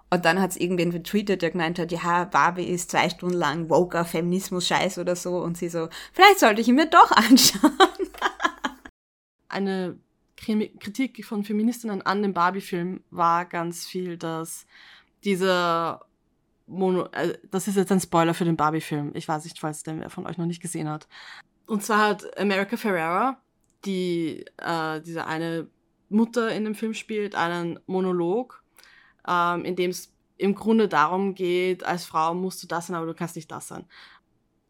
Und 0.09 0.24
dann 0.24 0.40
hat 0.40 0.50
es 0.50 0.57
irgendwen 0.57 0.90
getweetet, 0.90 1.42
der 1.42 1.50
gemeint 1.50 1.78
hat, 1.78 1.92
ja, 1.92 2.24
Barbie 2.24 2.64
ist 2.64 2.90
zwei 2.90 3.09
Stunden 3.09 3.36
lang 3.36 3.68
woker 3.68 4.05
Feminismus-Scheiß 4.05 4.98
oder 4.98 5.16
so. 5.16 5.38
Und 5.38 5.57
sie 5.57 5.68
so, 5.68 5.88
vielleicht 6.12 6.38
sollte 6.38 6.61
ich 6.61 6.68
ihn 6.68 6.74
mir 6.74 6.88
doch 6.88 7.11
anschauen. 7.12 7.72
Eine 9.48 9.98
Kritik 10.43 11.24
von 11.24 11.45
Feministinnen 11.45 12.03
an 12.03 12.22
dem 12.22 12.34
Barbie-Film 12.34 13.03
war 13.11 13.45
ganz 13.45 13.86
viel, 13.86 14.16
dass 14.16 14.66
dieser 15.24 16.05
Mono, 16.66 17.09
äh, 17.12 17.38
das 17.51 17.68
ist 17.68 17.76
jetzt 17.76 17.93
ein 17.93 18.01
Spoiler 18.01 18.34
für 18.34 18.45
den 18.45 18.57
Barbie-Film. 18.57 19.12
Ich 19.14 19.28
weiß 19.28 19.45
nicht, 19.45 19.59
falls 19.59 19.82
den 19.82 20.01
wer 20.01 20.11
von 20.11 20.26
euch 20.26 20.38
noch 20.38 20.47
nicht 20.47 20.62
gesehen 20.62 20.88
hat. 20.88 21.07
Und 21.66 21.82
zwar 21.82 22.09
hat 22.09 22.38
America 22.38 22.76
Ferrera, 22.76 23.40
die 23.84 24.45
äh, 24.59 25.01
diese 25.01 25.26
eine 25.26 25.68
Mutter 26.09 26.53
in 26.53 26.64
dem 26.64 26.74
Film 26.74 26.95
spielt, 26.95 27.34
einen 27.34 27.78
Monolog, 27.86 28.62
ähm, 29.26 29.64
in 29.64 29.76
dem 29.76 29.90
es 29.90 30.12
im 30.38 30.55
Grunde 30.55 30.88
darum 30.88 31.34
geht, 31.34 31.84
als 31.84 32.05
Frau 32.05 32.34
musst 32.34 32.62
du 32.62 32.66
das 32.66 32.88
sein, 32.88 32.97
aber 32.97 33.07
du 33.07 33.14
kannst 33.14 33.36
nicht 33.36 33.51
das 33.51 33.68
sein. 33.68 33.84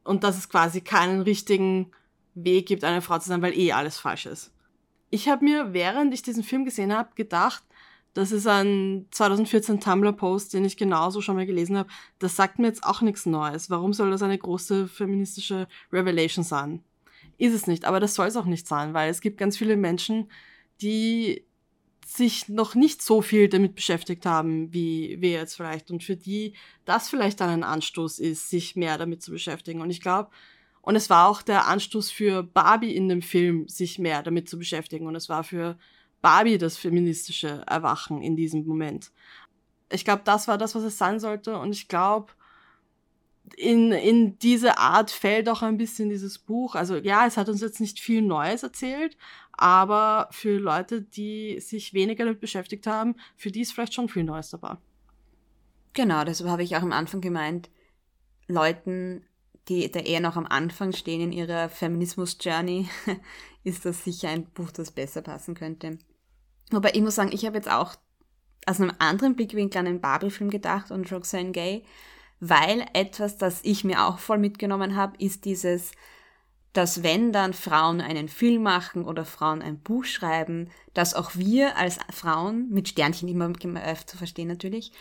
Und 0.04 0.22
dass 0.22 0.36
es 0.36 0.48
quasi 0.48 0.82
keinen 0.82 1.22
richtigen 1.22 1.92
Weg 2.34 2.66
gibt, 2.66 2.84
eine 2.84 3.00
Frau 3.00 3.18
zu 3.18 3.28
sein, 3.28 3.42
weil 3.42 3.56
eh 3.56 3.72
alles 3.72 3.98
falsch 3.98 4.26
ist. 4.26 4.52
Ich 5.14 5.28
habe 5.28 5.44
mir, 5.44 5.74
während 5.74 6.14
ich 6.14 6.22
diesen 6.22 6.42
Film 6.42 6.64
gesehen 6.64 6.90
habe, 6.90 7.10
gedacht, 7.14 7.62
das 8.14 8.32
ist 8.32 8.46
ein 8.46 9.06
2014 9.10 9.78
Tumblr-Post, 9.78 10.54
den 10.54 10.64
ich 10.64 10.78
genauso 10.78 11.20
schon 11.20 11.36
mal 11.36 11.44
gelesen 11.44 11.76
habe. 11.76 11.90
Das 12.18 12.34
sagt 12.34 12.58
mir 12.58 12.68
jetzt 12.68 12.82
auch 12.82 13.02
nichts 13.02 13.26
Neues. 13.26 13.68
Warum 13.68 13.92
soll 13.92 14.10
das 14.10 14.22
eine 14.22 14.38
große 14.38 14.88
feministische 14.88 15.68
Revelation 15.92 16.44
sein? 16.44 16.82
Ist 17.36 17.52
es 17.52 17.66
nicht, 17.66 17.84
aber 17.84 18.00
das 18.00 18.14
soll 18.14 18.26
es 18.26 18.36
auch 18.36 18.46
nicht 18.46 18.66
sein, 18.66 18.94
weil 18.94 19.10
es 19.10 19.20
gibt 19.20 19.36
ganz 19.36 19.58
viele 19.58 19.76
Menschen, 19.76 20.30
die 20.80 21.44
sich 22.06 22.48
noch 22.48 22.74
nicht 22.74 23.02
so 23.02 23.20
viel 23.20 23.50
damit 23.50 23.74
beschäftigt 23.74 24.24
haben, 24.24 24.72
wie 24.72 25.20
wir 25.20 25.32
jetzt 25.32 25.56
vielleicht, 25.56 25.90
und 25.90 26.02
für 26.02 26.16
die 26.16 26.54
das 26.86 27.10
vielleicht 27.10 27.38
dann 27.40 27.50
ein 27.50 27.64
Anstoß 27.64 28.18
ist, 28.18 28.48
sich 28.48 28.76
mehr 28.76 28.96
damit 28.96 29.22
zu 29.22 29.30
beschäftigen. 29.30 29.82
Und 29.82 29.90
ich 29.90 30.00
glaube, 30.00 30.30
und 30.82 30.96
es 30.96 31.08
war 31.08 31.28
auch 31.28 31.42
der 31.42 31.68
Anstoß 31.68 32.10
für 32.10 32.42
Barbie 32.42 32.94
in 32.94 33.08
dem 33.08 33.22
Film, 33.22 33.68
sich 33.68 34.00
mehr 34.00 34.22
damit 34.22 34.48
zu 34.48 34.58
beschäftigen. 34.58 35.06
Und 35.06 35.14
es 35.14 35.28
war 35.28 35.44
für 35.44 35.78
Barbie 36.20 36.58
das 36.58 36.76
feministische 36.76 37.62
Erwachen 37.68 38.20
in 38.20 38.34
diesem 38.34 38.66
Moment. 38.66 39.12
Ich 39.90 40.04
glaube, 40.04 40.22
das 40.24 40.48
war 40.48 40.58
das, 40.58 40.74
was 40.74 40.82
es 40.82 40.98
sein 40.98 41.20
sollte. 41.20 41.56
Und 41.56 41.70
ich 41.70 41.86
glaube, 41.86 42.32
in, 43.56 43.92
in 43.92 44.38
diese 44.40 44.78
Art 44.78 45.12
fällt 45.12 45.48
auch 45.48 45.62
ein 45.62 45.76
bisschen 45.76 46.08
dieses 46.08 46.40
Buch. 46.40 46.74
Also 46.74 46.96
ja, 46.96 47.26
es 47.26 47.36
hat 47.36 47.48
uns 47.48 47.60
jetzt 47.60 47.80
nicht 47.80 48.00
viel 48.00 48.20
Neues 48.20 48.64
erzählt, 48.64 49.16
aber 49.52 50.28
für 50.32 50.58
Leute, 50.58 51.02
die 51.02 51.60
sich 51.60 51.94
weniger 51.94 52.24
damit 52.24 52.40
beschäftigt 52.40 52.88
haben, 52.88 53.14
für 53.36 53.52
die 53.52 53.60
ist 53.60 53.72
vielleicht 53.72 53.94
schon 53.94 54.08
viel 54.08 54.24
Neues 54.24 54.50
dabei. 54.50 54.78
Genau, 55.92 56.24
deshalb 56.24 56.50
habe 56.50 56.64
ich 56.64 56.74
auch 56.74 56.82
am 56.82 56.92
Anfang 56.92 57.20
gemeint, 57.20 57.70
Leuten 58.48 59.24
die 59.68 59.90
da 59.90 60.00
eher 60.00 60.20
noch 60.20 60.36
am 60.36 60.46
Anfang 60.46 60.92
stehen 60.92 61.20
in 61.20 61.32
ihrer 61.32 61.68
Feminismus-Journey, 61.68 62.88
ist 63.64 63.84
das 63.84 64.04
sicher 64.04 64.28
ein 64.28 64.46
Buch, 64.46 64.70
das 64.70 64.90
besser 64.90 65.22
passen 65.22 65.54
könnte. 65.54 65.98
Wobei 66.70 66.90
ich 66.94 67.02
muss 67.02 67.14
sagen, 67.14 67.32
ich 67.32 67.46
habe 67.46 67.56
jetzt 67.56 67.70
auch 67.70 67.94
aus 68.66 68.80
einem 68.80 68.92
anderen 68.98 69.36
Blickwinkel 69.36 69.78
an 69.78 69.84
den 69.86 70.00
Barbie-Film 70.00 70.50
gedacht 70.50 70.90
und 70.90 71.10
Roxanne 71.12 71.52
Gay, 71.52 71.84
weil 72.40 72.86
etwas, 72.92 73.38
das 73.38 73.60
ich 73.62 73.84
mir 73.84 74.04
auch 74.04 74.18
voll 74.18 74.38
mitgenommen 74.38 74.96
habe, 74.96 75.16
ist 75.18 75.44
dieses, 75.44 75.92
dass 76.72 77.02
wenn 77.02 77.32
dann 77.32 77.52
Frauen 77.52 78.00
einen 78.00 78.28
Film 78.28 78.62
machen 78.62 79.04
oder 79.04 79.24
Frauen 79.24 79.62
ein 79.62 79.78
Buch 79.78 80.04
schreiben, 80.04 80.70
dass 80.94 81.14
auch 81.14 81.36
wir 81.36 81.76
als 81.76 81.98
Frauen, 82.10 82.68
mit 82.70 82.88
Sternchen 82.88 83.28
immer 83.28 83.50
äh, 83.50 83.96
zu 84.06 84.16
verstehen 84.16 84.48
natürlich, 84.48 84.92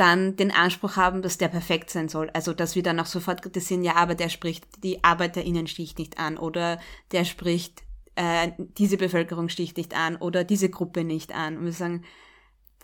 dann 0.00 0.34
den 0.36 0.50
Anspruch 0.50 0.96
haben, 0.96 1.20
dass 1.20 1.36
der 1.36 1.48
perfekt 1.48 1.90
sein 1.90 2.08
soll. 2.08 2.30
Also, 2.30 2.54
dass 2.54 2.74
wir 2.74 2.82
dann 2.82 2.98
auch 2.98 3.06
sofort 3.06 3.42
kritisieren, 3.42 3.84
ja, 3.84 3.96
aber 3.96 4.14
der 4.14 4.30
spricht 4.30 4.64
die 4.82 5.04
ArbeiterInnen-Schicht 5.04 5.98
nicht 5.98 6.18
an 6.18 6.38
oder 6.38 6.80
der 7.12 7.26
spricht 7.26 7.82
äh, 8.14 8.52
diese 8.58 8.96
Bevölkerungsschicht 8.96 9.76
nicht 9.76 9.94
an 9.94 10.16
oder 10.16 10.42
diese 10.42 10.70
Gruppe 10.70 11.04
nicht 11.04 11.34
an. 11.34 11.58
Und 11.58 11.66
wir 11.66 11.72
sagen, 11.72 12.04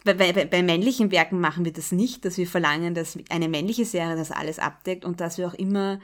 bei, 0.05 0.13
bei, 0.13 0.45
bei 0.45 0.63
männlichen 0.63 1.11
Werken 1.11 1.41
machen 1.41 1.65
wir 1.65 1.73
das 1.73 1.91
nicht, 1.91 2.27
dass 2.27 2.37
wir 2.37 2.47
verlangen, 2.47 2.95
dass 2.95 3.19
eine 3.31 3.49
männliche 3.49 3.87
Serie 3.87 4.17
das 4.17 4.31
alles 4.31 4.59
abdeckt 4.59 5.07
und 5.07 5.21
dass 5.21 5.39
wir 5.39 5.49
auch 5.49 5.55
immer 5.55 6.01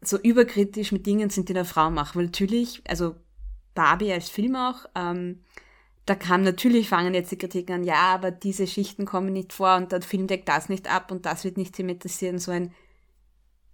so 0.00 0.16
überkritisch 0.16 0.92
mit 0.92 1.06
Dingen 1.06 1.28
sind, 1.28 1.48
die 1.48 1.54
eine 1.54 1.64
Frau 1.64 1.90
macht. 1.90 2.14
Weil 2.14 2.26
natürlich, 2.26 2.82
also 2.86 3.16
Barbie 3.74 4.12
als 4.12 4.28
Film 4.28 4.54
auch, 4.54 4.86
ähm, 4.94 5.40
da 6.08 6.14
kam 6.14 6.42
natürlich, 6.42 6.88
fangen 6.88 7.14
jetzt 7.14 7.30
die 7.32 7.38
Kritiken 7.38 7.74
an, 7.74 7.84
ja, 7.84 8.14
aber 8.14 8.30
diese 8.30 8.66
Schichten 8.66 9.04
kommen 9.04 9.32
nicht 9.32 9.52
vor 9.52 9.76
und 9.76 9.92
der 9.92 10.02
Film 10.02 10.26
deckt 10.26 10.48
das 10.48 10.68
nicht 10.68 10.90
ab 10.90 11.10
und 11.12 11.26
das 11.26 11.44
wird 11.44 11.56
nicht 11.56 11.74
thematisieren, 11.74 12.38
so 12.38 12.50
ein, 12.50 12.72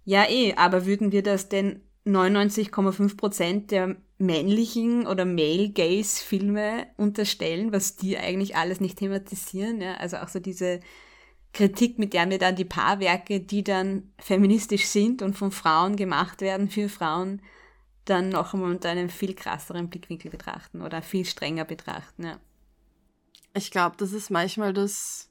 ja 0.03 0.29
eh, 0.29 0.53
aber 0.55 0.85
würden 0.85 1.11
wir 1.11 1.23
das 1.23 1.49
denn 1.49 1.81
99,5 2.05 3.17
Prozent 3.17 3.71
der 3.71 3.95
männlichen 4.17 5.07
oder 5.07 5.25
Male-Gaze-Filme 5.25 6.87
unterstellen, 6.97 7.71
was 7.71 7.95
die 7.95 8.17
eigentlich 8.17 8.55
alles 8.55 8.81
nicht 8.81 8.99
thematisieren, 8.99 9.81
ja, 9.81 9.95
also 9.95 10.17
auch 10.17 10.27
so 10.27 10.39
diese 10.39 10.81
Kritik, 11.53 11.99
mit 11.99 12.13
der 12.13 12.29
wir 12.29 12.37
dann 12.37 12.57
die 12.57 12.65
Paarwerke, 12.65 13.39
die 13.39 13.63
dann 13.63 14.11
feministisch 14.19 14.87
sind 14.87 15.21
und 15.21 15.35
von 15.35 15.51
Frauen 15.51 15.95
gemacht 15.95 16.41
werden 16.41 16.69
für 16.69 16.89
Frauen, 16.89 17.41
dann 18.05 18.29
noch 18.29 18.53
einmal 18.53 18.71
unter 18.71 18.89
einem 18.89 19.09
viel 19.09 19.33
krasseren 19.33 19.89
Blickwinkel 19.89 20.31
betrachten 20.31 20.81
oder 20.81 21.01
viel 21.01 21.25
strenger 21.25 21.65
betrachten, 21.65 22.25
ja. 22.25 22.39
Ich 23.53 23.71
glaube, 23.71 23.95
das 23.97 24.11
ist 24.11 24.29
manchmal 24.29 24.73
das, 24.73 25.29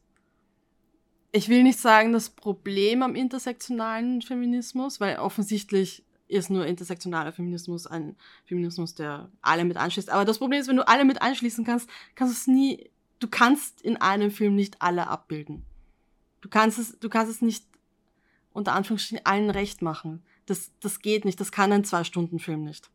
ich 1.31 1.49
will 1.49 1.63
nicht 1.63 1.79
sagen, 1.79 2.13
das 2.13 2.31
Problem 2.31 3.03
am 3.03 3.15
intersektionalen 3.15 4.23
Feminismus, 4.23 4.99
weil 4.99 5.19
offensichtlich 5.19 6.05
ist 6.27 6.51
nur 6.51 6.67
intersektionaler 6.67 7.33
Feminismus 7.33 7.87
ein 7.87 8.17
Feminismus, 8.47 8.95
der 8.95 9.31
alle 9.43 9.65
mit 9.65 9.77
anschließt. 9.77 10.11
Aber 10.11 10.25
das 10.25 10.39
Problem 10.39 10.61
ist, 10.61 10.69
wenn 10.69 10.77
du 10.77 10.89
alle 10.89 11.05
mit 11.05 11.21
anschließen 11.21 11.65
kannst, 11.65 11.89
kannst 12.15 12.35
du 12.35 12.39
es 12.39 12.47
nie, 12.47 12.91
du 13.19 13.29
kannst 13.29 13.83
in 13.83 13.99
einem 13.99 14.31
Film 14.31 14.55
nicht 14.55 14.81
alle 14.81 15.07
abbilden. 15.07 15.65
Du 16.41 16.49
kannst 16.49 16.79
es, 16.79 16.99
du 16.99 17.09
kannst 17.09 17.31
es 17.31 17.43
nicht 17.43 17.65
unter 18.53 18.73
Anführungsstrichen 18.73 19.25
allen 19.27 19.51
recht 19.51 19.83
machen. 19.83 20.23
Das, 20.47 20.71
das 20.81 21.01
geht 21.01 21.25
nicht, 21.25 21.41
das 21.41 21.53
kann 21.53 21.73
ein 21.73 21.85
Zwei-Stunden-Film 21.85 22.65
nicht. 22.65 22.91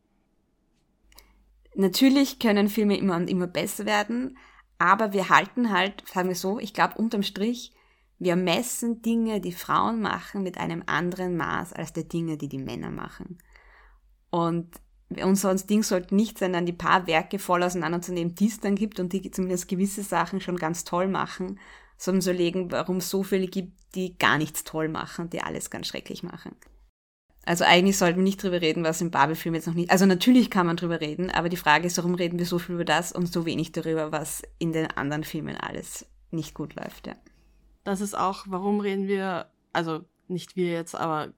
Natürlich 1.75 2.39
können 2.39 2.69
Filme 2.69 2.97
immer 2.97 3.15
und 3.15 3.29
immer 3.29 3.47
besser 3.47 3.85
werden, 3.85 4.37
aber 4.77 5.13
wir 5.13 5.29
halten 5.29 5.71
halt, 5.71 6.07
sagen 6.07 6.29
wir 6.29 6.35
so, 6.35 6.59
ich 6.59 6.73
glaube 6.73 6.95
unterm 6.95 7.23
Strich, 7.23 7.73
Wir 8.21 8.35
messen 8.35 9.01
Dinge, 9.01 9.39
die 9.39 9.53
Frauen 9.53 10.01
machen, 10.01 10.43
mit 10.43 10.57
einem 10.57 10.83
anderen 10.85 11.37
Maß 11.37 11.71
als 11.71 11.93
die 11.93 12.07
Dinge, 12.07 12.37
die 12.37 12.49
die 12.49 12.57
Männer 12.57 12.91
machen. 12.91 13.37
Und 14.29 14.67
unser 15.23 15.55
Ding 15.55 15.83
sollte 15.83 16.13
nicht 16.13 16.37
sein, 16.37 16.51
dann 16.53 16.65
die 16.65 16.73
paar 16.73 17.07
Werke 17.07 17.39
voll 17.39 17.63
auseinanderzunehmen, 17.63 18.35
die 18.35 18.47
es 18.47 18.59
dann 18.59 18.75
gibt 18.75 18.99
und 18.99 19.13
die 19.13 19.31
zumindest 19.31 19.69
gewisse 19.69 20.03
Sachen 20.03 20.41
schon 20.41 20.57
ganz 20.57 20.83
toll 20.83 21.07
machen, 21.07 21.59
sondern 21.97 22.21
zu 22.21 22.33
legen, 22.33 22.71
warum 22.71 22.97
es 22.97 23.09
so 23.09 23.23
viele 23.23 23.47
gibt, 23.47 23.95
die 23.95 24.17
gar 24.17 24.37
nichts 24.37 24.65
toll 24.65 24.89
machen, 24.89 25.29
die 25.29 25.41
alles 25.41 25.69
ganz 25.69 25.87
schrecklich 25.87 26.21
machen. 26.21 26.55
Also 27.45 27.63
eigentlich 27.63 27.97
sollten 27.97 28.17
wir 28.17 28.23
nicht 28.23 28.43
drüber 28.43 28.61
reden, 28.61 28.83
was 28.83 29.01
im 29.01 29.11
Barbie-Film 29.11 29.55
jetzt 29.55 29.67
noch 29.67 29.73
nicht. 29.73 29.89
Also 29.89 30.05
natürlich 30.05 30.49
kann 30.49 30.67
man 30.67 30.77
drüber 30.77 31.01
reden, 31.01 31.31
aber 31.31 31.49
die 31.49 31.57
Frage 31.57 31.87
ist, 31.87 31.97
warum 31.97 32.15
reden 32.15 32.37
wir 32.37 32.45
so 32.45 32.59
viel 32.59 32.75
über 32.75 32.85
das 32.85 33.11
und 33.11 33.31
so 33.31 33.45
wenig 33.45 33.71
darüber, 33.71 34.11
was 34.11 34.43
in 34.59 34.71
den 34.71 34.87
anderen 34.87 35.23
Filmen 35.23 35.55
alles 35.55 36.05
nicht 36.31 36.53
gut 36.53 36.75
läuft, 36.75 37.07
ja. 37.07 37.15
Das 37.83 38.01
ist 38.01 38.15
auch, 38.15 38.45
warum 38.47 38.81
reden 38.81 39.07
wir, 39.07 39.49
also 39.73 40.05
nicht 40.27 40.55
wir 40.55 40.71
jetzt, 40.71 40.95
aber 40.95 41.33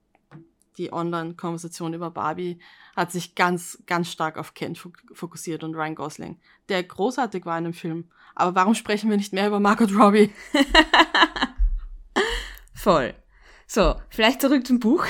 die 0.77 0.91
Online-Konversation 0.91 1.93
über 1.93 2.11
Barbie 2.11 2.59
hat 2.95 3.11
sich 3.11 3.35
ganz, 3.35 3.81
ganz 3.85 4.09
stark 4.09 4.37
auf 4.37 4.53
Ken 4.53 4.75
fokussiert 4.75 5.63
und 5.63 5.75
Ryan 5.75 5.95
Gosling, 5.95 6.39
der 6.69 6.83
großartig 6.83 7.45
war 7.45 7.57
in 7.57 7.65
dem 7.65 7.73
Film. 7.73 8.09
Aber 8.35 8.55
warum 8.55 8.73
sprechen 8.73 9.09
wir 9.09 9.17
nicht 9.17 9.33
mehr 9.33 9.47
über 9.47 9.59
Margot 9.59 9.93
Robbie? 9.93 10.33
Voll. 12.73 13.13
So, 13.67 13.95
vielleicht 14.09 14.41
zurück 14.41 14.65
zum 14.65 14.79
Buch. 14.79 15.05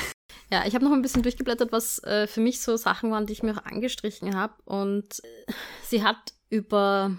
Ja, 0.51 0.65
ich 0.65 0.75
habe 0.75 0.83
noch 0.83 0.91
ein 0.91 1.01
bisschen 1.01 1.23
durchgeblättert, 1.23 1.71
was 1.71 2.03
äh, 2.03 2.27
für 2.27 2.41
mich 2.41 2.61
so 2.61 2.75
Sachen 2.75 3.09
waren, 3.09 3.25
die 3.25 3.31
ich 3.31 3.41
mir 3.41 3.53
auch 3.57 3.65
angestrichen 3.65 4.35
habe. 4.35 4.53
Und 4.65 5.23
äh, 5.23 5.53
sie 5.83 6.03
hat 6.03 6.33
über 6.49 7.15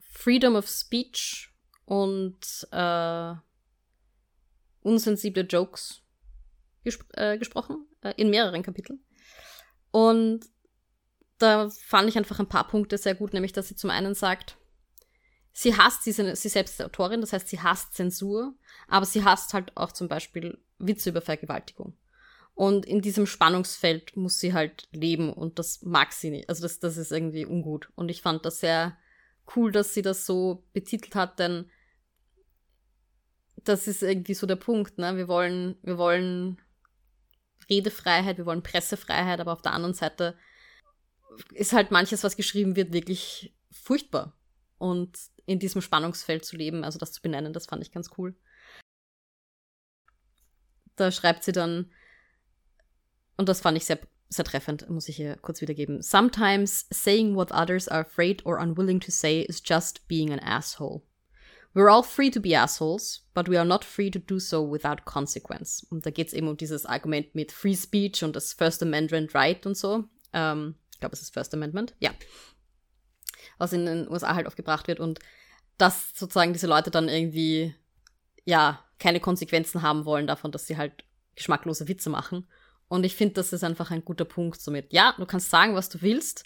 Freedom 0.00 0.56
of 0.56 0.66
Speech 0.66 1.50
und 1.84 2.66
äh, 2.72 3.34
unsensible 4.80 5.42
Jokes 5.42 6.02
gespr 6.84 7.04
äh, 7.18 7.38
gesprochen, 7.38 7.86
äh, 8.00 8.14
in 8.16 8.30
mehreren 8.30 8.62
Kapiteln. 8.62 9.04
Und 9.90 10.46
da 11.36 11.68
fand 11.68 12.08
ich 12.08 12.16
einfach 12.16 12.40
ein 12.40 12.48
paar 12.48 12.66
Punkte 12.66 12.96
sehr 12.96 13.14
gut, 13.14 13.34
nämlich 13.34 13.52
dass 13.52 13.68
sie 13.68 13.76
zum 13.76 13.90
einen 13.90 14.14
sagt, 14.14 14.56
sie 15.52 15.76
hasst, 15.76 16.04
sie, 16.04 16.12
sie 16.12 16.48
selbst 16.48 16.80
Autorin, 16.80 17.20
das 17.20 17.34
heißt, 17.34 17.48
sie 17.48 17.60
hasst 17.60 17.92
Zensur, 17.92 18.54
aber 18.88 19.04
sie 19.04 19.22
hasst 19.22 19.52
halt 19.52 19.76
auch 19.76 19.92
zum 19.92 20.08
Beispiel 20.08 20.58
Witze 20.78 21.10
über 21.10 21.20
Vergewaltigung. 21.20 21.94
Und 22.56 22.86
in 22.86 23.02
diesem 23.02 23.26
Spannungsfeld 23.26 24.16
muss 24.16 24.40
sie 24.40 24.54
halt 24.54 24.88
leben 24.90 25.30
und 25.30 25.58
das 25.58 25.82
mag 25.82 26.14
sie 26.14 26.30
nicht. 26.30 26.48
Also 26.48 26.62
das, 26.62 26.80
das 26.80 26.96
ist 26.96 27.12
irgendwie 27.12 27.44
ungut. 27.44 27.90
Und 27.96 28.08
ich 28.08 28.22
fand 28.22 28.46
das 28.46 28.60
sehr 28.60 28.96
cool, 29.54 29.70
dass 29.70 29.92
sie 29.92 30.00
das 30.00 30.24
so 30.24 30.64
betitelt 30.72 31.14
hat, 31.14 31.38
denn 31.38 31.70
das 33.62 33.86
ist 33.86 34.02
irgendwie 34.02 34.32
so 34.32 34.46
der 34.46 34.56
Punkt, 34.56 34.96
ne? 34.96 35.18
Wir 35.18 35.28
wollen, 35.28 35.76
wir 35.82 35.98
wollen 35.98 36.56
Redefreiheit, 37.68 38.38
wir 38.38 38.46
wollen 38.46 38.62
Pressefreiheit, 38.62 39.38
aber 39.38 39.52
auf 39.52 39.60
der 39.60 39.74
anderen 39.74 39.94
Seite 39.94 40.38
ist 41.52 41.74
halt 41.74 41.90
manches, 41.90 42.24
was 42.24 42.36
geschrieben 42.36 42.74
wird, 42.74 42.94
wirklich 42.94 43.54
furchtbar. 43.70 44.34
Und 44.78 45.18
in 45.44 45.58
diesem 45.58 45.82
Spannungsfeld 45.82 46.46
zu 46.46 46.56
leben, 46.56 46.84
also 46.84 46.98
das 46.98 47.12
zu 47.12 47.20
benennen, 47.20 47.52
das 47.52 47.66
fand 47.66 47.82
ich 47.82 47.92
ganz 47.92 48.08
cool. 48.16 48.34
Da 50.94 51.12
schreibt 51.12 51.44
sie 51.44 51.52
dann, 51.52 51.92
und 53.36 53.48
das 53.48 53.60
fand 53.60 53.76
ich 53.76 53.84
sehr, 53.84 53.98
sehr 54.28 54.44
treffend, 54.44 54.88
muss 54.88 55.08
ich 55.08 55.16
hier 55.16 55.36
kurz 55.36 55.60
wiedergeben. 55.60 56.02
Sometimes 56.02 56.86
saying 56.90 57.34
what 57.34 57.52
others 57.52 57.88
are 57.88 58.00
afraid 58.00 58.44
or 58.44 58.58
unwilling 58.58 59.00
to 59.00 59.10
say 59.10 59.42
is 59.42 59.62
just 59.64 60.06
being 60.08 60.32
an 60.32 60.38
asshole. 60.38 61.02
We're 61.74 61.90
all 61.90 62.02
free 62.02 62.30
to 62.30 62.40
be 62.40 62.56
assholes, 62.56 63.26
but 63.34 63.50
we 63.50 63.58
are 63.58 63.66
not 63.66 63.84
free 63.84 64.10
to 64.10 64.18
do 64.18 64.38
so 64.38 64.62
without 64.62 65.04
consequence. 65.04 65.86
Und 65.90 66.06
da 66.06 66.10
geht 66.10 66.28
es 66.28 66.32
eben 66.32 66.48
um 66.48 66.56
dieses 66.56 66.86
Argument 66.86 67.34
mit 67.34 67.52
Free 67.52 67.76
Speech 67.76 68.24
und 68.24 68.34
das 68.34 68.54
First 68.54 68.82
Amendment 68.82 69.34
Right 69.34 69.66
und 69.66 69.76
so. 69.76 70.04
Ähm, 70.32 70.76
ich 70.92 71.00
glaube, 71.00 71.12
es 71.12 71.20
ist 71.20 71.34
First 71.34 71.52
Amendment, 71.52 71.94
ja. 71.98 72.12
Was 73.58 73.74
in 73.74 73.84
den 73.84 74.10
USA 74.10 74.34
halt 74.34 74.46
oft 74.46 74.56
gebracht 74.56 74.88
wird 74.88 75.00
und 75.00 75.18
dass 75.76 76.12
sozusagen 76.14 76.54
diese 76.54 76.66
Leute 76.66 76.90
dann 76.90 77.10
irgendwie, 77.10 77.74
ja, 78.46 78.82
keine 78.98 79.20
Konsequenzen 79.20 79.82
haben 79.82 80.06
wollen 80.06 80.26
davon, 80.26 80.52
dass 80.52 80.66
sie 80.66 80.78
halt 80.78 81.04
geschmacklose 81.34 81.88
Witze 81.88 82.08
machen. 82.08 82.46
Und 82.88 83.04
ich 83.04 83.14
finde, 83.14 83.34
das 83.34 83.52
ist 83.52 83.64
einfach 83.64 83.90
ein 83.90 84.04
guter 84.04 84.24
Punkt 84.24 84.60
somit. 84.60 84.92
Ja, 84.92 85.14
du 85.18 85.26
kannst 85.26 85.50
sagen, 85.50 85.74
was 85.74 85.88
du 85.88 86.02
willst. 86.02 86.44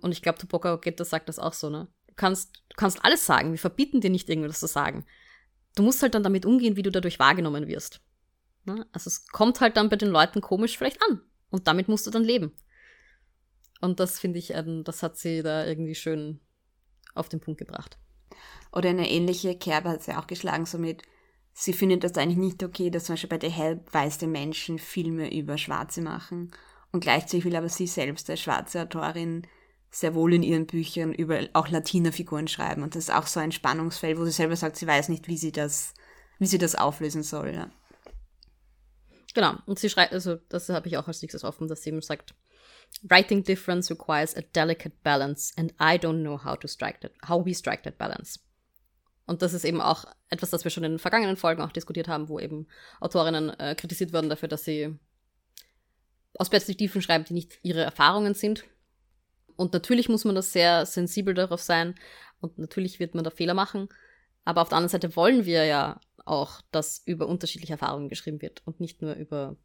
Und 0.00 0.12
ich 0.12 0.20
glaube, 0.20 0.38
Tupoka 0.38 0.74
Ogeta 0.74 1.04
sagt 1.04 1.28
das 1.28 1.38
auch 1.38 1.54
so, 1.54 1.70
ne? 1.70 1.88
Du 2.08 2.14
kannst, 2.14 2.54
du 2.68 2.76
kannst 2.76 3.04
alles 3.04 3.24
sagen. 3.24 3.52
Wir 3.52 3.58
verbieten 3.58 4.00
dir 4.00 4.10
nicht 4.10 4.28
irgendwas 4.28 4.60
zu 4.60 4.66
sagen. 4.66 5.06
Du 5.74 5.82
musst 5.82 6.02
halt 6.02 6.14
dann 6.14 6.22
damit 6.22 6.46
umgehen, 6.46 6.76
wie 6.76 6.82
du 6.82 6.92
dadurch 6.92 7.18
wahrgenommen 7.18 7.66
wirst. 7.66 8.00
Ne? 8.64 8.86
Also 8.92 9.08
es 9.08 9.26
kommt 9.26 9.60
halt 9.60 9.76
dann 9.76 9.88
bei 9.88 9.96
den 9.96 10.10
Leuten 10.10 10.40
komisch 10.40 10.76
vielleicht 10.76 11.02
an. 11.08 11.20
Und 11.50 11.66
damit 11.66 11.88
musst 11.88 12.06
du 12.06 12.10
dann 12.10 12.22
leben. 12.22 12.52
Und 13.80 14.00
das 14.00 14.18
finde 14.18 14.38
ich, 14.38 14.54
ähm, 14.54 14.84
das 14.84 15.02
hat 15.02 15.16
sie 15.16 15.42
da 15.42 15.66
irgendwie 15.66 15.94
schön 15.94 16.40
auf 17.14 17.28
den 17.28 17.40
Punkt 17.40 17.58
gebracht. 17.58 17.98
Oder 18.72 18.90
eine 18.90 19.10
ähnliche 19.10 19.56
Kerbe 19.56 19.90
hat 19.90 20.02
sie 20.02 20.14
auch 20.14 20.26
geschlagen, 20.26 20.66
somit 20.66 21.02
sie 21.54 21.72
findet 21.72 22.04
das 22.04 22.14
eigentlich 22.14 22.38
nicht 22.38 22.62
okay, 22.62 22.90
dass 22.90 23.04
zum 23.04 23.14
Beispiel 23.14 23.30
bei 23.30 23.40
The 23.40 23.54
Help 23.54 23.94
weiße 23.94 24.26
Menschen 24.26 24.78
Filme 24.78 25.32
über 25.34 25.56
Schwarze 25.56 26.02
machen. 26.02 26.50
Und 26.92 27.00
gleichzeitig 27.00 27.44
will 27.44 27.56
aber 27.56 27.68
sie 27.68 27.86
selbst 27.86 28.28
als 28.28 28.40
schwarze 28.40 28.82
Autorin 28.82 29.46
sehr 29.90 30.14
wohl 30.14 30.34
in 30.34 30.42
ihren 30.42 30.66
Büchern 30.66 31.12
über 31.12 31.40
auch 31.52 31.68
Latina-Figuren 31.68 32.48
schreiben. 32.48 32.82
Und 32.82 32.96
das 32.96 33.04
ist 33.04 33.14
auch 33.14 33.28
so 33.28 33.40
ein 33.40 33.52
Spannungsfeld, 33.52 34.18
wo 34.18 34.24
sie 34.24 34.32
selber 34.32 34.56
sagt, 34.56 34.76
sie 34.76 34.86
weiß 34.86 35.08
nicht, 35.08 35.28
wie 35.28 35.36
sie 35.36 35.52
das, 35.52 35.94
wie 36.38 36.46
sie 36.46 36.58
das 36.58 36.74
auflösen 36.74 37.22
soll. 37.22 37.54
Ja. 37.54 37.70
Genau. 39.34 39.54
Und 39.66 39.78
sie 39.78 39.88
schreibt, 39.88 40.12
also 40.12 40.36
das 40.48 40.68
habe 40.68 40.88
ich 40.88 40.96
auch 40.96 41.06
als 41.06 41.22
nächstes 41.22 41.44
offen, 41.44 41.68
dass 41.68 41.82
sie 41.82 41.90
eben 41.90 42.02
sagt, 42.02 42.34
Writing 43.02 43.42
difference 43.42 43.90
requires 43.90 44.36
a 44.36 44.40
delicate 44.40 44.94
balance, 45.02 45.52
and 45.56 45.72
I 45.80 45.98
don't 45.98 46.22
know 46.22 46.38
how 46.44 46.56
to 46.56 46.68
strike 46.68 47.00
that, 47.00 47.12
how 47.28 47.44
we 47.44 47.54
strike 47.54 47.82
that 47.82 47.98
balance. 47.98 48.38
Und 49.26 49.42
das 49.42 49.54
ist 49.54 49.64
eben 49.64 49.80
auch 49.80 50.04
etwas, 50.28 50.50
das 50.50 50.64
wir 50.64 50.70
schon 50.70 50.84
in 50.84 50.92
den 50.92 50.98
vergangenen 50.98 51.36
Folgen 51.36 51.62
auch 51.62 51.72
diskutiert 51.72 52.08
haben, 52.08 52.28
wo 52.28 52.38
eben 52.38 52.66
Autorinnen 53.00 53.50
äh, 53.58 53.74
kritisiert 53.74 54.12
werden 54.12 54.28
dafür, 54.28 54.48
dass 54.48 54.64
sie 54.64 54.98
aus 56.36 56.50
Perspektiven 56.50 57.00
schreiben, 57.00 57.24
die 57.24 57.34
nicht 57.34 57.58
ihre 57.62 57.82
Erfahrungen 57.82 58.34
sind. 58.34 58.64
Und 59.56 59.72
natürlich 59.72 60.08
muss 60.08 60.24
man 60.24 60.34
da 60.34 60.42
sehr 60.42 60.84
sensibel 60.84 61.32
darauf 61.32 61.62
sein 61.62 61.94
und 62.40 62.58
natürlich 62.58 62.98
wird 62.98 63.14
man 63.14 63.24
da 63.24 63.30
Fehler 63.30 63.54
machen. 63.54 63.88
Aber 64.44 64.60
auf 64.62 64.68
der 64.68 64.78
anderen 64.78 64.90
Seite 64.90 65.16
wollen 65.16 65.46
wir 65.46 65.64
ja 65.64 66.00
auch, 66.26 66.60
dass 66.70 67.02
über 67.06 67.26
unterschiedliche 67.26 67.74
Erfahrungen 67.74 68.08
geschrieben 68.08 68.42
wird 68.42 68.62
und 68.66 68.80
nicht 68.80 69.00
nur 69.00 69.14
über 69.14 69.56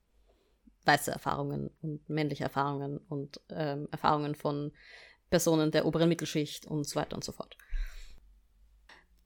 weiße 0.86 1.12
Erfahrungen 1.12 1.70
und 1.82 2.07
männliche 2.07 2.43
Erfahrungen 2.43 2.97
und 2.97 3.41
ähm, 3.49 3.88
Erfahrungen 3.91 4.36
von 4.36 4.72
Personen 5.30 5.72
der 5.72 5.86
oberen 5.86 6.07
Mittelschicht 6.07 6.66
und 6.66 6.88
so 6.88 6.99
weiter 6.99 7.16
und 7.16 7.24
so 7.24 7.32
fort 7.32 7.57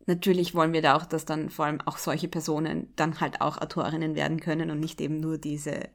natürlich 0.05 0.53
wollen 0.53 0.73
wir 0.73 0.81
da 0.81 0.95
auch, 0.95 1.05
dass 1.05 1.25
dann 1.25 1.49
vor 1.49 1.65
allem 1.65 1.81
auch 1.81 1.97
solche 1.97 2.27
Personen 2.27 2.93
dann 2.95 3.19
halt 3.19 3.41
auch 3.41 3.57
Autorinnen 3.57 4.15
werden 4.15 4.39
können 4.39 4.71
und 4.71 4.79
nicht 4.79 5.01
eben 5.01 5.19
nur 5.19 5.37
diese 5.37 5.89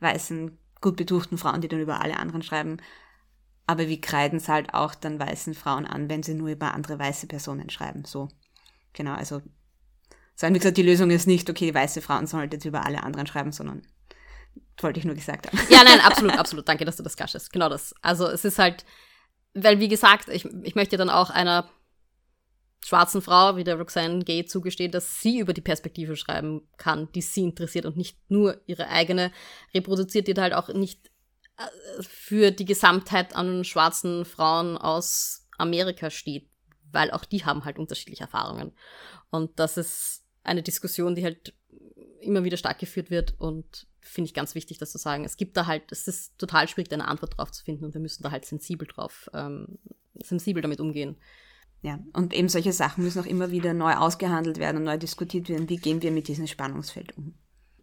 weißen, 0.00 0.58
gut 0.80 0.96
betuchten 0.96 1.38
Frauen, 1.38 1.60
die 1.60 1.68
dann 1.68 1.80
über 1.80 2.00
alle 2.00 2.18
anderen 2.18 2.42
schreiben. 2.42 2.78
Aber 3.66 3.88
wir 3.88 4.00
kreiden 4.00 4.38
es 4.38 4.48
halt 4.48 4.74
auch 4.74 4.94
dann 4.94 5.18
weißen 5.18 5.54
Frauen 5.54 5.86
an, 5.86 6.08
wenn 6.08 6.22
sie 6.22 6.34
nur 6.34 6.50
über 6.50 6.74
andere 6.74 6.98
weiße 6.98 7.26
Personen 7.26 7.70
schreiben. 7.70 8.04
So. 8.04 8.28
Genau, 8.92 9.14
also 9.14 9.42
sagen 10.34 10.54
wir 10.54 10.60
gesagt, 10.60 10.76
die 10.76 10.82
Lösung 10.82 11.10
ist 11.10 11.26
nicht, 11.26 11.50
okay, 11.50 11.74
weiße 11.74 12.02
Frauen 12.02 12.26
sollen 12.26 12.42
halt 12.42 12.52
jetzt 12.52 12.64
über 12.64 12.84
alle 12.84 13.02
anderen 13.02 13.26
schreiben, 13.26 13.52
sondern 13.52 13.82
wollte 14.80 15.00
ich 15.00 15.06
nur 15.06 15.14
gesagt 15.14 15.46
haben. 15.46 15.58
Ja, 15.70 15.82
nein, 15.82 16.00
absolut, 16.04 16.38
absolut. 16.38 16.68
Danke, 16.68 16.84
dass 16.84 16.96
du 16.96 17.02
das 17.02 17.16
gashest. 17.16 17.52
Genau 17.52 17.68
das. 17.68 17.94
Also 18.02 18.28
es 18.28 18.44
ist 18.44 18.58
halt, 18.58 18.84
weil 19.54 19.80
wie 19.80 19.88
gesagt, 19.88 20.28
ich, 20.28 20.44
ich 20.62 20.74
möchte 20.74 20.96
dann 20.96 21.10
auch 21.10 21.30
einer 21.30 21.68
schwarzen 22.84 23.22
Frau, 23.22 23.56
wie 23.56 23.64
der 23.64 23.76
Roxanne 23.76 24.24
Gay 24.24 24.44
zugesteht, 24.44 24.94
dass 24.94 25.20
sie 25.20 25.40
über 25.40 25.52
die 25.52 25.60
Perspektive 25.60 26.16
schreiben 26.16 26.68
kann, 26.76 27.10
die 27.12 27.22
sie 27.22 27.42
interessiert 27.42 27.86
und 27.86 27.96
nicht 27.96 28.18
nur 28.28 28.60
ihre 28.66 28.88
eigene 28.88 29.32
reproduziert, 29.74 30.28
die 30.28 30.34
halt 30.34 30.52
auch 30.52 30.68
nicht 30.68 31.10
äh, 31.58 32.02
für 32.02 32.50
die 32.50 32.64
Gesamtheit 32.64 33.34
an 33.34 33.64
schwarzen 33.64 34.24
Frauen 34.24 34.76
aus 34.76 35.46
Amerika 35.58 36.10
steht, 36.10 36.48
weil 36.92 37.10
auch 37.10 37.24
die 37.24 37.44
haben 37.44 37.64
halt 37.64 37.78
unterschiedliche 37.78 38.24
Erfahrungen. 38.24 38.72
Und 39.30 39.58
das 39.58 39.76
ist 39.76 40.24
eine 40.44 40.62
Diskussion, 40.62 41.14
die 41.14 41.24
halt 41.24 41.54
immer 42.20 42.44
wieder 42.44 42.56
stark 42.56 42.78
geführt 42.78 43.10
wird 43.10 43.34
und 43.38 43.86
finde 44.00 44.28
ich 44.28 44.34
ganz 44.34 44.54
wichtig, 44.54 44.78
das 44.78 44.92
zu 44.92 44.98
sagen. 44.98 45.24
Es 45.24 45.36
gibt 45.36 45.56
da 45.56 45.66
halt, 45.66 45.90
es 45.90 46.06
ist 46.08 46.38
total 46.38 46.68
schwierig, 46.68 46.92
eine 46.92 47.08
Antwort 47.08 47.36
drauf 47.36 47.50
zu 47.50 47.64
finden 47.64 47.84
und 47.84 47.94
wir 47.94 48.00
müssen 48.00 48.22
da 48.22 48.30
halt 48.30 48.44
sensibel 48.44 48.86
drauf, 48.86 49.28
ähm, 49.34 49.78
sensibel 50.22 50.62
damit 50.62 50.80
umgehen. 50.80 51.16
Ja, 51.82 51.98
und 52.14 52.34
eben 52.34 52.48
solche 52.48 52.72
Sachen 52.72 53.04
müssen 53.04 53.20
auch 53.20 53.26
immer 53.26 53.50
wieder 53.50 53.74
neu 53.74 53.94
ausgehandelt 53.94 54.58
werden 54.58 54.78
und 54.78 54.84
neu 54.84 54.98
diskutiert 54.98 55.48
werden. 55.48 55.68
Wie 55.68 55.76
gehen 55.76 56.02
wir 56.02 56.10
mit 56.10 56.28
diesem 56.28 56.46
Spannungsfeld 56.46 57.16
um? 57.16 57.34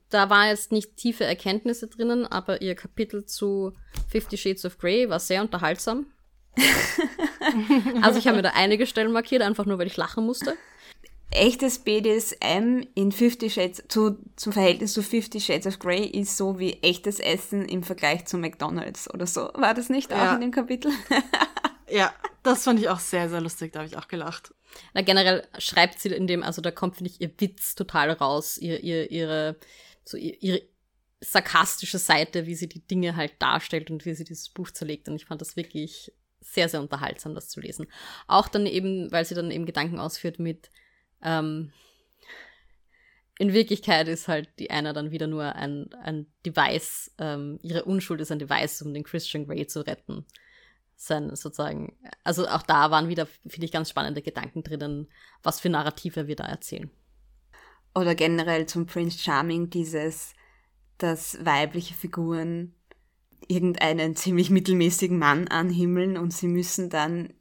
Da 0.09 0.29
war 0.29 0.47
jetzt 0.47 0.71
nicht 0.71 0.95
tiefe 0.97 1.23
Erkenntnisse 1.23 1.87
drinnen, 1.87 2.25
aber 2.27 2.61
ihr 2.61 2.75
Kapitel 2.75 3.25
zu 3.25 3.73
Fifty 4.09 4.37
Shades 4.37 4.65
of 4.65 4.77
Grey 4.77 5.09
war 5.09 5.19
sehr 5.19 5.41
unterhaltsam. 5.41 6.07
also 8.01 8.19
ich 8.19 8.27
habe 8.27 8.37
mir 8.37 8.43
da 8.43 8.51
einige 8.53 8.85
Stellen 8.85 9.11
markiert, 9.11 9.41
einfach 9.41 9.65
nur 9.65 9.79
weil 9.79 9.87
ich 9.87 9.97
lachen 9.97 10.25
musste. 10.25 10.55
echtes 11.31 11.79
BDSM 11.79 12.81
in 12.93 13.11
Fifty 13.11 13.49
Shades 13.49 13.83
zu, 13.87 14.17
zum 14.35 14.53
Verhältnis 14.53 14.93
zu 14.93 15.01
Fifty 15.01 15.39
Shades 15.39 15.65
of 15.65 15.79
Grey 15.79 16.05
ist 16.05 16.37
so 16.37 16.59
wie 16.59 16.73
echtes 16.83 17.19
Essen 17.19 17.65
im 17.65 17.81
Vergleich 17.81 18.25
zu 18.25 18.37
McDonalds 18.37 19.11
oder 19.11 19.25
so. 19.25 19.49
War 19.55 19.73
das 19.73 19.89
nicht 19.89 20.11
ja. 20.11 20.29
auch 20.29 20.35
in 20.35 20.41
dem 20.41 20.51
Kapitel? 20.51 20.91
ja, 21.89 22.13
das 22.43 22.63
fand 22.63 22.79
ich 22.79 22.89
auch 22.89 22.99
sehr, 22.99 23.29
sehr 23.29 23.41
lustig. 23.41 23.73
Da 23.73 23.79
habe 23.79 23.88
ich 23.88 23.97
auch 23.97 24.07
gelacht. 24.07 24.53
Na, 24.93 25.01
generell 25.01 25.47
schreibt 25.57 25.99
sie 25.99 26.09
in 26.09 26.27
dem, 26.27 26.43
also 26.43 26.61
da 26.61 26.71
kommt, 26.71 26.97
finde 26.97 27.11
ich, 27.11 27.21
ihr 27.21 27.31
Witz 27.39 27.75
total 27.75 28.11
raus, 28.11 28.57
ihr, 28.57 28.81
ihr, 28.84 29.11
ihre, 29.11 29.57
so 30.03 30.17
ihre 30.17 30.61
sarkastische 31.21 31.99
Seite, 31.99 32.45
wie 32.45 32.55
sie 32.55 32.67
die 32.67 32.86
Dinge 32.86 33.15
halt 33.15 33.34
darstellt 33.39 33.89
und 33.89 34.05
wie 34.05 34.13
sie 34.13 34.25
dieses 34.25 34.49
Buch 34.49 34.71
zerlegt. 34.71 35.07
Und 35.07 35.15
ich 35.15 35.25
fand 35.25 35.41
das 35.41 35.55
wirklich 35.55 36.11
sehr, 36.41 36.67
sehr 36.67 36.81
unterhaltsam, 36.81 37.34
das 37.36 37.49
zu 37.49 37.61
lesen. 37.61 37.88
Auch 38.27 38.47
dann 38.47 38.65
eben, 38.65 39.11
weil 39.11 39.25
sie 39.25 39.36
dann 39.36 39.51
eben 39.51 39.65
Gedanken 39.65 39.99
ausführt 39.99 40.39
mit, 40.39 40.69
ähm, 41.23 41.71
in 43.39 43.53
Wirklichkeit 43.53 44.07
ist 44.07 44.27
halt 44.27 44.49
die 44.59 44.69
einer 44.69 44.93
dann 44.93 45.11
wieder 45.11 45.27
nur 45.27 45.55
ein, 45.55 45.91
ein 45.93 46.27
Device, 46.45 47.11
ähm, 47.17 47.59
ihre 47.63 47.86
Unschuld 47.86 48.21
ist 48.21 48.31
ein 48.31 48.39
Device, 48.39 48.81
um 48.84 48.93
den 48.93 49.03
Christian 49.03 49.47
Grey 49.47 49.65
zu 49.65 49.86
retten. 49.86 50.25
Sein 51.06 51.36
sozusagen, 51.36 51.97
also 52.24 52.47
auch 52.47 52.62
da 52.62 52.89
waren 52.89 53.10
wieder, 53.10 53.28
finde 53.45 53.66
ich, 53.66 53.74
ganz 53.74 53.89
spannende 53.89 54.22
Gedanken 54.22 54.64
drinnen, 54.64 55.10
was 55.41 55.60
für 55.60 55.70
Narrative 55.70 56.28
wir 56.28 56.38
da 56.38 56.45
erzählen. 56.45 56.89
Oder 57.93 58.16
generell 58.16 58.68
zum 58.68 58.86
Prince 58.86 59.20
Charming 59.20 59.70
dieses, 59.70 60.34
dass 60.97 61.43
weibliche 61.43 61.93
Figuren 61.93 62.74
irgendeinen 63.49 64.16
ziemlich 64.16 64.49
mittelmäßigen 64.49 65.20
Mann 65.20 65.49
anhimmeln 65.49 66.18
und 66.18 66.32
sie 66.32 66.47
müssen 66.47 66.89
dann, 66.89 67.34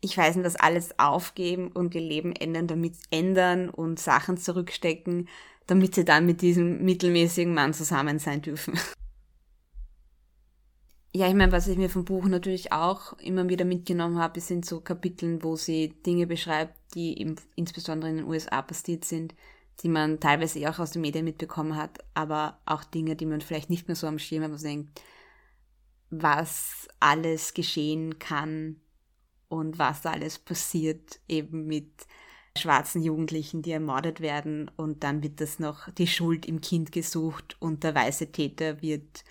ich 0.00 0.16
weiß 0.16 0.36
nicht, 0.36 0.46
das 0.46 0.56
alles 0.56 0.98
aufgeben 0.98 1.72
und 1.72 1.94
ihr 1.94 2.00
Leben 2.00 2.32
ändern, 2.34 2.66
damit 2.66 2.94
ändern 3.10 3.68
und 3.68 4.00
Sachen 4.00 4.38
zurückstecken, 4.38 5.28
damit 5.66 5.94
sie 5.94 6.06
dann 6.06 6.24
mit 6.24 6.40
diesem 6.40 6.82
mittelmäßigen 6.82 7.52
Mann 7.52 7.74
zusammen 7.74 8.18
sein 8.18 8.40
dürfen. 8.40 8.78
Ja, 11.16 11.28
ich 11.28 11.34
meine, 11.34 11.50
was 11.50 11.66
ich 11.66 11.78
mir 11.78 11.88
vom 11.88 12.04
Buch 12.04 12.26
natürlich 12.26 12.72
auch 12.72 13.14
immer 13.14 13.48
wieder 13.48 13.64
mitgenommen 13.64 14.18
habe, 14.18 14.38
sind 14.38 14.66
so 14.66 14.82
Kapiteln, 14.82 15.42
wo 15.42 15.56
sie 15.56 15.94
Dinge 16.04 16.26
beschreibt, 16.26 16.74
die 16.94 17.18
eben 17.18 17.36
insbesondere 17.54 18.10
in 18.10 18.18
den 18.18 18.26
USA 18.26 18.60
passiert 18.60 19.06
sind, 19.06 19.34
die 19.80 19.88
man 19.88 20.20
teilweise 20.20 20.68
auch 20.68 20.78
aus 20.78 20.90
den 20.90 21.00
Medien 21.00 21.24
mitbekommen 21.24 21.74
hat, 21.74 22.04
aber 22.12 22.60
auch 22.66 22.84
Dinge, 22.84 23.16
die 23.16 23.24
man 23.24 23.40
vielleicht 23.40 23.70
nicht 23.70 23.88
mehr 23.88 23.96
so 23.96 24.06
am 24.06 24.18
Schirm 24.18 24.42
hat, 24.42 24.50
man 24.50 24.60
denkt, 24.60 25.00
was 26.10 26.86
alles 27.00 27.54
geschehen 27.54 28.18
kann 28.18 28.76
und 29.48 29.78
was 29.78 30.04
alles 30.04 30.38
passiert 30.38 31.20
eben 31.28 31.66
mit 31.66 32.06
schwarzen 32.58 33.02
Jugendlichen, 33.02 33.62
die 33.62 33.72
ermordet 33.72 34.20
werden 34.20 34.70
und 34.76 35.02
dann 35.02 35.22
wird 35.22 35.40
das 35.40 35.60
noch 35.60 35.90
die 35.94 36.08
Schuld 36.08 36.44
im 36.44 36.60
Kind 36.60 36.92
gesucht 36.92 37.56
und 37.58 37.84
der 37.84 37.94
weiße 37.94 38.32
Täter 38.32 38.82
wird, 38.82 39.24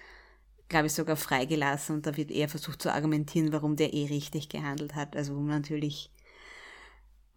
glaube 0.68 0.88
ich, 0.88 0.94
sogar 0.94 1.16
freigelassen 1.16 1.98
und 1.98 2.06
da 2.06 2.18
wird 2.18 2.32
eher 2.32 2.50
versucht 2.50 2.82
zu 2.82 2.92
argumentieren, 2.92 3.54
warum 3.54 3.76
der 3.76 3.94
eh 3.94 4.06
richtig 4.06 4.50
gehandelt 4.50 4.96
hat. 4.96 5.16
Also 5.16 5.36
wo 5.36 5.40
man 5.40 5.62
natürlich 5.62 6.12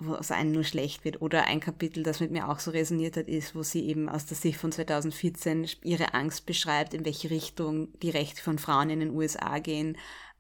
wo 0.01 0.15
es 0.15 0.31
einem 0.31 0.53
nur 0.53 0.65
schlecht 0.65 1.05
wird. 1.05 1.21
Oder 1.23 1.47
ein 1.47 1.61
Kapitel, 1.61 2.03
das 2.03 2.21
mit 2.21 2.31
mir 2.31 2.49
auch 2.49 2.61
so 2.61 2.71
resoniert 2.71 3.17
hat, 3.17 3.27
ist, 3.27 3.55
wo 3.55 3.63
sie 3.63 3.87
eben 3.87 4.09
aus 4.09 4.27
der 4.27 4.37
Sicht 4.37 4.59
von 4.59 4.71
2014 4.71 5.69
ihre 5.83 6.15
Angst 6.15 6.47
beschreibt, 6.47 6.95
in 6.95 7.05
welche 7.05 7.31
Richtung 7.31 7.89
die 8.01 8.11
Rechte 8.11 8.41
von 8.41 8.59
Frauen 8.59 8.91
in 8.91 9.01
den 9.01 9.11
USA 9.11 9.59
gehen, 9.59 9.97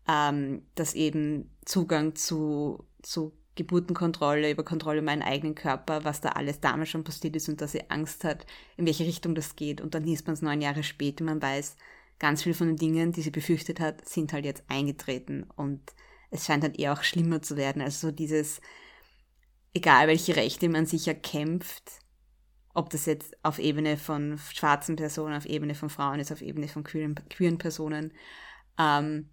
ähm, 0.06 0.62
dass 0.74 0.94
eben 0.94 1.50
Zugang 1.64 2.14
zu, 2.14 2.84
zu 3.02 3.32
Geburtenkontrolle, 3.56 4.52
über 4.52 4.64
Kontrolle 4.64 4.98
über 4.98 5.06
meinen 5.06 5.22
eigenen 5.22 5.56
Körper, 5.56 6.04
was 6.04 6.20
da 6.20 6.30
alles 6.30 6.60
damals 6.60 6.90
schon 6.90 7.02
passiert 7.02 7.34
ist 7.34 7.48
und 7.48 7.60
dass 7.60 7.72
sie 7.72 7.90
Angst 7.90 8.22
hat, 8.22 8.46
in 8.76 8.86
welche 8.86 9.04
Richtung 9.04 9.34
das 9.34 9.56
geht. 9.56 9.80
Und 9.80 9.94
dann 9.94 10.04
liest 10.04 10.26
man 10.28 10.34
es 10.34 10.42
neun 10.42 10.60
Jahre 10.60 10.84
später, 10.84 11.24
man 11.24 11.42
weiß, 11.42 11.76
ganz 12.18 12.42
viel 12.42 12.54
von 12.54 12.68
den 12.68 12.76
Dingen, 12.76 13.12
die 13.12 13.22
sie 13.22 13.30
befürchtet 13.30 13.80
hat, 13.80 14.06
sind 14.08 14.32
halt 14.32 14.44
jetzt 14.44 14.64
eingetreten 14.68 15.46
und 15.56 15.80
es 16.30 16.46
scheint 16.46 16.62
halt 16.62 16.78
eher 16.78 16.92
auch 16.92 17.02
schlimmer 17.02 17.42
zu 17.42 17.56
werden. 17.56 17.80
Also 17.80 18.08
so 18.08 18.12
dieses, 18.12 18.60
egal 19.72 20.08
welche 20.08 20.36
Rechte 20.36 20.68
man 20.68 20.86
sich 20.86 21.08
erkämpft, 21.08 22.00
ob 22.74 22.90
das 22.90 23.06
jetzt 23.06 23.36
auf 23.42 23.58
Ebene 23.58 23.96
von 23.96 24.38
schwarzen 24.52 24.96
Personen, 24.96 25.36
auf 25.36 25.46
Ebene 25.46 25.74
von 25.74 25.90
Frauen 25.90 26.20
ist, 26.20 26.30
auf 26.30 26.42
Ebene 26.42 26.68
von 26.68 26.84
queeren, 26.84 27.14
queeren 27.28 27.58
Personen, 27.58 28.12
ähm, 28.78 29.30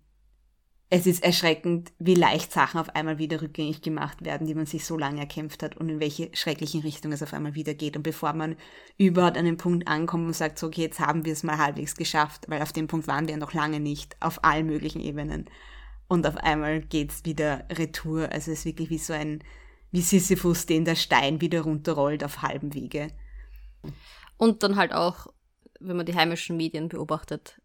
es 0.90 1.08
ist 1.08 1.24
erschreckend, 1.24 1.92
wie 1.98 2.14
leicht 2.14 2.52
Sachen 2.52 2.80
auf 2.80 2.96
einmal 2.96 3.18
wieder 3.18 3.42
rückgängig 3.42 3.82
gemacht 3.82 4.24
werden, 4.24 4.46
die 4.46 4.54
man 4.54 4.68
sich 4.68 4.86
so 4.86 4.98
lange 4.98 5.20
erkämpft 5.20 5.64
hat 5.64 5.76
und 5.78 5.90
in 5.90 6.00
welche 6.00 6.30
schrecklichen 6.34 6.82
Richtungen 6.82 7.14
es 7.14 7.24
auf 7.24 7.34
einmal 7.34 7.56
wieder 7.56 7.74
geht. 7.74 7.98
Und 7.98 8.04
bevor 8.04 8.34
man 8.34 8.56
überhaupt 8.98 9.38
an 9.38 9.46
den 9.46 9.58
Punkt 9.58 9.88
ankommt 9.88 10.28
und 10.28 10.36
sagt, 10.36 10.60
so, 10.60 10.68
okay, 10.68 10.84
jetzt 10.84 11.00
haben 11.00 11.26
wir 11.26 11.34
es 11.34 11.42
mal 11.42 11.58
halbwegs 11.58 11.96
geschafft, 11.96 12.46
weil 12.50 12.62
auf 12.62 12.72
dem 12.72 12.88
Punkt 12.88 13.08
waren 13.08 13.28
wir 13.28 13.38
noch 13.38 13.54
lange 13.54 13.80
nicht, 13.80 14.16
auf 14.20 14.44
allen 14.44 14.68
möglichen 14.68 15.02
Ebenen. 15.02 15.50
Und 16.08 16.28
auf 16.28 16.38
einmal 16.38 16.82
geht's 16.82 17.26
wieder 17.26 17.66
retour. 17.72 18.32
Also 18.32 18.52
es 18.52 18.60
ist 18.60 18.66
wirklich 18.66 18.92
wie 18.92 19.00
so 19.00 19.14
ein, 19.14 19.44
wie 19.92 20.02
Sisyphus, 20.02 20.68
den 20.68 20.86
der 20.86 20.96
Stein 20.96 21.42
wieder 21.42 21.62
runterrollt 21.62 22.24
auf 22.24 22.44
halbem 22.44 22.76
Wege. 22.76 23.08
Und 24.38 24.62
dann 24.62 24.76
halt 24.76 24.94
auch, 24.94 25.28
wenn 25.80 25.98
man 25.98 26.06
die 26.06 26.16
heimischen 26.16 26.58
Medien 26.58 26.90
beobachtet, 26.90 27.60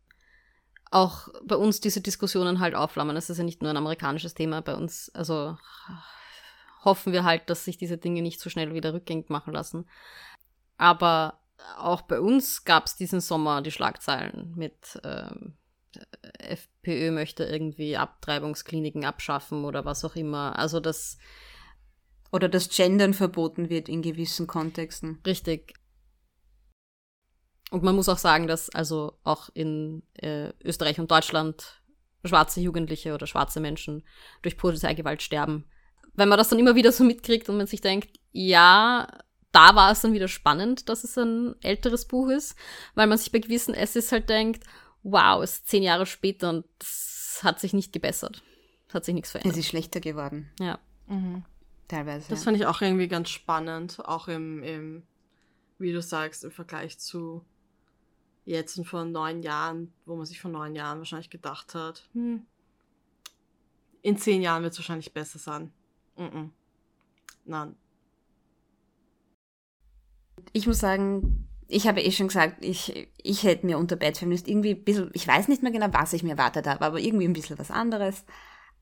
auch 0.90 1.28
bei 1.44 1.56
uns 1.56 1.80
diese 1.80 2.00
Diskussionen 2.00 2.60
halt 2.60 2.74
aufflammen. 2.74 3.14
Das 3.14 3.30
ist 3.30 3.38
ja 3.38 3.44
nicht 3.44 3.62
nur 3.62 3.70
ein 3.70 3.76
amerikanisches 3.76 4.34
Thema 4.34 4.60
bei 4.60 4.74
uns. 4.74 5.10
Also 5.14 5.56
hoffen 6.84 7.12
wir 7.12 7.24
halt, 7.24 7.48
dass 7.48 7.64
sich 7.64 7.78
diese 7.78 7.98
Dinge 7.98 8.22
nicht 8.22 8.40
so 8.40 8.50
schnell 8.50 8.74
wieder 8.74 8.92
rückgängig 8.92 9.30
machen 9.30 9.52
lassen. 9.52 9.88
Aber 10.76 11.40
auch 11.78 12.02
bei 12.02 12.20
uns 12.20 12.64
gab 12.64 12.86
es 12.86 12.96
diesen 12.96 13.20
Sommer 13.20 13.62
die 13.62 13.70
Schlagzeilen 13.70 14.54
mit 14.56 15.00
ähm, 15.04 15.56
FPÖ 16.38 17.10
möchte 17.10 17.44
irgendwie 17.44 17.96
Abtreibungskliniken 17.96 19.04
abschaffen 19.04 19.64
oder 19.64 19.84
was 19.84 20.04
auch 20.04 20.16
immer. 20.16 20.58
Also 20.58 20.80
das 20.80 21.18
oder 22.32 22.48
dass 22.48 22.68
Gendern 22.68 23.12
verboten 23.12 23.70
wird 23.70 23.88
in 23.88 24.02
gewissen 24.02 24.46
Kontexten. 24.46 25.20
Richtig. 25.26 25.74
Und 27.70 27.82
man 27.82 27.94
muss 27.94 28.08
auch 28.08 28.18
sagen, 28.18 28.46
dass 28.46 28.68
also 28.70 29.18
auch 29.22 29.48
in 29.54 30.02
äh, 30.14 30.52
Österreich 30.64 30.98
und 30.98 31.10
Deutschland 31.10 31.80
schwarze 32.24 32.60
Jugendliche 32.60 33.14
oder 33.14 33.26
schwarze 33.26 33.60
Menschen 33.60 34.04
durch 34.42 34.56
Polizeigewalt 34.56 35.22
sterben. 35.22 35.64
Wenn 36.14 36.28
man 36.28 36.38
das 36.38 36.48
dann 36.48 36.58
immer 36.58 36.74
wieder 36.74 36.92
so 36.92 37.04
mitkriegt 37.04 37.48
und 37.48 37.56
man 37.56 37.66
sich 37.66 37.80
denkt, 37.80 38.18
ja, 38.32 39.06
da 39.52 39.74
war 39.74 39.92
es 39.92 40.00
dann 40.00 40.12
wieder 40.12 40.28
spannend, 40.28 40.88
dass 40.88 41.04
es 41.04 41.16
ein 41.16 41.54
älteres 41.62 42.06
Buch 42.06 42.28
ist, 42.28 42.56
weil 42.94 43.06
man 43.06 43.18
sich 43.18 43.32
bei 43.32 43.38
gewissen 43.38 43.74
Essays 43.74 44.12
halt 44.12 44.28
denkt, 44.28 44.64
wow, 45.02 45.42
es 45.42 45.54
ist 45.54 45.68
zehn 45.68 45.82
Jahre 45.82 46.06
später 46.06 46.50
und 46.50 46.66
es 46.80 47.40
hat 47.42 47.60
sich 47.60 47.72
nicht 47.72 47.92
gebessert. 47.92 48.42
Es 48.88 48.94
hat 48.94 49.04
sich 49.04 49.14
nichts 49.14 49.30
verändert. 49.30 49.52
Es 49.52 49.58
ist 49.58 49.68
schlechter 49.68 50.00
geworden. 50.00 50.50
Ja. 50.60 50.78
Mhm 51.06 51.44
teilweise. 51.90 52.28
Das 52.28 52.44
fand 52.44 52.56
ich 52.56 52.66
auch 52.66 52.80
irgendwie 52.80 53.08
ganz 53.08 53.28
spannend, 53.28 53.98
auch 54.04 54.28
im, 54.28 54.62
im, 54.62 55.02
wie 55.78 55.92
du 55.92 56.00
sagst, 56.00 56.44
im 56.44 56.50
Vergleich 56.50 56.98
zu 56.98 57.44
jetzt 58.50 58.76
und 58.76 58.84
vor 58.84 59.04
neun 59.04 59.42
Jahren, 59.42 59.92
wo 60.04 60.16
man 60.16 60.26
sich 60.26 60.40
vor 60.40 60.50
neun 60.50 60.74
Jahren 60.74 60.98
wahrscheinlich 60.98 61.30
gedacht 61.30 61.74
hat, 61.74 62.08
hm, 62.12 62.42
in 64.02 64.16
zehn 64.16 64.42
Jahren 64.42 64.62
wird 64.62 64.72
es 64.72 64.78
wahrscheinlich 64.78 65.12
besser 65.12 65.38
sein. 65.38 65.72
Mm 66.16 66.22
-mm. 66.22 66.50
Nein. 67.44 67.76
Ich 70.52 70.66
muss 70.66 70.78
sagen, 70.78 71.48
ich 71.68 71.86
habe 71.86 72.00
eh 72.00 72.10
schon 72.10 72.28
gesagt, 72.28 72.64
ich, 72.64 73.08
ich 73.22 73.42
hätte 73.44 73.66
mir 73.66 73.78
unter 73.78 73.96
Bad 73.96 74.18
Feminist 74.18 74.48
irgendwie 74.48 74.70
ein 74.70 74.84
bisschen, 74.84 75.10
ich 75.12 75.26
weiß 75.26 75.48
nicht 75.48 75.62
mehr 75.62 75.72
genau, 75.72 75.88
was 75.92 76.12
ich 76.12 76.22
mir 76.22 76.30
erwartet 76.30 76.66
habe, 76.66 76.84
aber 76.84 76.98
irgendwie 76.98 77.26
ein 77.26 77.32
bisschen 77.32 77.58
was 77.58 77.70
anderes. 77.70 78.24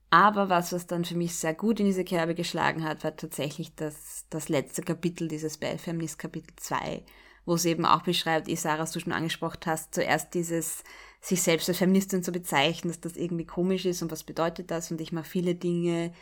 Aber 0.09 0.49
was, 0.49 0.73
was 0.73 0.87
dann 0.87 1.05
für 1.05 1.15
mich 1.15 1.35
sehr 1.35 1.53
gut 1.53 1.79
in 1.79 1.85
diese 1.85 2.03
Kerbe 2.03 2.33
geschlagen 2.33 2.83
hat, 2.83 3.03
war 3.03 3.15
tatsächlich 3.15 3.75
das, 3.75 4.25
das 4.31 4.49
letzte 4.49 4.81
Kapitel, 4.81 5.27
dieses 5.27 5.59
Bad 5.59 5.79
Feminist 5.79 6.17
Kapitel 6.17 6.51
2, 6.55 7.03
wo 7.49 7.57
sie 7.57 7.69
eben 7.69 7.85
auch 7.85 8.03
beschreibt, 8.03 8.47
Isara, 8.47 8.79
was 8.79 8.91
du 8.91 8.99
schon 8.99 9.11
angesprochen 9.11 9.59
hast, 9.65 9.93
zuerst 9.95 10.33
dieses, 10.35 10.83
sich 11.19 11.41
selbst 11.41 11.67
als 11.67 11.79
Feministin 11.79 12.23
zu 12.23 12.31
bezeichnen, 12.31 12.91
dass 12.91 13.01
das 13.01 13.17
irgendwie 13.17 13.45
komisch 13.45 13.85
ist 13.85 14.01
und 14.03 14.11
was 14.11 14.23
bedeutet 14.23 14.71
das 14.71 14.91
und 14.91 15.01
ich 15.01 15.11
mache 15.11 15.27
viele 15.27 15.55
Dinge, 15.55 16.13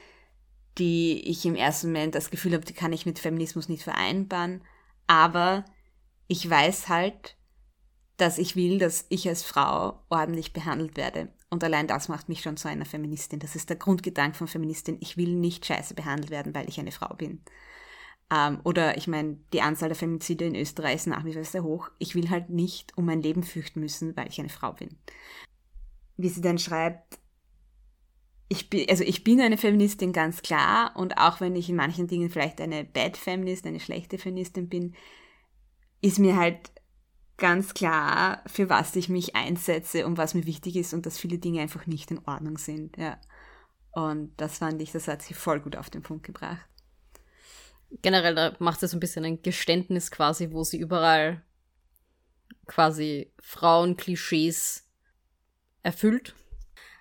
die 0.77 1.19
ich 1.29 1.45
im 1.45 1.55
ersten 1.55 1.87
Moment 1.87 2.15
das 2.15 2.29
Gefühl 2.31 2.53
habe, 2.53 2.63
die 2.63 2.73
kann 2.73 2.93
ich 2.93 3.05
mit 3.05 3.19
Feminismus 3.19 3.67
nicht 3.67 3.83
vereinbaren, 3.83 4.61
aber 5.05 5.65
ich 6.27 6.49
weiß 6.49 6.87
halt, 6.87 7.35
dass 8.15 8.37
ich 8.37 8.55
will, 8.55 8.79
dass 8.79 9.05
ich 9.09 9.27
als 9.27 9.43
Frau 9.43 9.99
ordentlich 10.09 10.53
behandelt 10.53 10.97
werde. 10.97 11.27
Und 11.49 11.63
allein 11.63 11.87
das 11.87 12.07
macht 12.07 12.29
mich 12.29 12.41
schon 12.41 12.57
zu 12.57 12.67
einer 12.67 12.85
Feministin. 12.85 13.39
Das 13.39 13.55
ist 13.55 13.69
der 13.69 13.77
Grundgedanke 13.77 14.37
von 14.37 14.47
Feministin. 14.47 14.97
Ich 15.01 15.17
will 15.17 15.35
nicht 15.35 15.65
scheiße 15.65 15.93
behandelt 15.93 16.31
werden, 16.31 16.55
weil 16.55 16.67
ich 16.67 16.79
eine 16.79 16.91
Frau 16.91 17.13
bin. 17.15 17.41
Ähm, 18.31 18.59
oder 18.63 18.97
ich 18.97 19.07
meine, 19.07 19.37
die 19.53 19.61
Anzahl 19.61 19.89
der 19.89 19.95
Femizide 19.95 20.45
in 20.45 20.55
Österreich 20.55 20.95
ist 20.95 21.07
nach 21.07 21.23
wie 21.23 21.33
vor 21.33 21.43
sehr 21.43 21.63
hoch. 21.63 21.89
Ich 21.97 22.15
will 22.15 22.29
halt 22.29 22.49
nicht 22.49 22.97
um 22.97 23.05
mein 23.05 23.21
Leben 23.21 23.43
fürchten 23.43 23.79
müssen, 23.79 24.15
weil 24.17 24.27
ich 24.27 24.39
eine 24.39 24.49
Frau 24.49 24.73
bin. 24.73 24.97
Wie 26.17 26.29
sie 26.29 26.41
dann 26.41 26.57
schreibt, 26.57 27.19
ich 28.49 28.69
bin, 28.69 28.89
also 28.89 29.03
ich 29.03 29.23
bin 29.23 29.41
eine 29.41 29.57
Feministin 29.57 30.13
ganz 30.13 30.41
klar 30.41 30.95
und 30.95 31.17
auch 31.17 31.41
wenn 31.41 31.55
ich 31.55 31.69
in 31.69 31.75
manchen 31.75 32.07
Dingen 32.07 32.29
vielleicht 32.29 32.61
eine 32.61 32.85
Bad 32.85 33.17
Feminist, 33.17 33.65
eine 33.65 33.79
schlechte 33.79 34.17
Feministin 34.17 34.69
bin, 34.69 34.95
ist 36.01 36.19
mir 36.19 36.37
halt 36.37 36.71
ganz 37.37 37.73
klar, 37.73 38.41
für 38.47 38.69
was 38.69 38.95
ich 38.95 39.09
mich 39.09 39.35
einsetze 39.35 40.05
und 40.05 40.17
was 40.17 40.33
mir 40.33 40.45
wichtig 40.45 40.75
ist 40.75 40.93
und 40.93 41.05
dass 41.05 41.19
viele 41.19 41.37
Dinge 41.37 41.61
einfach 41.61 41.85
nicht 41.87 42.09
in 42.11 42.19
Ordnung 42.25 42.57
sind, 42.57 42.97
ja. 42.97 43.19
Und 43.91 44.31
das 44.37 44.59
fand 44.59 44.81
ich, 44.81 44.91
das 44.91 45.07
hat 45.07 45.21
sie 45.21 45.33
voll 45.33 45.59
gut 45.59 45.75
auf 45.75 45.89
den 45.89 46.03
Punkt 46.03 46.23
gebracht. 46.25 46.67
Generell, 48.01 48.35
da 48.35 48.55
macht 48.59 48.79
sie 48.79 48.87
so 48.87 48.97
ein 48.97 48.99
bisschen 48.99 49.25
ein 49.25 49.41
Geständnis 49.41 50.11
quasi, 50.11 50.51
wo 50.51 50.63
sie 50.63 50.77
überall 50.77 51.41
quasi 52.65 53.33
Frauenklischees 53.39 54.87
erfüllt. 55.83 56.35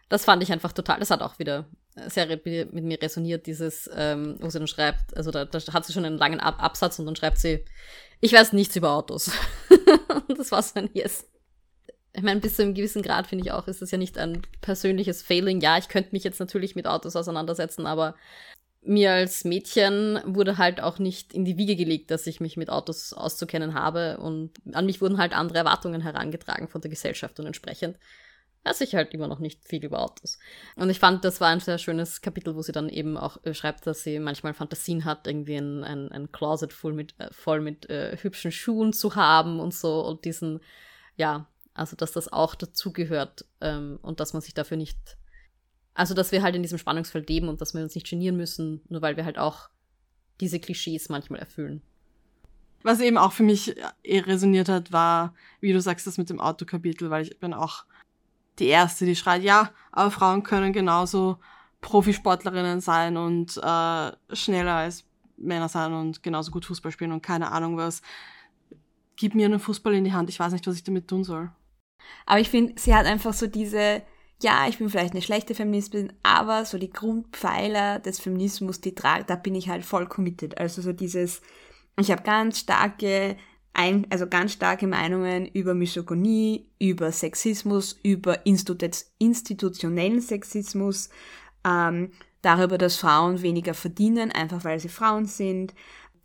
Das 0.08 0.24
fand 0.24 0.42
ich 0.42 0.52
einfach 0.52 0.72
total, 0.72 1.00
das 1.00 1.10
hat 1.10 1.22
auch 1.22 1.38
wieder 1.38 1.68
sehr 2.06 2.26
mit 2.26 2.44
mir 2.72 3.00
resoniert, 3.00 3.46
dieses, 3.46 3.90
ähm, 3.94 4.36
wo 4.40 4.50
sie 4.50 4.58
dann 4.58 4.68
schreibt, 4.68 5.16
also 5.16 5.30
da, 5.30 5.44
da 5.44 5.58
hat 5.72 5.84
sie 5.84 5.92
schon 5.92 6.04
einen 6.04 6.18
langen 6.18 6.40
Ab 6.40 6.62
Absatz 6.62 6.98
und 6.98 7.06
dann 7.06 7.16
schreibt 7.16 7.38
sie, 7.38 7.64
ich 8.20 8.32
weiß 8.32 8.52
nichts 8.52 8.76
über 8.76 8.92
Autos. 8.92 9.30
das 10.36 10.52
war 10.52 10.62
so 10.62 10.74
ein 10.74 10.90
Yes. 10.92 11.26
Ich 12.12 12.22
meine, 12.22 12.40
bis 12.40 12.56
zu 12.56 12.62
einem 12.62 12.74
gewissen 12.74 13.02
Grad 13.02 13.26
finde 13.26 13.44
ich 13.44 13.52
auch, 13.52 13.66
ist 13.66 13.82
das 13.82 13.90
ja 13.90 13.98
nicht 13.98 14.16
ein 14.16 14.42
persönliches 14.62 15.22
Failing. 15.22 15.60
Ja, 15.60 15.76
ich 15.76 15.88
könnte 15.88 16.10
mich 16.12 16.24
jetzt 16.24 16.40
natürlich 16.40 16.74
mit 16.74 16.86
Autos 16.86 17.14
auseinandersetzen, 17.14 17.86
aber 17.86 18.14
mir 18.86 19.12
als 19.12 19.44
Mädchen 19.44 20.20
wurde 20.24 20.58
halt 20.58 20.80
auch 20.80 20.98
nicht 20.98 21.34
in 21.34 21.44
die 21.44 21.56
Wiege 21.56 21.76
gelegt, 21.76 22.10
dass 22.10 22.26
ich 22.26 22.40
mich 22.40 22.56
mit 22.56 22.70
Autos 22.70 23.12
auszukennen 23.12 23.74
habe 23.74 24.18
und 24.18 24.52
an 24.72 24.86
mich 24.86 25.00
wurden 25.00 25.18
halt 25.18 25.32
andere 25.32 25.58
Erwartungen 25.58 26.00
herangetragen 26.00 26.68
von 26.68 26.80
der 26.80 26.90
Gesellschaft 26.90 27.38
und 27.40 27.46
entsprechend 27.46 27.98
weiß 28.66 28.80
ich 28.80 28.94
halt 28.94 29.14
immer 29.14 29.28
noch 29.28 29.38
nicht 29.38 29.66
viel 29.66 29.84
über 29.84 30.00
Autos. 30.00 30.38
Und 30.74 30.90
ich 30.90 30.98
fand, 30.98 31.24
das 31.24 31.40
war 31.40 31.48
ein 31.48 31.60
sehr 31.60 31.78
schönes 31.78 32.20
Kapitel, 32.20 32.56
wo 32.56 32.62
sie 32.62 32.72
dann 32.72 32.88
eben 32.88 33.16
auch 33.16 33.38
äh, 33.44 33.54
schreibt, 33.54 33.86
dass 33.86 34.02
sie 34.02 34.18
manchmal 34.18 34.54
Fantasien 34.54 35.04
hat, 35.04 35.26
irgendwie 35.26 35.56
ein, 35.56 35.84
ein, 35.84 36.10
ein 36.10 36.32
Closet 36.32 36.72
voll 36.72 36.92
mit, 36.92 37.14
äh, 37.18 37.32
voll 37.32 37.60
mit 37.60 37.88
äh, 37.88 38.16
hübschen 38.20 38.50
Schuhen 38.50 38.92
zu 38.92 39.14
haben 39.14 39.60
und 39.60 39.72
so 39.72 40.04
und 40.04 40.24
diesen, 40.24 40.60
ja, 41.16 41.48
also 41.74 41.94
dass 41.94 42.12
das 42.12 42.32
auch 42.32 42.54
dazugehört 42.54 43.44
ähm, 43.60 43.98
und 44.02 44.18
dass 44.18 44.32
man 44.32 44.42
sich 44.42 44.54
dafür 44.54 44.76
nicht, 44.76 45.16
also 45.96 46.14
dass 46.14 46.30
wir 46.30 46.42
halt 46.42 46.54
in 46.54 46.62
diesem 46.62 46.78
Spannungsfeld 46.78 47.28
leben 47.28 47.48
und 47.48 47.60
dass 47.60 47.74
wir 47.74 47.82
uns 47.82 47.94
nicht 47.94 48.08
genieren 48.08 48.36
müssen, 48.36 48.82
nur 48.88 49.02
weil 49.02 49.16
wir 49.16 49.24
halt 49.24 49.38
auch 49.38 49.70
diese 50.40 50.60
Klischees 50.60 51.08
manchmal 51.08 51.40
erfüllen. 51.40 51.80
Was 52.82 53.00
eben 53.00 53.16
auch 53.16 53.32
für 53.32 53.42
mich 53.42 53.74
eh 54.04 54.20
resoniert 54.20 54.68
hat, 54.68 54.92
war, 54.92 55.34
wie 55.60 55.72
du 55.72 55.80
sagst, 55.80 56.06
das 56.06 56.18
mit 56.18 56.28
dem 56.30 56.38
Autokapitel, 56.38 57.10
weil 57.10 57.22
ich 57.22 57.40
bin 57.40 57.54
auch 57.54 57.84
die 58.58 58.66
erste, 58.66 59.06
die 59.06 59.16
schreit, 59.16 59.42
ja, 59.42 59.70
aber 59.90 60.10
Frauen 60.10 60.42
können 60.42 60.72
genauso 60.72 61.38
Profisportlerinnen 61.80 62.80
sein 62.80 63.16
und 63.16 63.56
äh, 63.56 64.12
schneller 64.34 64.74
als 64.74 65.04
Männer 65.38 65.68
sein 65.68 65.92
und 65.94 66.22
genauso 66.22 66.50
gut 66.50 66.66
Fußball 66.66 66.92
spielen 66.92 67.12
und 67.12 67.22
keine 67.22 67.52
Ahnung 67.52 67.76
was. 67.76 68.02
Gib 69.16 69.34
mir 69.34 69.46
einen 69.46 69.60
Fußball 69.60 69.94
in 69.94 70.04
die 70.04 70.12
Hand, 70.12 70.28
ich 70.28 70.38
weiß 70.38 70.52
nicht, 70.52 70.66
was 70.66 70.76
ich 70.76 70.84
damit 70.84 71.08
tun 71.08 71.24
soll. 71.24 71.50
Aber 72.26 72.40
ich 72.40 72.50
finde, 72.50 72.74
sie 72.76 72.94
hat 72.94 73.06
einfach 73.06 73.32
so 73.32 73.46
diese, 73.46 74.02
ja, 74.42 74.68
ich 74.68 74.78
bin 74.78 74.90
vielleicht 74.90 75.12
eine 75.12 75.22
schlechte 75.22 75.54
Feministin, 75.54 76.12
aber 76.22 76.64
so 76.64 76.78
die 76.78 76.90
Grundpfeiler 76.90 77.98
des 78.00 78.20
Feminismus, 78.20 78.80
die 78.80 78.94
trage, 78.94 79.24
da 79.26 79.36
bin 79.36 79.54
ich 79.54 79.68
halt 79.68 79.84
voll 79.84 80.06
committed. 80.06 80.58
Also 80.58 80.82
so 80.82 80.92
dieses, 80.92 81.40
ich 81.98 82.10
habe 82.10 82.22
ganz 82.22 82.60
starke 82.60 83.36
ein, 83.72 84.06
also 84.10 84.26
ganz 84.26 84.52
starke 84.52 84.86
Meinungen 84.86 85.46
über 85.46 85.74
Misogonie, 85.74 86.66
über 86.78 87.12
Sexismus, 87.12 87.98
über 88.02 88.46
institutionellen 88.46 90.20
Sexismus, 90.20 91.10
ähm, 91.64 92.10
darüber, 92.40 92.78
dass 92.78 92.96
Frauen 92.96 93.42
weniger 93.42 93.74
verdienen, 93.74 94.32
einfach 94.32 94.64
weil 94.64 94.80
sie 94.80 94.88
Frauen 94.88 95.26
sind, 95.26 95.74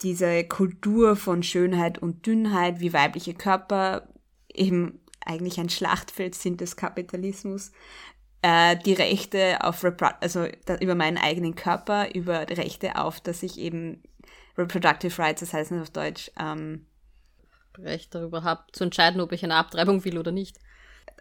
diese 0.01 0.45
Kultur 0.45 1.15
von 1.15 1.43
Schönheit 1.43 1.99
und 1.99 2.25
Dünnheit, 2.25 2.79
wie 2.79 2.93
weibliche 2.93 3.33
Körper 3.33 4.07
eben 4.53 5.00
eigentlich 5.25 5.59
ein 5.59 5.69
Schlachtfeld 5.69 6.35
sind 6.35 6.61
des 6.61 6.75
Kapitalismus, 6.75 7.71
äh, 8.41 8.75
die 8.77 8.93
Rechte 8.93 9.63
auf 9.63 9.83
Repro 9.83 10.09
also 10.19 10.47
da, 10.65 10.77
über 10.77 10.95
meinen 10.95 11.17
eigenen 11.17 11.55
Körper, 11.55 12.13
über 12.15 12.47
Rechte 12.49 12.95
auf, 12.95 13.21
dass 13.21 13.43
ich 13.43 13.59
eben 13.59 14.01
Reproductive 14.57 15.17
Rights, 15.19 15.41
das 15.41 15.53
heißt 15.53 15.71
nicht 15.71 15.81
auf 15.81 15.91
Deutsch, 15.91 16.31
ähm, 16.39 16.85
Recht 17.77 18.13
darüber 18.13 18.43
habe, 18.43 18.63
zu 18.73 18.83
entscheiden, 18.83 19.21
ob 19.21 19.31
ich 19.31 19.43
eine 19.43 19.55
Abtreibung 19.55 20.03
will 20.03 20.17
oder 20.17 20.31
nicht. 20.31 20.57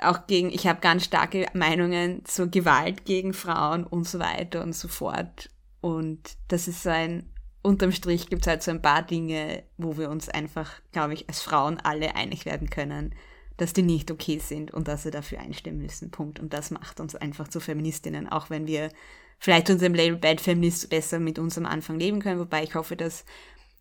Auch 0.01 0.27
gegen, 0.27 0.51
ich 0.51 0.67
habe 0.67 0.81
ganz 0.81 1.05
starke 1.05 1.47
Meinungen 1.53 2.25
zur 2.25 2.49
Gewalt 2.49 3.05
gegen 3.05 3.35
Frauen 3.35 3.85
und 3.85 4.09
so 4.09 4.19
weiter 4.19 4.63
und 4.63 4.75
so 4.75 4.89
fort. 4.89 5.51
Und 5.81 6.37
das 6.49 6.69
ist 6.69 6.83
so 6.83 6.91
ein, 6.91 7.33
unterm 7.63 7.93
Strich 7.93 8.29
gibt 8.29 8.43
es 8.43 8.49
halt 8.49 8.63
so 8.63 8.71
ein 8.71 8.83
paar 8.83 9.03
Dinge, 9.03 9.63
wo 9.77 9.97
wir 9.97 10.11
uns 10.11 10.29
einfach, 10.29 10.71
glaube 10.93 11.15
ich, 11.15 11.29
als 11.29 11.41
Frauen 11.41 11.79
alle 11.79 12.15
einig 12.15 12.47
werden 12.47 12.69
können, 12.71 13.15
dass 13.61 13.73
die 13.73 13.83
nicht 13.83 14.11
okay 14.11 14.39
sind 14.39 14.73
und 14.73 14.89
dass 14.89 15.05
wir 15.05 15.13
dafür 15.13 15.41
einstimmen 15.41 15.83
müssen. 15.83 16.11
Punkt. 16.11 16.41
Und 16.41 16.55
das 16.55 16.71
macht 16.71 16.99
uns 16.99 17.15
einfach 17.15 17.49
zu 17.49 17.61
Feministinnen, 17.61 18.29
auch 18.29 18.49
wenn 18.49 18.67
wir 18.67 18.91
vielleicht 19.39 19.69
unserem 19.69 19.95
Label 19.95 20.19
Bad 20.19 20.41
Feminist 20.41 20.89
besser 20.89 21.19
mit 21.19 21.39
uns 21.39 21.59
am 21.59 21.67
Anfang 21.67 21.99
leben 21.99 22.21
können. 22.21 22.41
Wobei 22.41 22.63
ich 22.63 22.75
hoffe, 22.75 22.97
dass 22.97 23.25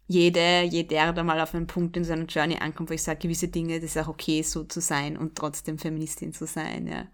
jede, 0.07 0.63
jeder 0.63 1.13
da 1.13 1.23
mal 1.23 1.39
auf 1.39 1.53
einen 1.53 1.67
Punkt 1.67 1.95
in 1.95 2.03
seiner 2.03 2.25
Journey 2.25 2.57
ankommt, 2.57 2.89
wo 2.89 2.93
ich 2.93 3.03
sage, 3.03 3.19
gewisse 3.19 3.47
Dinge, 3.47 3.79
das 3.79 3.91
ist 3.91 3.97
auch 3.97 4.07
okay, 4.07 4.41
so 4.41 4.63
zu 4.63 4.81
sein 4.81 5.15
und 5.15 5.35
trotzdem 5.35 5.77
Feministin 5.77 6.33
zu 6.33 6.45
sein, 6.47 6.87
ja. 6.87 7.07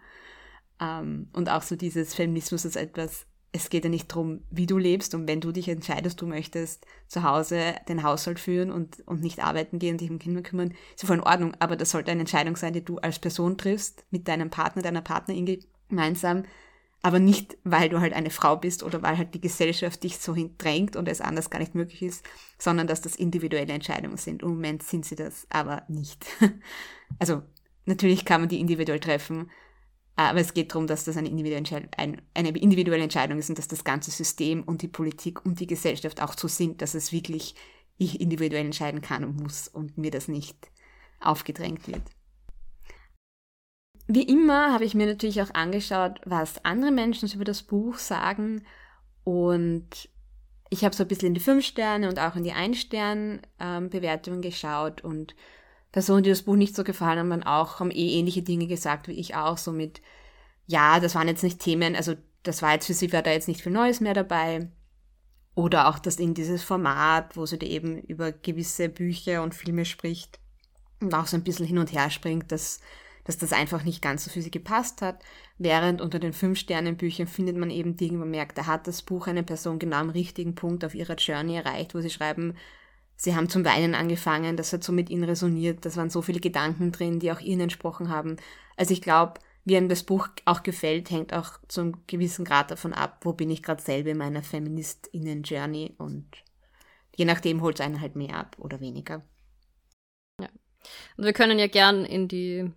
Ähm, 0.79 1.29
und 1.33 1.49
auch 1.49 1.61
so 1.61 1.75
dieses 1.75 2.15
Feminismus 2.15 2.65
als 2.65 2.77
etwas, 2.77 3.27
es 3.55 3.69
geht 3.69 3.85
ja 3.85 3.89
nicht 3.89 4.11
darum, 4.11 4.41
wie 4.51 4.65
du 4.65 4.77
lebst 4.77 5.15
und 5.15 5.29
wenn 5.29 5.39
du 5.39 5.53
dich 5.53 5.69
entscheidest, 5.69 6.19
du 6.19 6.27
möchtest 6.27 6.85
zu 7.07 7.23
Hause 7.23 7.75
den 7.87 8.03
Haushalt 8.03 8.37
führen 8.37 8.69
und, 8.69 9.01
und 9.07 9.21
nicht 9.21 9.39
arbeiten 9.39 9.79
gehen 9.79 9.93
und 9.93 10.01
dich 10.01 10.11
um 10.11 10.19
Kinder 10.19 10.41
kümmern, 10.41 10.73
ist 10.93 11.03
ja 11.03 11.07
voll 11.07 11.17
in 11.17 11.23
Ordnung, 11.23 11.53
aber 11.59 11.77
das 11.77 11.91
sollte 11.91 12.11
eine 12.11 12.21
Entscheidung 12.21 12.57
sein, 12.57 12.73
die 12.73 12.83
du 12.83 12.97
als 12.97 13.17
Person 13.17 13.57
triffst, 13.57 14.03
mit 14.11 14.27
deinem 14.27 14.49
Partner, 14.49 14.81
deiner 14.81 15.01
Partnerin 15.01 15.63
gemeinsam, 15.87 16.43
aber 17.01 17.19
nicht, 17.19 17.57
weil 17.63 17.87
du 17.87 18.01
halt 18.01 18.13
eine 18.13 18.29
Frau 18.29 18.57
bist 18.57 18.83
oder 18.83 19.01
weil 19.01 19.17
halt 19.17 19.33
die 19.33 19.41
Gesellschaft 19.41 20.03
dich 20.03 20.17
so 20.17 20.35
drängt 20.57 20.97
und 20.97 21.07
es 21.07 21.21
anders 21.21 21.49
gar 21.49 21.59
nicht 21.59 21.75
möglich 21.75 22.01
ist, 22.01 22.25
sondern 22.57 22.87
dass 22.87 23.01
das 23.01 23.15
individuelle 23.15 23.71
Entscheidungen 23.71 24.17
sind. 24.17 24.43
Im 24.43 24.49
Moment 24.49 24.83
sind 24.83 25.05
sie 25.05 25.15
das 25.15 25.47
aber 25.49 25.83
nicht. 25.87 26.25
Also 27.19 27.43
natürlich 27.85 28.25
kann 28.25 28.41
man 28.41 28.49
die 28.49 28.59
individuell 28.59 28.99
treffen, 28.99 29.51
aber 30.15 30.39
es 30.39 30.53
geht 30.53 30.71
darum, 30.71 30.87
dass 30.87 31.03
das 31.03 31.17
eine 31.17 31.29
individuelle, 31.29 31.57
Entscheidung, 31.57 31.89
eine 32.33 32.49
individuelle 32.57 33.03
Entscheidung 33.03 33.37
ist 33.37 33.49
und 33.49 33.57
dass 33.57 33.67
das 33.67 33.83
ganze 33.83 34.11
System 34.11 34.63
und 34.63 34.81
die 34.81 34.87
Politik 34.87 35.45
und 35.45 35.59
die 35.59 35.67
Gesellschaft 35.67 36.21
auch 36.21 36.37
so 36.37 36.47
sind, 36.47 36.81
dass 36.81 36.93
es 36.93 37.11
wirklich 37.11 37.55
ich 37.97 38.19
individuell 38.19 38.65
entscheiden 38.65 39.01
kann 39.01 39.23
und 39.23 39.41
muss 39.41 39.67
und 39.67 39.97
mir 39.97 40.11
das 40.11 40.27
nicht 40.27 40.57
aufgedrängt 41.19 41.87
wird. 41.87 42.03
Wie 44.07 44.23
immer 44.23 44.71
habe 44.71 44.85
ich 44.85 44.93
mir 44.93 45.07
natürlich 45.07 45.41
auch 45.41 45.53
angeschaut, 45.53 46.21
was 46.25 46.63
andere 46.63 46.91
Menschen 46.91 47.29
über 47.31 47.45
das 47.45 47.63
Buch 47.63 47.97
sagen 47.97 48.63
und 49.23 50.09
ich 50.69 50.83
habe 50.83 50.95
so 50.95 51.03
ein 51.03 51.07
bisschen 51.07 51.29
in 51.29 51.33
die 51.33 51.39
5 51.39 51.65
Sterne 51.65 52.09
und 52.09 52.19
auch 52.19 52.35
in 52.35 52.43
die 52.43 52.51
1 52.51 52.77
Stern 52.77 53.41
ähm, 53.59 53.89
Bewertungen 53.89 54.41
geschaut 54.41 55.01
und 55.01 55.35
Personen, 55.95 56.23
die 56.23 56.29
das 56.29 56.41
Buch 56.41 56.57
nicht 56.57 56.75
so 56.75 56.83
gefallen 56.83 57.31
haben, 57.31 57.43
auch, 57.43 57.79
haben 57.79 57.89
eh 57.89 58.19
ähnliche 58.19 58.41
Dinge 58.41 58.67
gesagt 58.67 59.07
wie 59.07 59.13
ich 59.13 59.35
auch, 59.35 59.57
so 59.57 59.71
mit, 59.71 60.01
ja, 60.67 60.99
das 60.99 61.15
waren 61.15 61.29
jetzt 61.29 61.41
nicht 61.41 61.61
Themen, 61.61 61.95
also 61.95 62.15
das 62.43 62.61
war 62.61 62.73
jetzt 62.73 62.87
für 62.87 62.93
sie, 62.93 63.13
war 63.13 63.21
da 63.21 63.31
jetzt 63.31 63.47
nicht 63.47 63.61
viel 63.61 63.71
Neues 63.71 64.01
mehr 64.01 64.13
dabei. 64.13 64.67
Oder 65.53 65.87
auch 65.87 65.97
das 65.97 66.17
in 66.17 66.33
dieses 66.33 66.63
Format, 66.63 67.37
wo 67.37 67.45
sie 67.45 67.57
da 67.57 67.65
eben 67.65 67.97
über 68.01 68.33
gewisse 68.33 68.89
Bücher 68.89 69.41
und 69.41 69.55
Filme 69.55 69.85
spricht 69.85 70.37
und 70.99 71.13
auch 71.13 71.27
so 71.27 71.37
ein 71.37 71.45
bisschen 71.45 71.65
hin 71.65 71.77
und 71.77 71.93
her 71.93 72.09
springt, 72.09 72.51
dass 72.51 72.81
dass 73.23 73.37
das 73.39 73.53
einfach 73.53 73.83
nicht 73.83 74.03
ganz 74.03 74.25
so 74.25 74.29
für 74.29 74.41
sie 74.41 74.51
gepasst 74.51 75.01
hat. 75.01 75.23
Während 75.57 75.99
unter 75.99 76.19
den 76.19 76.31
Fünf-Sternen-Büchern 76.31 77.25
findet 77.25 77.57
man 77.57 77.71
eben 77.71 77.97
Dinge, 77.97 78.15
wo 78.15 78.19
man 78.19 78.29
merkt, 78.29 78.55
da 78.57 78.67
hat 78.67 78.85
das 78.85 79.01
Buch 79.01 79.25
eine 79.25 79.41
Person 79.43 79.79
genau 79.79 79.97
am 79.97 80.11
richtigen 80.11 80.53
Punkt 80.53 80.85
auf 80.85 80.93
ihrer 80.93 81.15
Journey 81.15 81.55
erreicht, 81.55 81.95
wo 81.95 82.01
sie 82.01 82.11
schreiben, 82.11 82.55
sie 83.15 83.35
haben 83.35 83.49
zum 83.49 83.65
Weinen 83.65 83.95
angefangen, 83.95 84.57
das 84.57 84.73
hat 84.73 84.83
so 84.83 84.91
mit 84.91 85.09
ihnen 85.09 85.23
resoniert, 85.23 85.85
das 85.85 85.97
waren 85.97 86.09
so 86.09 86.21
viele 86.21 86.39
Gedanken 86.39 86.91
drin, 86.91 87.19
die 87.19 87.31
auch 87.31 87.39
ihnen 87.39 87.61
entsprochen 87.61 88.09
haben. 88.09 88.37
Also 88.77 88.93
ich 88.93 89.01
glaube, 89.01 89.39
wie 89.63 89.77
einem 89.77 89.89
das 89.89 90.03
Buch 90.03 90.29
auch 90.45 90.63
gefällt, 90.63 91.09
hängt 91.09 91.33
auch 91.33 91.59
zum 91.67 92.05
gewissen 92.05 92.45
Grad 92.45 92.69
davon 92.71 92.93
ab, 92.93 93.21
wo 93.23 93.33
bin 93.33 93.49
ich 93.49 93.63
gerade 93.63 93.81
selber 93.81 94.11
in 94.11 94.17
meiner 94.17 94.43
Feministinnen-Journey 94.43 95.95
und 95.97 96.27
je 97.15 97.25
nachdem 97.25 97.61
holt 97.61 97.79
es 97.79 97.85
einen 97.85 98.01
halt 98.01 98.15
mehr 98.15 98.35
ab 98.35 98.57
oder 98.59 98.79
weniger. 98.79 99.23
Ja. 100.39 100.49
Und 101.17 101.25
wir 101.25 101.33
können 101.33 101.57
ja 101.57 101.67
gern 101.67 102.05
in 102.05 102.27
die 102.27 102.71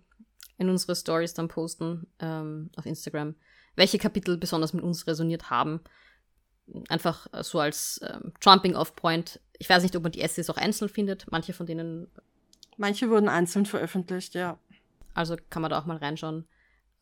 in 0.57 0.69
unsere 0.69 0.95
Stories 0.95 1.33
dann 1.33 1.47
posten 1.47 2.07
ähm, 2.19 2.69
auf 2.75 2.85
Instagram, 2.85 3.35
welche 3.75 3.97
Kapitel 3.97 4.37
besonders 4.37 4.73
mit 4.73 4.83
uns 4.83 5.07
resoniert 5.07 5.49
haben. 5.49 5.79
Einfach 6.89 7.27
so 7.41 7.59
als 7.59 7.99
ähm, 8.03 8.33
Jumping-off-Point. 8.41 9.39
Ich 9.59 9.69
weiß 9.69 9.83
nicht, 9.83 9.95
ob 9.95 10.03
man 10.03 10.11
die 10.11 10.21
Essays 10.21 10.49
auch 10.49 10.57
einzeln 10.57 10.89
findet. 10.89 11.31
Manche 11.31 11.53
von 11.53 11.67
denen. 11.67 12.07
Manche 12.77 13.09
wurden 13.09 13.29
einzeln 13.29 13.65
veröffentlicht, 13.65 14.33
ja. 14.33 14.57
Also 15.13 15.35
kann 15.49 15.61
man 15.61 15.69
da 15.69 15.79
auch 15.79 15.85
mal 15.85 15.97
reinschauen. 15.97 16.47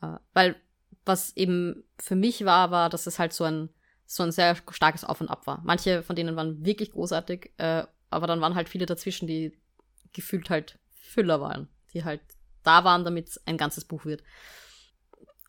Äh, 0.01 0.17
weil 0.33 0.55
Was 1.05 1.37
eben 1.37 1.83
für 1.99 2.15
mich 2.15 2.43
war, 2.43 2.71
war, 2.71 2.89
dass 2.89 3.07
es 3.07 3.19
halt 3.19 3.31
so 3.31 3.45
ein, 3.45 3.69
so 4.05 4.23
ein 4.23 4.31
sehr 4.31 4.57
starkes 4.71 5.03
Auf 5.05 5.21
und 5.21 5.29
Ab 5.29 5.47
war. 5.47 5.61
Manche 5.63 6.03
von 6.03 6.15
denen 6.15 6.35
waren 6.35 6.65
wirklich 6.65 6.91
großartig, 6.91 7.51
äh, 7.57 7.83
aber 8.09 8.27
dann 8.27 8.41
waren 8.41 8.55
halt 8.55 8.69
viele 8.69 8.85
dazwischen, 8.85 9.27
die 9.27 9.57
gefühlt 10.13 10.49
halt 10.49 10.79
Füller 10.93 11.39
waren, 11.39 11.69
die 11.93 12.03
halt 12.03 12.21
da 12.63 12.83
waren, 12.83 13.05
damit 13.05 13.29
es 13.29 13.47
ein 13.47 13.57
ganzes 13.57 13.85
Buch 13.85 14.03
wird. 14.03 14.23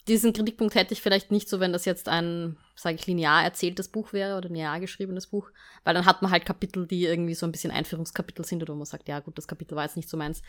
Diesen 0.06 0.32
Kritikpunkt 0.32 0.74
hätte 0.74 0.94
ich 0.94 1.02
vielleicht 1.02 1.30
nicht 1.30 1.48
so, 1.48 1.59
wenn 1.61 1.72
das 1.72 1.84
jetzt 1.84 2.09
ein, 2.09 2.56
sage 2.79 2.95
ich, 2.95 3.07
linear 3.07 3.43
erzähltes 3.43 3.89
Buch 3.89 4.12
wäre 4.12 4.39
oder 4.39 4.49
linear 4.49 4.79
geschriebenes 4.79 5.26
Buch, 5.26 5.51
weil 5.83 5.95
dann 5.95 6.07
hat 6.07 6.22
man 6.22 6.31
halt 6.31 6.47
Kapitel, 6.47 6.87
die 6.87 7.05
irgendwie 7.05 7.35
so 7.35 7.45
ein 7.45 7.53
bisschen 7.53 7.72
Einführungskapitel 7.72 8.45
sind 8.45 8.62
oder 8.62 8.72
wo 8.72 8.79
man 8.79 8.87
sagt, 8.87 9.09
ja 9.09 9.18
gut, 9.18 9.37
das 9.37 9.49
Kapitel 9.49 9.74
war 9.74 9.85
jetzt 9.85 9.97
nicht 9.97 10.09
so 10.09 10.16
meins. 10.16 10.43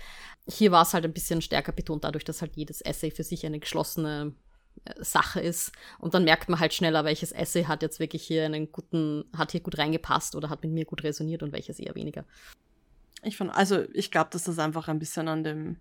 Hier 0.47 0.71
war 0.71 0.83
es 0.83 0.93
halt 0.93 1.05
ein 1.05 1.13
bisschen 1.13 1.41
stärker 1.41 1.71
betont, 1.71 2.03
dadurch, 2.03 2.23
dass 2.23 2.41
halt 2.41 2.55
jedes 2.55 2.81
Essay 2.81 3.09
für 3.09 3.23
sich 3.23 3.45
eine 3.45 3.59
geschlossene 3.59 4.33
äh, 4.85 5.03
Sache 5.03 5.39
ist. 5.39 5.71
Und 5.97 6.13
dann 6.13 6.23
merkt 6.23 6.49
man 6.49 6.59
halt 6.59 6.73
schneller, 6.73 7.03
welches 7.03 7.31
Essay 7.31 7.63
hat 7.63 7.81
jetzt 7.81 7.99
wirklich 7.99 8.23
hier 8.23 8.45
einen 8.45 8.71
guten, 8.71 9.25
hat 9.35 9.51
hier 9.51 9.61
gut 9.61 9.79
reingepasst 9.79 10.35
oder 10.35 10.49
hat 10.49 10.61
mit 10.61 10.71
mir 10.71 10.85
gut 10.85 11.03
resoniert 11.03 11.41
und 11.41 11.51
welches 11.51 11.79
eher 11.79 11.95
weniger. 11.95 12.25
Ich 13.23 13.37
fand, 13.37 13.53
also 13.55 13.85
ich 13.93 14.11
glaube, 14.11 14.29
dass 14.31 14.43
das 14.43 14.59
einfach 14.59 14.87
ein 14.87 14.99
bisschen 14.99 15.27
an 15.27 15.43
dem 15.43 15.77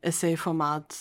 Essay-Format 0.00 0.94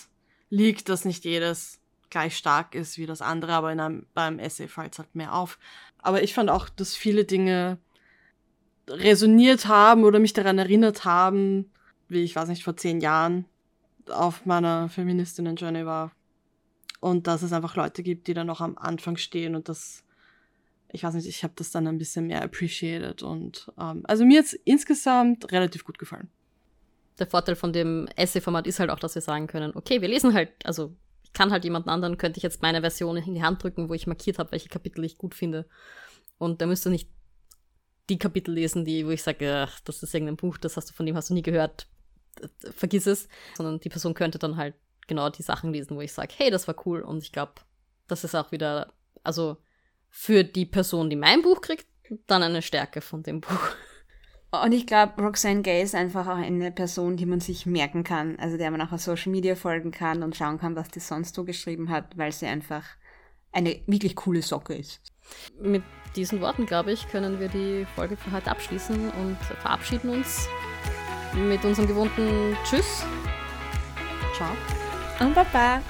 liegt, 0.50 0.90
dass 0.90 1.06
nicht 1.06 1.26
jedes 1.26 1.80
gleich 2.10 2.38
stark 2.38 2.76
ist 2.76 2.98
wie 2.98 3.06
das 3.06 3.22
andere, 3.22 3.54
aber 3.54 3.72
in 3.72 3.80
einem, 3.80 4.06
beim 4.14 4.40
Essay 4.40 4.68
fällt 4.68 4.94
es 4.94 5.00
halt 5.00 5.16
mehr 5.16 5.34
auf. 5.34 5.60
Aber 6.00 6.24
ich 6.24 6.34
fand 6.34 6.50
auch, 6.50 6.70
dass 6.70 6.96
viele 6.96 7.26
Dinge 7.26 7.78
resoniert 8.88 9.68
haben 9.68 10.04
oder 10.04 10.20
mich 10.20 10.34
daran 10.34 10.58
erinnert 10.58 11.06
haben, 11.06 11.72
wie 12.08 12.24
ich 12.24 12.36
weiß 12.36 12.50
nicht, 12.50 12.64
vor 12.64 12.76
zehn 12.76 13.02
Jahren 13.02 13.46
auf 14.10 14.46
meiner 14.46 14.90
Feministinnen-Journey 14.90 15.86
war. 15.86 16.12
Und 17.00 17.28
dass 17.28 17.44
es 17.44 17.54
einfach 17.54 17.76
Leute 17.76 18.04
gibt, 18.04 18.28
die 18.28 18.34
dann 18.34 18.48
noch 18.48 18.62
am 18.62 18.78
Anfang 18.78 19.16
stehen 19.16 19.56
und 19.56 19.70
das, 19.70 20.04
ich 20.92 21.04
weiß 21.04 21.14
nicht, 21.14 21.28
ich 21.28 21.44
habe 21.44 21.54
das 21.56 21.72
dann 21.72 21.88
ein 21.88 21.98
bisschen 21.98 22.28
mehr 22.28 22.44
appreciated. 22.44 23.24
Und 23.24 23.72
ähm, 23.80 24.04
also 24.06 24.26
mir 24.26 24.40
jetzt 24.40 24.54
insgesamt 24.66 25.52
relativ 25.52 25.86
gut 25.86 26.00
gefallen. 26.00 26.30
Der 27.20 27.28
Vorteil 27.28 27.56
von 27.56 27.72
dem 27.72 28.08
Essay-Format 28.16 28.68
ist 28.68 28.80
halt 28.80 28.90
auch, 28.90 29.00
dass 29.00 29.16
wir 29.16 29.22
sagen 29.22 29.48
können, 29.48 29.72
okay, 29.76 30.02
wir 30.02 30.08
lesen 30.10 30.34
halt, 30.34 30.52
also 30.66 30.94
kann 31.34 31.52
halt 31.52 31.64
jemand 31.64 31.88
anderen, 31.88 32.18
könnte 32.18 32.38
ich 32.38 32.44
jetzt 32.44 32.62
meine 32.62 32.82
Version 32.82 33.18
in 33.18 33.36
die 33.36 33.44
Hand 33.44 33.64
drücken, 33.64 33.90
wo 33.90 33.94
ich 33.94 34.08
markiert 34.08 34.40
habe, 34.40 34.52
welche 34.52 34.70
Kapitel 34.70 35.04
ich 35.04 35.18
gut 35.18 35.36
finde. 35.36 35.68
Und 36.38 36.62
der 36.62 36.68
müsste 36.68 36.90
nicht 36.90 37.10
die 38.10 38.18
Kapitel 38.18 38.54
lesen, 38.54 38.86
die, 38.86 39.06
wo 39.06 39.12
ich 39.12 39.24
sage, 39.24 39.68
ach, 39.68 39.80
das 39.82 40.02
ist 40.02 40.14
irgendein 40.14 40.38
Buch, 40.38 40.58
das 40.58 40.78
hast 40.78 40.90
du 40.90 40.94
von 40.94 41.06
dem 41.06 41.16
hast 41.16 41.30
du 41.30 41.34
nie 41.34 41.42
gehört, 41.42 41.88
vergiss 42.76 43.06
es, 43.06 43.28
sondern 43.56 43.80
die 43.80 43.90
Person 43.90 44.14
könnte 44.14 44.40
dann 44.40 44.58
halt 44.58 44.76
genau 45.08 45.30
die 45.30 45.44
Sachen 45.44 45.72
lesen, 45.74 45.96
wo 45.96 46.02
ich 46.02 46.14
sage, 46.14 46.34
hey, 46.38 46.50
das 46.50 46.68
war 46.68 46.76
cool 46.86 47.02
und 47.02 47.24
ich 47.24 47.32
glaube, 47.32 47.54
das 48.08 48.24
ist 48.24 48.36
auch 48.36 48.52
wieder, 48.52 48.94
also 49.24 49.58
für 50.10 50.44
die 50.44 50.66
Person, 50.66 51.10
die 51.10 51.16
mein 51.16 51.42
Buch 51.42 51.62
kriegt, 51.62 51.86
dann 52.26 52.42
eine 52.42 52.62
Stärke 52.62 53.02
von 53.02 53.22
dem 53.22 53.42
Buch. 53.42 53.76
Und 54.52 54.72
ich 54.72 54.88
glaube, 54.88 55.22
Roxanne 55.22 55.62
Gay 55.62 55.84
ist 55.84 55.94
einfach 55.94 56.26
auch 56.26 56.38
eine 56.38 56.72
Person, 56.72 57.18
die 57.18 57.28
man 57.28 57.40
sich 57.40 57.68
merken 57.68 58.04
kann, 58.04 58.38
also 58.40 58.58
der 58.58 58.72
man 58.72 58.82
auch 58.82 58.92
auf 58.92 59.02
Social 59.02 59.32
Media 59.32 59.56
folgen 59.56 59.92
kann 59.92 60.24
und 60.24 60.36
schauen 60.36 60.58
kann, 60.58 60.76
was 60.76 60.90
die 60.90 61.00
sonst 61.00 61.36
so 61.36 61.44
geschrieben 61.44 61.90
hat, 61.90 62.18
weil 62.18 62.32
sie 62.32 62.48
einfach 62.48 62.84
eine 63.52 63.80
wirklich 63.86 64.16
coole 64.16 64.42
Socke 64.42 64.74
ist. 64.74 65.02
Mit 65.62 65.84
diesen 66.16 66.42
Worten, 66.42 66.66
glaube 66.66 66.92
ich, 66.92 67.08
können 67.10 67.40
wir 67.40 67.48
die 67.48 67.86
Folge 67.96 68.18
für 68.18 68.32
heute 68.32 68.50
abschließen 68.50 69.12
und 69.12 69.38
verabschieden 69.62 70.10
uns 70.10 70.48
mit 71.36 71.64
unserem 71.64 71.88
gewohnten 71.88 72.58
Tschüss. 72.68 73.04
Ciao. 74.36 74.50
Und 75.20 75.36
Baba. 75.36 75.84